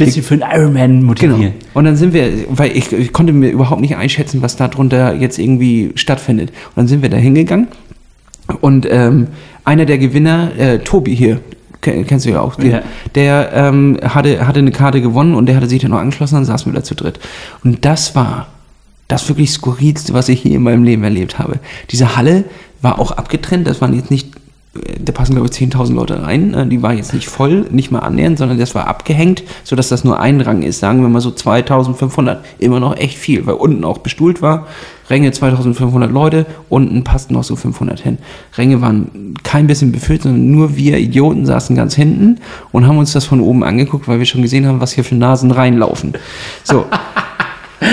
[0.06, 1.40] Bisschen für einen Ironman motivieren.
[1.42, 1.54] Genau.
[1.74, 5.14] Und dann sind wir, weil ich, ich konnte mir überhaupt nicht einschätzen, was da drunter
[5.16, 6.50] jetzt irgendwie stattfindet.
[6.50, 7.68] Und dann sind wir da hingegangen
[8.62, 9.28] und ähm,
[9.64, 11.40] einer der Gewinner, äh, Tobi hier,
[11.82, 12.56] Ken- Kennst du ja auch.
[12.56, 12.82] Den, Ja.
[13.16, 16.46] Der ähm, hatte, hatte eine Karte gewonnen und der hatte sich dann noch angeschlossen, dann
[16.46, 17.20] saßen wir da zu dritt.
[17.64, 18.48] Und das war
[19.08, 21.60] das wirklich skurrilste, was ich je in meinem Leben erlebt habe.
[21.92, 22.44] Diese Halle
[22.82, 24.30] war auch abgetrennt, das waren jetzt nicht,
[24.74, 28.00] da passen glaube ich 10.000 Leute rein, äh, die war jetzt nicht voll, nicht mal
[28.00, 31.30] annähernd, sondern das war abgehängt, sodass das nur ein Rang ist, sagen wir mal so
[31.30, 34.68] 2.500, immer noch echt viel, weil unten auch bestuhlt war,
[35.10, 38.18] Ränge 2.500 Leute, unten passten noch so 500 hin.
[38.58, 42.40] Ränge waren kein bisschen befüllt, sondern nur wir Idioten saßen ganz hinten
[42.72, 45.16] und haben uns das von oben angeguckt, weil wir schon gesehen haben, was hier für
[45.16, 46.14] Nasen reinlaufen.
[46.64, 46.86] So.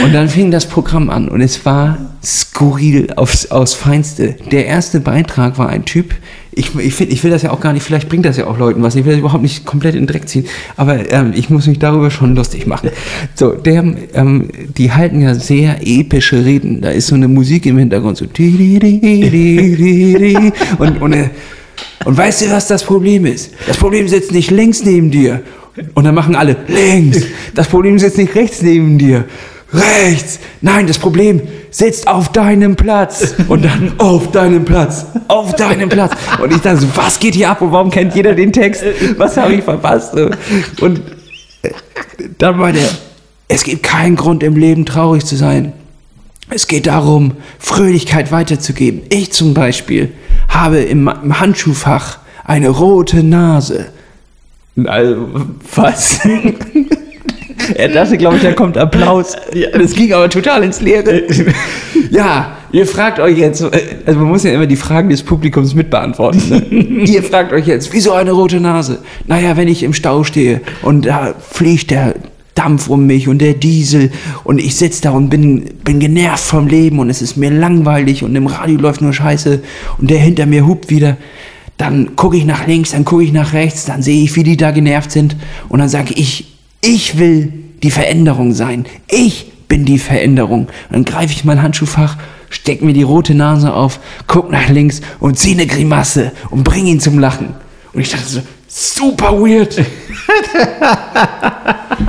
[0.05, 4.37] Und dann fing das Programm an und es war skurril aufs, aufs Feinste.
[4.51, 6.15] Der erste Beitrag war ein Typ,
[6.53, 8.59] ich, ich, find, ich will das ja auch gar nicht, vielleicht bringt das ja auch
[8.59, 10.47] Leuten was, ich will das überhaupt nicht komplett in den Dreck ziehen,
[10.77, 12.91] aber ähm, ich muss mich darüber schon lustig machen.
[13.35, 13.85] So, der,
[14.15, 18.25] ähm, die halten ja sehr epische Reden, da ist so eine Musik im Hintergrund, so
[20.79, 21.31] und, und,
[22.05, 23.53] und weißt du, was das Problem ist?
[23.67, 25.43] Das Problem sitzt nicht links neben dir.
[25.95, 27.23] Und dann machen alle links.
[27.55, 29.27] Das Problem sitzt nicht rechts neben dir.
[29.73, 30.41] Rechts.
[30.61, 33.35] Nein, das Problem sitzt auf deinem Platz.
[33.49, 35.07] Und dann auf deinem Platz.
[35.29, 36.13] Auf deinem Platz.
[36.43, 37.61] Und ich dachte so, was geht hier ab?
[37.61, 38.83] Und warum kennt jeder den Text?
[39.19, 40.15] Was habe ich verpasst?
[40.81, 41.03] Und
[41.63, 41.71] äh,
[42.39, 42.89] dann war der,
[43.49, 45.75] es gibt keinen Grund im Leben traurig zu sein.
[46.51, 49.03] Es geht darum, Fröhlichkeit weiterzugeben.
[49.11, 50.13] Ich zum Beispiel
[50.49, 53.87] habe im, im Handschuhfach eine rote Nase.
[54.87, 55.29] Also,
[55.75, 56.21] was?
[57.75, 59.37] Er dachte, glaube ich, da kommt Applaus.
[59.73, 61.23] Das ging aber total ins Leere.
[62.11, 65.75] Ja, ihr fragt euch jetzt, äh, also man muss ja immer die Fragen des Publikums
[65.75, 66.41] mitbeantworten.
[66.49, 66.59] Ne?
[67.05, 69.01] ihr fragt euch jetzt, wieso eine rote Nase?
[69.27, 72.15] Naja, wenn ich im Stau stehe und da fliegt der
[72.55, 74.11] Dampf um mich und der Diesel
[74.43, 78.25] und ich sitze da und bin, bin genervt vom Leben und es ist mir langweilig
[78.25, 79.61] und im Radio läuft nur Scheiße
[79.99, 81.17] und der hinter mir hupt wieder.
[81.77, 84.57] Dann gucke ich nach links, dann gucke ich nach rechts, dann sehe ich, wie die
[84.57, 85.37] da genervt sind
[85.69, 87.53] und dann sage ich, ich will
[87.83, 88.87] die Veränderung sein.
[89.09, 90.69] Ich bin die Veränderung.
[90.91, 92.17] Dann greife ich mein Handschuhfach,
[92.51, 96.87] steck mir die rote Nase auf, guck nach links und zieh eine Grimasse und bring
[96.87, 97.55] ihn zum Lachen.
[97.93, 99.77] Und ich dachte so, super weird.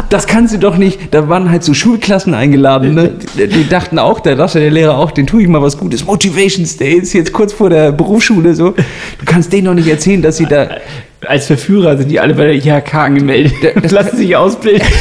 [0.09, 0.99] Das kannst du doch nicht.
[1.11, 2.93] Da waren halt so Schulklassen eingeladen.
[2.93, 3.15] Ne?
[3.37, 6.05] Die, die dachten auch, da dachte der Lehrer auch, den tue ich mal was Gutes.
[6.05, 8.71] Motivation Stays, jetzt kurz vor der Berufsschule so.
[8.71, 10.69] Du kannst denen doch nicht erzählen, dass sie da.
[11.25, 13.53] Als Verführer sind die alle bei der IHK angemeldet.
[13.81, 14.87] Das lassen sich ausbilden.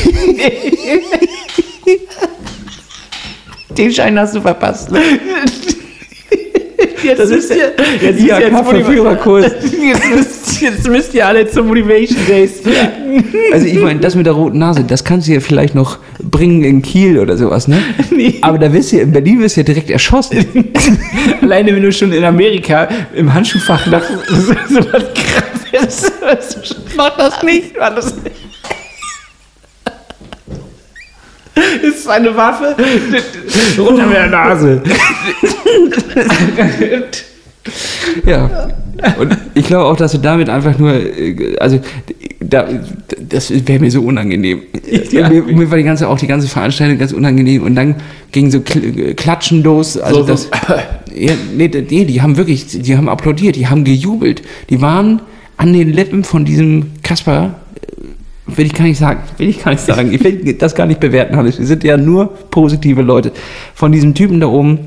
[3.79, 4.91] Den Schein hast du verpasst.
[4.91, 5.01] Ne?
[7.03, 7.71] Jetzt Das ist der,
[8.03, 9.45] der IHK-Verführerkurs.
[9.45, 10.38] Jetzt müsst, jetzt
[10.89, 12.63] müsst ihr alle zum Motivation Days.
[13.53, 16.65] Also ich meine, das mit der roten Nase, das kannst du ja vielleicht noch bringen
[16.65, 17.83] in Kiel oder sowas, ne?
[18.11, 18.39] Nee.
[18.41, 20.45] Aber da wirst du, in Berlin wirst du ja direkt erschossen.
[21.43, 26.13] Alleine wenn du schon in Amerika im Handschuhfach nach so, so was Krasses
[26.97, 28.37] mach das nicht, mach das nicht.
[31.55, 32.77] Das ist eine Waffe.
[33.79, 34.83] Runter mit der Nase.
[38.27, 38.69] Ja.
[39.19, 41.79] Und ich glaube auch, dass du damit einfach nur, äh, also
[42.41, 42.67] da,
[43.29, 44.63] das wäre mir so unangenehm.
[45.11, 45.29] Ja.
[45.29, 47.97] Mir, mir war die ganze, auch die ganze Veranstaltung ganz unangenehm und dann
[48.33, 49.99] ging so Kl- Klatschen los.
[49.99, 50.33] Also So, so.
[50.33, 50.51] das,
[51.15, 54.43] ja, nee, nee, die haben wirklich, die haben applaudiert, die haben gejubelt.
[54.71, 55.21] Die waren
[55.57, 59.73] an den Lippen von diesem Kasper, äh, will ich gar nicht sagen, will ich gar
[59.73, 61.59] nicht sagen, ich will das gar nicht bewerten, Hannes.
[61.59, 63.33] Wir sind ja nur positive Leute.
[63.75, 64.79] Von diesem Typen da oben,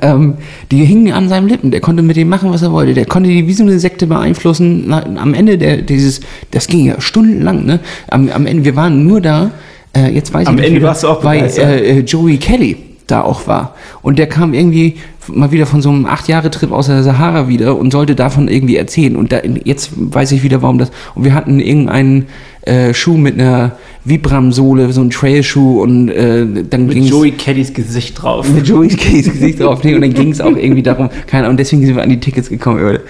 [0.00, 0.34] ähm,
[0.70, 1.70] die hingen an seinen Lippen.
[1.70, 2.94] Der konnte mit dem machen, was er wollte.
[2.94, 4.84] Der konnte die wie so eine Sekte beeinflussen.
[4.86, 6.20] Na, am Ende der, dieses,
[6.50, 7.80] das ging ja stundenlang, ne?
[8.08, 9.50] Am, am Ende, wir waren nur da,
[9.96, 12.38] äh, jetzt weiß Am ich nicht Ende wieder, warst du auch weil äh, äh, Joey
[12.38, 12.76] Kelly
[13.06, 13.74] da auch war.
[14.02, 14.96] Und der kam irgendwie
[15.28, 19.16] mal wieder von so einem acht-Jahre-Trip aus der Sahara wieder und sollte davon irgendwie erzählen.
[19.16, 20.90] Und da, jetzt weiß ich wieder, warum das.
[21.14, 22.26] Und wir hatten irgendeinen
[22.62, 23.72] äh, Schuh mit einer
[24.04, 28.48] Vibram-Sohle, so einen Trailschuh und äh, dann Mit ging's- Joey Kellys Gesicht drauf.
[28.52, 31.56] mit Joey's Case Gesicht drauf nee, und dann ging es auch irgendwie darum, keine Ahnung,
[31.56, 32.80] deswegen sind wir an die Tickets gekommen.
[32.82, 33.02] Leute.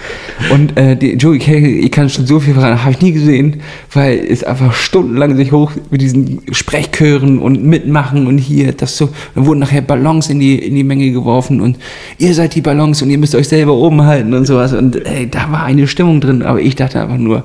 [0.51, 3.57] Und äh, die Joey Kelly, ich kann schon so viel verraten, habe ich nie gesehen,
[3.91, 9.09] weil es einfach stundenlang sich hoch mit diesen Sprechchören und mitmachen und hier, das so,
[9.35, 11.77] dann wurden nachher Ballons in die, in die Menge geworfen und
[12.19, 14.73] ihr seid die Ballons und ihr müsst euch selber oben halten und sowas.
[14.73, 17.43] Und ey, da war eine Stimmung drin, aber ich dachte einfach nur,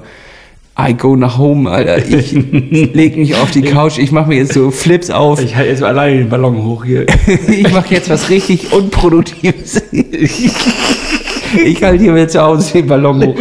[0.81, 1.99] I go nach home, Alter.
[2.07, 2.33] Ich
[2.95, 5.43] leg mich auf die Couch, ich mache mir jetzt so Flips auf.
[5.43, 7.05] Ich halte jetzt mal alleine den Ballon hoch hier.
[7.49, 9.83] ich mache jetzt was richtig Unproduktives.
[9.93, 13.37] ich halte hier mir zu Hause den Ballon hoch.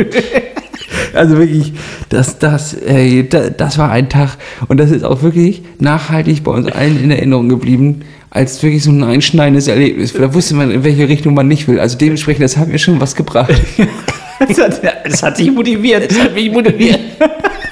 [1.13, 1.73] Also wirklich,
[2.09, 6.51] das, das, ey, da- das war ein Tag und das ist auch wirklich nachhaltig bei
[6.51, 10.13] uns allen in Erinnerung geblieben, als wirklich so ein einschneidendes Erlebnis.
[10.13, 11.79] Da wusste man, in welche Richtung man nicht will.
[11.79, 13.53] Also dementsprechend, das hat mir schon was gebracht.
[14.39, 16.11] Das hat, das hat dich motiviert.
[16.11, 16.99] Das hat mich motiviert.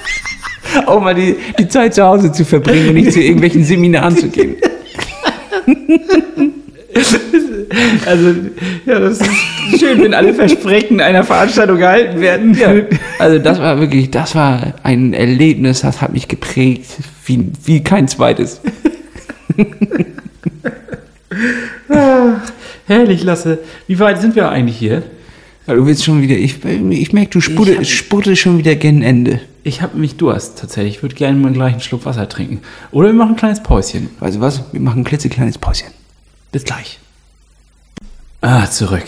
[0.86, 4.28] Auch mal die, die Zeit zu Hause zu verbringen und nicht zu irgendwelchen Seminaren zu
[4.28, 4.56] gehen.
[8.06, 8.34] Also,
[8.86, 12.54] ja, das ist schön, wenn alle Versprechen einer Veranstaltung gehalten werden.
[12.54, 12.72] Ja,
[13.18, 16.86] also das war wirklich, das war ein Erlebnis, das hat mich geprägt
[17.26, 18.60] wie, wie kein zweites.
[22.86, 23.58] Herrlich, Lasse.
[23.86, 25.02] Wie weit sind wir eigentlich hier?
[25.66, 29.40] Du willst schon wieder, ich, ich merke, du sputte schon wieder gen Ende.
[29.64, 30.96] Ich habe mich Durst tatsächlich.
[30.96, 32.60] Ich würde gerne mal gleich einen Schluck Wasser trinken.
[32.92, 34.10] Oder wir machen ein kleines Päuschen.
[34.20, 34.62] Weißt du was?
[34.70, 35.88] Wir machen ein klitzekleines Päuschen.
[36.52, 37.00] Bis gleich.
[38.42, 39.06] Ah, zurück.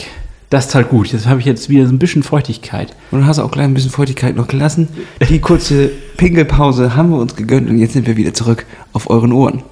[0.51, 1.13] Das tat gut.
[1.13, 2.97] Jetzt habe ich jetzt wieder so ein bisschen Feuchtigkeit.
[3.13, 4.89] Und du hast auch gleich ein bisschen Feuchtigkeit noch gelassen.
[5.29, 9.33] Die kurze Pinkelpause haben wir uns gegönnt und jetzt sind wir wieder zurück auf euren
[9.33, 9.63] Ohren.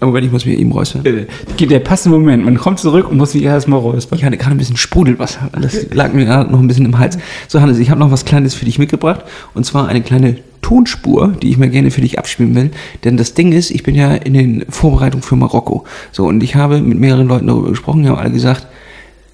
[0.00, 1.04] Moment, ich muss mir eben räuspern.
[1.04, 2.44] Äh, Der passende Moment.
[2.44, 4.18] Man kommt zurück und muss sich erstmal räuspern.
[4.18, 5.50] Ich hatte gerade ein bisschen Sprudelwasser.
[5.60, 7.18] Das lag mir gerade noch ein bisschen im Hals.
[7.48, 9.24] So, Hannes, ich habe noch was Kleines für dich mitgebracht.
[9.54, 12.70] Und zwar eine kleine Tonspur, die ich mal gerne für dich abspielen will.
[13.04, 15.84] Denn das Ding ist, ich bin ja in den Vorbereitungen für Marokko.
[16.12, 18.02] So, und ich habe mit mehreren Leuten darüber gesprochen.
[18.02, 18.66] Die haben alle gesagt,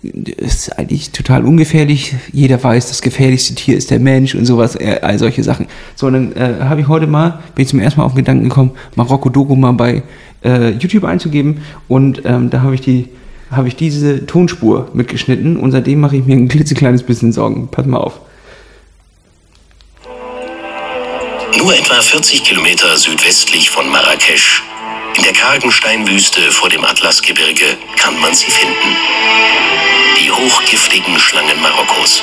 [0.02, 2.14] es ist eigentlich total ungefährlich.
[2.32, 5.66] Jeder weiß, das gefährlichste Tier ist der Mensch und sowas, äh, all solche Sachen.
[5.94, 8.18] So, und dann äh, habe ich heute mal, bin ich zum ersten Mal auf den
[8.18, 10.02] Gedanken gekommen, Marokko-Doku mal bei
[10.44, 11.62] äh, YouTube einzugeben.
[11.88, 13.08] Und ähm, da habe ich die
[13.52, 17.68] habe ich diese Tonspur mitgeschnitten und seitdem mache ich mir ein klitzekleines bisschen Sorgen.
[17.68, 18.20] Pass mal auf.
[21.58, 24.62] Nur etwa 40 Kilometer südwestlich von Marrakesch,
[25.16, 28.96] in der kargen Steinwüste vor dem Atlasgebirge, kann man sie finden.
[30.18, 32.22] Die hochgiftigen Schlangen Marokkos.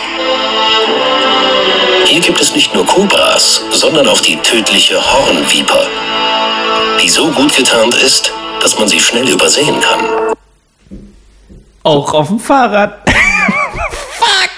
[2.05, 5.87] Hier gibt es nicht nur Kobras, sondern auch die tödliche Hornviper,
[7.01, 8.31] die so gut getarnt ist,
[8.61, 10.35] dass man sie schnell übersehen kann.
[11.83, 13.09] Auch auf dem Fahrrad.
[14.19, 14.49] Fuck!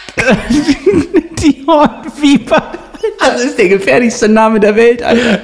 [1.40, 2.72] Die Hornviper.
[3.20, 5.40] Das ist der gefährlichste Name der Welt, Alter.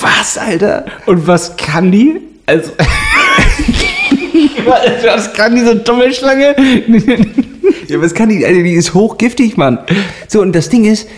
[0.00, 0.84] Was, Alter?
[1.06, 2.20] Und was kann die?
[2.46, 2.72] Also.
[4.64, 6.54] was kann diese dumme Schlange?
[7.86, 8.44] Ja, was kann die?
[8.46, 9.78] Alter, die ist hochgiftig, Mann.
[10.28, 11.08] So, und das Ding ist,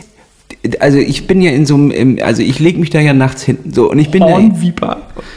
[0.79, 3.59] also ich bin ja in so einem, also ich lege mich da ja nachts hin.
[3.71, 4.39] So, und ich bin da,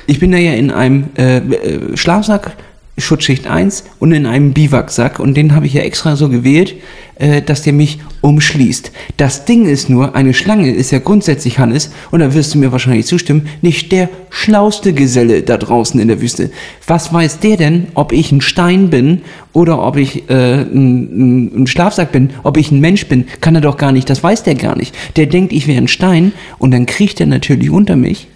[0.07, 2.55] ich bin da ja in einem äh, äh, Schlafsack,
[2.97, 6.75] Schutzschicht 1 und in einem Biwaksack und den habe ich ja extra so gewählt,
[7.15, 8.91] äh, dass der mich umschließt.
[9.17, 12.71] Das Ding ist nur, eine Schlange ist ja grundsätzlich, Hannes, und da wirst du mir
[12.71, 16.51] wahrscheinlich zustimmen, nicht der schlauste Geselle da draußen in der Wüste.
[16.87, 19.21] Was weiß der denn, ob ich ein Stein bin
[19.51, 23.61] oder ob ich äh, ein, ein, Schlafsack bin, ob ich ein Mensch bin, kann er
[23.61, 24.95] doch gar nicht, das weiß der gar nicht.
[25.17, 28.27] Der denkt, ich wäre ein Stein und dann kriecht er natürlich unter mich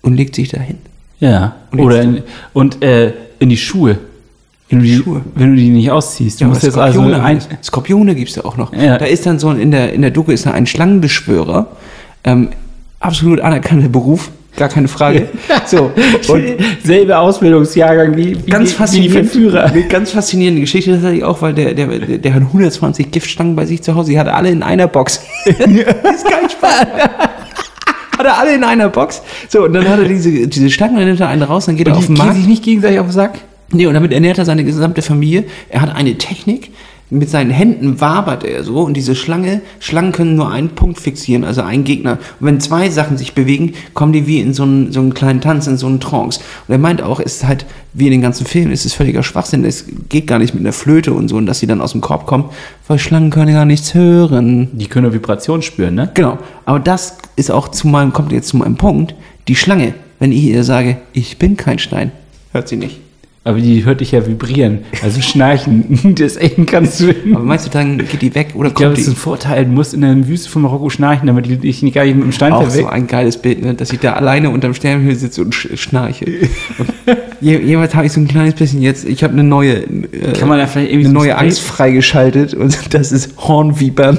[0.00, 0.78] und legt sich dahin.
[1.20, 1.56] Ja.
[1.70, 3.98] Und Oder in, und äh, in die Schuhe.
[4.68, 5.22] Wenn du die, Schuhe.
[5.34, 6.40] Wenn du die nicht ausziehst.
[6.40, 8.72] Ja, musst jetzt also Skorpione, ein, Skorpione gibt es da auch noch.
[8.72, 8.98] Ja.
[8.98, 11.68] Da ist dann so in der, in der Doku ist da ein Schlangenbeschwörer.
[12.24, 12.48] Ähm,
[12.98, 15.28] absolut anerkannter Beruf, gar keine Frage.
[15.66, 15.92] So,
[16.32, 16.44] und
[16.82, 19.08] selbe Ausbildungsjahrgang wie, wie, ganz die, wie die.
[19.10, 19.70] Verführer.
[19.88, 23.94] Ganz faszinierende Geschichte tatsächlich auch, weil der, der, der hat 120 Giftstangen bei sich zu
[23.94, 24.10] Hause.
[24.10, 25.20] Die hat er alle in einer Box.
[25.44, 26.80] ist kein Spaß.
[28.18, 29.22] hat er alle in einer Box.
[29.48, 31.86] So, und dann hat er diese, diese Stangen, dann nimmt er eine raus, dann geht
[31.86, 32.34] er Und auf die den Markt.
[32.34, 33.38] sich nicht gegenseitig auf den Sack?
[33.76, 35.44] Nee, und damit ernährt er seine gesamte Familie.
[35.68, 36.70] Er hat eine Technik,
[37.08, 41.44] mit seinen Händen wabert er so und diese Schlange, Schlangen können nur einen Punkt fixieren,
[41.44, 42.18] also einen Gegner.
[42.40, 45.40] Und wenn zwei Sachen sich bewegen, kommen die wie in so einen, so einen kleinen
[45.40, 46.40] Tanz, in so einen Trance.
[46.66, 49.22] Und er meint auch, es ist halt, wie in den ganzen Filmen, es ist völliger
[49.22, 51.92] Schwachsinn, es geht gar nicht mit einer Flöte und so, und dass sie dann aus
[51.92, 52.46] dem Korb kommen,
[52.88, 54.70] weil Schlangen können gar nichts hören.
[54.72, 56.10] Die können nur Vibration spüren, ne?
[56.14, 59.14] Genau, aber das ist auch zu meinem, kommt jetzt zu meinem Punkt,
[59.46, 62.10] die Schlange, wenn ich ihr sage, ich bin kein Stein,
[62.52, 63.05] hört sie nicht.
[63.46, 65.84] Aber die hört dich ja vibrieren, also schnarchen.
[66.18, 67.14] Deswegen kannst du.
[67.32, 69.12] Aber meinst du, dann geht die weg oder Ich glaube, kommt das ist die?
[69.12, 69.64] ein Vorteil.
[69.66, 72.24] Du musst in der Wüste von Marokko schnarchen, damit die dich nicht gar nicht mit
[72.24, 72.90] dem Stein Auch so verweckt.
[72.92, 73.74] ein geiles Bild, ne?
[73.74, 76.24] dass ich da alleine unterm Sternenhimmel sitze und sch schnarche.
[76.78, 80.32] Und je, jeweils habe ich so ein kleines bisschen jetzt, ich habe eine neue, äh,
[80.36, 84.18] Kann man da vielleicht irgendwie eine so neue Angst freigeschaltet und das ist Hornvipern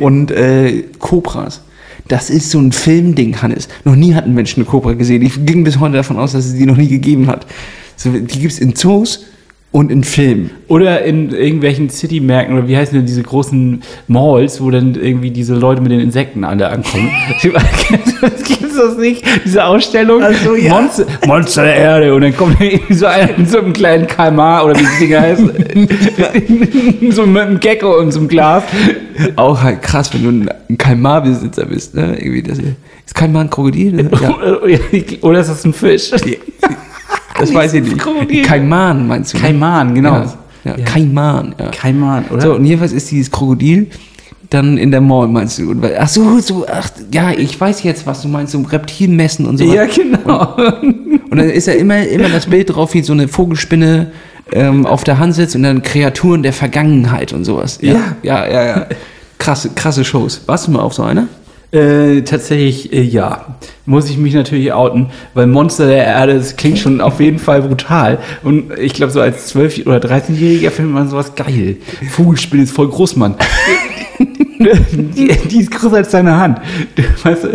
[0.00, 1.62] und äh, Kobras.
[2.08, 3.68] Das ist so ein Filmding, Hannes.
[3.84, 5.22] Noch nie hat ein Mensch eine Kobra gesehen.
[5.22, 7.46] Ich ging bis heute davon aus, dass es die noch nie gegeben hat.
[7.96, 9.26] So, die gibt es in Zoos
[9.74, 10.50] und in Filmen.
[10.68, 15.56] Oder in irgendwelchen City-Märkten oder wie heißen denn diese großen Malls, wo dann irgendwie diese
[15.56, 17.10] Leute mit den Insekten alle ankommen.
[17.42, 19.24] Gibt es das nicht?
[19.44, 20.22] Diese Ausstellung?
[20.44, 20.70] So, ja.
[20.70, 22.14] Monster, Monster der Erde.
[22.14, 25.20] Und dann kommt irgendwie so einer mit so einem kleinen Kalmar oder wie die Dinger
[25.22, 27.10] heißen.
[27.10, 28.62] so mit einem Gecko und so einem Glas.
[29.34, 31.96] Auch halt krass, wenn du ein, ein Kalmar-Besitzer bist.
[31.96, 32.16] Ne?
[32.20, 33.92] Irgendwie das, ist Kalmar ein Krokodil?
[33.92, 34.10] Ne?
[34.22, 35.18] Ja.
[35.22, 36.12] Oder ist das ein Fisch?
[37.46, 37.98] Das weiß ich nicht.
[37.98, 38.42] Krokodil.
[38.42, 39.38] Kaiman meinst du?
[39.38, 39.42] ne?
[39.44, 40.14] Kaiman, genau.
[40.14, 40.34] Ja.
[40.64, 41.54] Ja, Kaiman.
[41.58, 41.70] Ja.
[41.70, 42.40] Kaiman, oder?
[42.40, 43.88] So, und jedenfalls ist dieses Krokodil
[44.50, 45.70] dann in der Mall, meinst du?
[45.70, 49.58] Und Ach so, so, ach, ja, ich weiß jetzt, was du meinst, so Reptilmessen und
[49.58, 49.64] so.
[49.64, 50.56] ja, genau.
[51.30, 54.12] Und dann ist ja immer, immer das Bild drauf, wie so eine Vogelspinne
[54.52, 57.78] ähm, auf der Hand sitzt und dann Kreaturen der Vergangenheit und sowas.
[57.82, 58.66] Ja, ja, ja.
[58.66, 58.86] ja.
[59.38, 60.42] Krasse, krasse Shows.
[60.46, 61.26] Warst du mal auf so einer?
[61.74, 63.56] Äh, tatsächlich, äh, ja.
[63.84, 67.62] Muss ich mich natürlich outen, weil Monster der Erde, das klingt schon auf jeden Fall
[67.62, 68.18] brutal.
[68.42, 71.76] Und ich glaube, so als 12- oder 13-Jähriger findet man sowas geil.
[72.10, 73.34] Vogelspinne ist voll groß, Mann.
[74.58, 76.60] die, die ist größer als deine Hand.
[77.24, 77.48] Weißt du?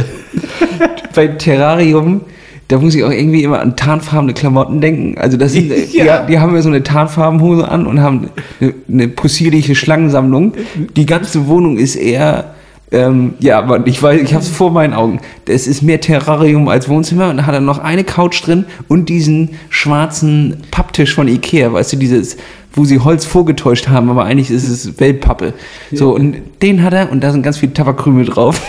[1.15, 2.21] Bei Terrarium,
[2.67, 5.17] da muss ich auch irgendwie immer an tarnfarbene Klamotten denken.
[5.17, 6.23] Also das sind, Ja.
[6.23, 8.29] die, die haben ja so eine tarnfarbenhose an und haben
[8.59, 10.53] eine, eine possierliche Schlangensammlung.
[10.95, 12.53] Die ganze Wohnung ist eher,
[12.91, 15.19] ähm, ja, aber ich weiß, ich habe es vor meinen Augen.
[15.47, 19.09] Es ist mehr Terrarium als Wohnzimmer und da hat er noch eine Couch drin und
[19.09, 22.37] diesen schwarzen Papptisch von Ikea, weißt du, dieses,
[22.73, 25.53] wo sie Holz vorgetäuscht haben, aber eigentlich ist es Wellpappe.
[25.91, 28.61] So, und den hat er und da sind ganz viele Tabakkrümel drauf.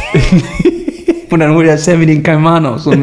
[1.30, 2.88] und dann holt er Sammy den Kaiman aus.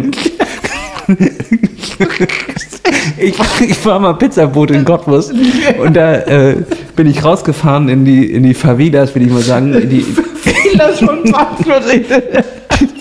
[3.20, 6.58] Ich, war, ich war mal Pizzaboot in Cottbus und da äh,
[6.96, 9.74] bin ich rausgefahren in die, in die Favelas, will ich mal sagen.
[10.78, 11.24] In die, Das schon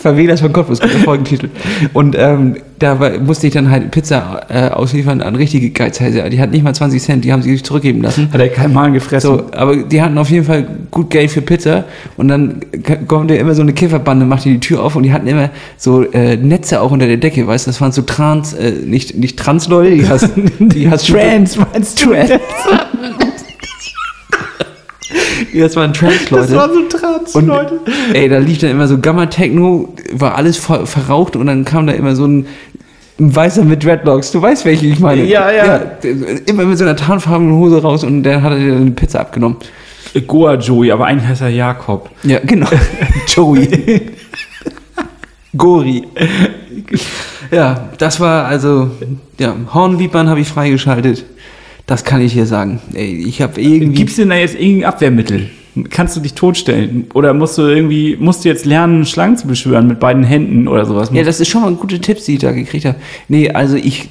[0.01, 1.49] Favelas von Cottbus, guter Folgentitel.
[1.93, 6.29] Und ähm, da war, musste ich dann halt Pizza äh, ausliefern an richtige Geizhälse.
[6.31, 8.29] Die hatten nicht mal 20 Cent, die haben sie sich zurückgeben lassen.
[8.33, 9.29] Hat er kein Mal gefressen.
[9.29, 11.85] So, aber die hatten auf jeden Fall gut Geld für Pizza
[12.17, 12.61] und dann
[13.09, 15.51] kommt ja immer so eine Kifferbande, macht die die Tür auf und die hatten immer
[15.77, 19.17] so äh, Netze auch unter der Decke, weißt du, das waren so Trans, äh, nicht,
[19.17, 22.11] nicht Trans-Leute, die hast, die hast Trans, meinst du?
[22.11, 22.31] Trans.
[25.61, 26.53] Das waren Trans-Leute.
[26.53, 27.81] Das waren so Trans, Und Leute.
[28.13, 31.93] ey, da lief dann immer so Gamma-Techno, war alles ver verraucht und dann kam da
[31.93, 32.47] immer so ein,
[33.19, 34.33] ein Weißer mit Dreadlocks.
[34.33, 35.25] Du weißt, welchen ich meine.
[35.25, 35.81] Ja, ja.
[36.47, 39.57] immer mit so einer tarnfarbenen Hose raus und der hat dir dann eine Pizza abgenommen.
[40.27, 42.09] Goa Joey, aber eigentlich heißt er Jakob.
[42.23, 42.69] Ja, genau.
[43.27, 44.13] Joey.
[45.57, 46.05] Gori.
[47.51, 48.91] Ja, das war also,
[49.39, 51.25] ja, Hornvipern habe ich freigeschaltet.
[51.87, 52.81] Das kann ich hier sagen.
[52.95, 53.95] Ey, ich habe irgendwie.
[53.99, 55.51] Gibt es denn da jetzt irgendein Abwehrmittel?
[55.91, 57.07] Kannst du dich totstellen?
[57.15, 60.87] Oder musst du irgendwie, musst du jetzt lernen, Schlangen zu beschwören mit beiden Händen oder
[60.87, 61.11] sowas?
[61.13, 62.97] Ja, das ist schon mal gute Tipps, die ich da gekriegt habe.
[63.29, 64.09] Nee, also ich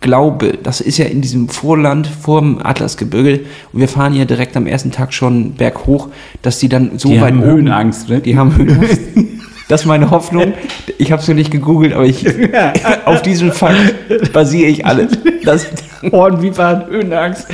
[0.00, 3.40] glaube, das ist ja in diesem Vorland vorm Atlasgebirge
[3.72, 6.08] und wir fahren ja direkt am ersten Tag schon berghoch,
[6.42, 8.20] dass die dann so Die weit haben oben- Höhenangst, ne?
[8.20, 9.00] Die haben Höhenangst.
[9.68, 10.54] Das ist meine Hoffnung.
[10.96, 12.24] Ich habe es noch nicht gegoogelt, aber ich,
[13.04, 15.12] auf diesem Fakt basiere ich alles.
[15.44, 15.66] Das,
[16.10, 17.46] Hornviper, Höhenangst.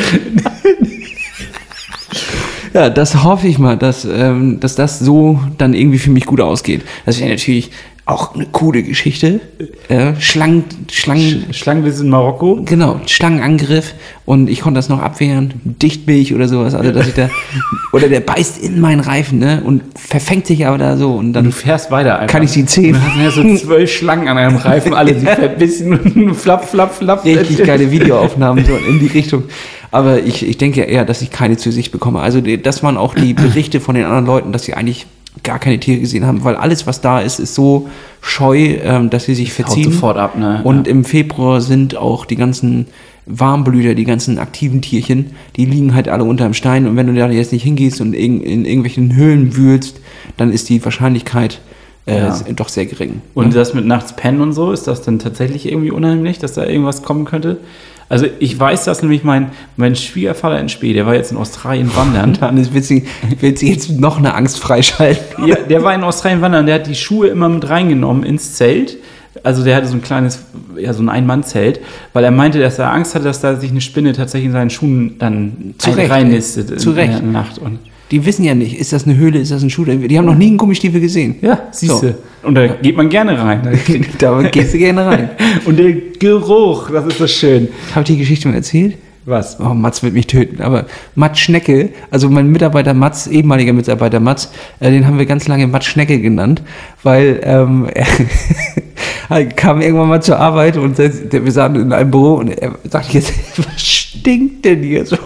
[2.73, 6.41] ja, das hoffe ich mal, dass, ähm, dass das so dann irgendwie für mich gut
[6.41, 6.83] ausgeht.
[7.05, 7.71] Das wäre natürlich
[8.07, 9.41] auch eine coole Geschichte.
[9.89, 12.61] Äh, Schlangen, Schlangen, Schlangenbiss in Marokko.
[12.65, 13.95] Genau, Schlangenangriff
[14.27, 17.31] und ich konnte das noch abwehren, Dichtmilch oder sowas, also dass ich da,
[17.93, 21.41] oder der beißt in meinen Reifen, ne, und verfängt sich aber da so und Du
[21.41, 22.33] dann, fährst weiter einfach.
[22.33, 22.93] Kann ich sie zählen?
[22.93, 26.95] Du hast ja so zwölf Schlangen an einem Reifen, alle sie verbissen und flapp, flapp,
[26.95, 27.25] flapp.
[27.25, 29.45] richtig geile Videoaufnahmen so in die Richtung.
[29.91, 32.21] Aber ich, ich denke eher, dass ich keine zu sich bekomme.
[32.21, 35.07] Also die- das waren auch die Berichte von den anderen Leuten, dass sie eigentlich
[35.43, 37.89] gar keine Tiere gesehen haben, weil alles, was da ist, ist so
[38.21, 39.93] scheu, ähm, dass sie sich haut verziehen.
[39.93, 40.61] sofort ab, ne?
[40.65, 42.87] Und im Februar sind auch die ganzen
[43.27, 46.87] Warmblüter, die ganzen aktiven Tierchen, die liegen halt alle unterm Stein.
[46.87, 50.01] Und wenn du da jetzt nicht hingehst und in, in irgendwelchen Höhlen wühlst,
[50.37, 51.61] dann ist die Wahrscheinlichkeit
[52.07, 52.39] äh, Ja.
[52.55, 53.23] doch sehr gering.
[53.33, 56.67] Und das mit nachts pennen und so, ist das dann tatsächlich irgendwie unheimlich, dass da
[56.67, 57.59] irgendwas kommen könnte?
[58.09, 61.91] Also ich weiß das nämlich, mein, mein Schwiegervater in Spee, der war jetzt in Australien
[61.97, 62.35] wandern.
[62.41, 63.07] Dann ist witzig,
[63.41, 65.47] willst du jetzt noch eine Angst freischalten?
[65.47, 68.99] ja, der war in Australien wandern, der hat die Schuhe immer mit reingenommen ins Zelt.
[69.43, 70.45] Also der hatte so ein kleines,
[70.77, 71.81] ja so ein Ein-Mann-Zelt,
[72.13, 74.71] weil er meinte, dass er Angst hatte, dass da sich eine Spinne tatsächlich in seinen
[74.71, 77.15] Schuhen dann reinnistet in zu Recht.
[77.15, 77.59] der Nacht.
[77.59, 77.81] Und
[78.13, 79.85] Die wissen ja nicht, ist das eine Höhle, ist das ein Schuh?
[79.85, 81.37] Die haben noch nie einen Gummistiefel gesehen.
[81.43, 82.15] ja, siehst du.
[82.45, 83.63] Und da geht man gerne rein.
[84.19, 85.31] da gehst du gerne rein.
[85.65, 87.69] Und der Geruch, das ist so schön.
[87.91, 88.97] Habe ich die Geschichte mal erzählt?
[89.27, 89.59] Was?
[89.59, 90.61] Oh, Mats wird mich töten.
[90.61, 90.85] Aber
[91.15, 95.67] Mats Schnecke, also mein Mitarbeiter Mats, ehemaliger Mitarbeiter Mats, äh, den haben wir ganz lange
[95.67, 96.63] Mats Schnecke genannt,
[97.03, 97.89] weil ähm,
[99.31, 103.15] er kam irgendwann mal zur Arbeit und wir saßen in einem Büro und er sagte
[103.15, 105.17] jetzt, was stinkt denn hier so?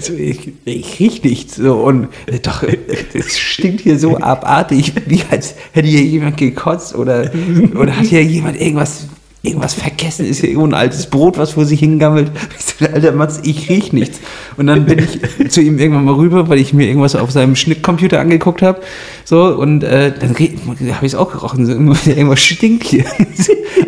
[0.00, 1.56] So, ich, ich riech nichts.
[1.56, 2.78] So, und äh, doch, äh,
[3.14, 7.30] es stinkt hier so abartig, wie als hätte hier jemand gekotzt oder,
[7.78, 9.06] oder hat hier jemand irgendwas,
[9.42, 10.26] irgendwas vergessen.
[10.26, 12.30] Ist hier irgendwo ein altes Brot, was vor sich hingammelt.
[12.58, 14.20] Ich Alter Mats, ich riech nichts.
[14.56, 17.56] Und dann bin ich zu ihm irgendwann mal rüber, weil ich mir irgendwas auf seinem
[17.56, 18.80] Schnittcomputer angeguckt habe.
[19.24, 21.66] So, und äh, dann habe ich es auch gerochen.
[21.66, 21.72] So,
[22.10, 23.04] irgendwas stinkt hier.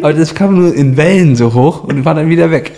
[0.02, 2.72] Aber das kam nur in Wellen so hoch und war dann wieder weg.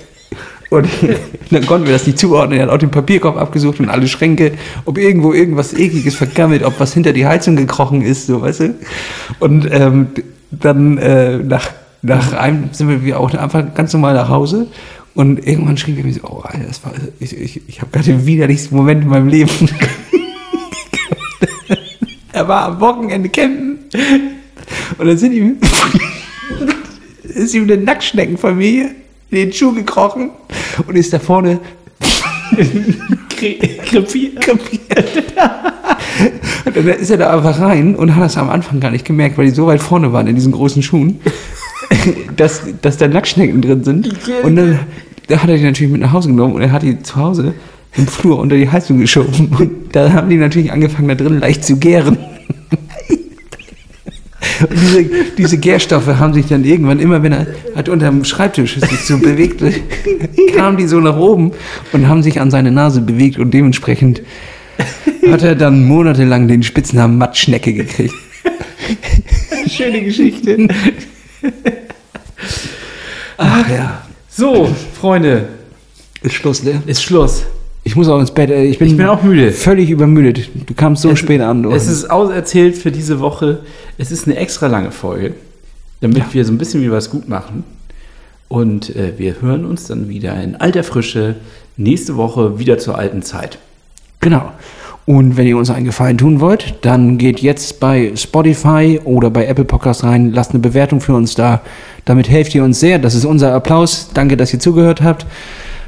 [0.73, 0.89] Und
[1.51, 2.59] dann konnten wir das nicht zuordnen.
[2.59, 4.53] Er hat auch den Papierkorb abgesucht und alle Schränke,
[4.87, 8.75] ob irgendwo irgendwas ekliges vergammelt, ob was hinter die Heizung gekrochen ist, so, weißt du?
[9.39, 10.07] Und ähm,
[10.51, 11.69] dann äh, nach,
[12.01, 14.69] nach einem sind wir auch einfach ganz normal nach Hause.
[15.15, 18.07] Und irgendwann schrieb er mir so, oh, Alter, das war, ich, ich, ich habe gerade
[18.07, 19.51] den widerlichsten Moment in meinem Leben.
[22.33, 23.79] er war am Wochenende campen.
[24.97, 25.59] Und dann sind ihm,
[27.25, 29.02] ist ihm eine Nacktschneckenfamilie
[29.33, 30.31] in den Schuh gekrochen
[30.87, 31.59] und ist da vorne
[33.29, 34.47] krepiert.
[36.65, 39.39] Und dann ist er da einfach rein und hat das am Anfang gar nicht gemerkt,
[39.39, 41.21] weil die so weit vorne waren in diesen großen Schuhen,
[42.37, 44.15] dass, dass da Nacktschnecken drin sind.
[44.45, 44.79] Und dann
[45.29, 47.55] da hat er die natürlich mit nach Hause genommen und er hat die zu Hause
[47.97, 49.49] im Flur unter die Heizung geschoben.
[49.59, 52.19] Und da haben die natürlich angefangen, da drin leicht zu gären.
[54.69, 55.05] Und diese,
[55.39, 59.19] diese Gärstoffe haben sich dann irgendwann, immer wenn er hat unter dem Schreibtisch sich so
[59.19, 59.63] bewegt,
[60.57, 61.53] kamen die so nach oben
[61.93, 64.23] und haben sich an seine Nase bewegt und dementsprechend
[65.31, 68.15] hat er dann monatelang den Spitznamen Mattschnecke gekriegt.
[69.69, 70.69] Schöne Geschichte.
[73.37, 74.03] Ach ja.
[74.29, 75.49] So, Freunde,
[76.23, 76.83] Ist Schluss, ne?
[76.87, 77.45] ist Schluss.
[77.85, 78.51] Ich muss auch ins Bett.
[78.51, 78.67] ey.
[78.67, 79.51] Ich bin, Ich bin auch müde.
[79.51, 80.49] Völlig übermüdet.
[80.67, 81.65] Du kamst so spät an.
[81.73, 83.61] Es ist auserzählt für diese Woche.
[83.99, 85.35] Es ist eine extra lange Folge,
[86.01, 87.65] damit wir so ein bisschen wie was gut machen.
[88.49, 91.37] Und äh, wir hören uns dann wieder in alter Frische
[91.77, 93.59] nächste Woche wieder zur alten Zeit.
[94.21, 94.53] Genau.
[95.05, 99.47] Und wenn ihr uns einen Gefallen tun wollt, dann geht jetzt bei Spotify oder bei
[99.47, 101.61] Apple Podcast rein, lasst eine Bewertung für uns da.
[102.05, 103.01] Damit helft ihr uns sehr.
[103.01, 104.11] Das ist unser Applaus.
[104.15, 105.27] Danke, dass ihr zugehört habt.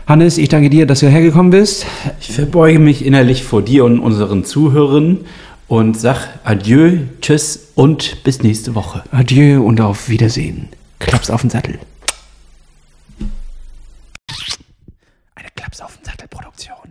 [0.06, 1.86] Hannes, ich danke dir, dass du hergekommen bist.
[2.20, 5.24] Ich verbeuge mich innerlich vor dir und unseren Zuhörern
[5.66, 9.02] und sag Adieu, Tschüss und bis nächste Woche.
[9.12, 10.68] Adieu und auf Wiedersehen.
[10.98, 11.78] Klaps auf den Sattel.
[15.36, 16.83] Eine Klaps auf den Sattel Produktion.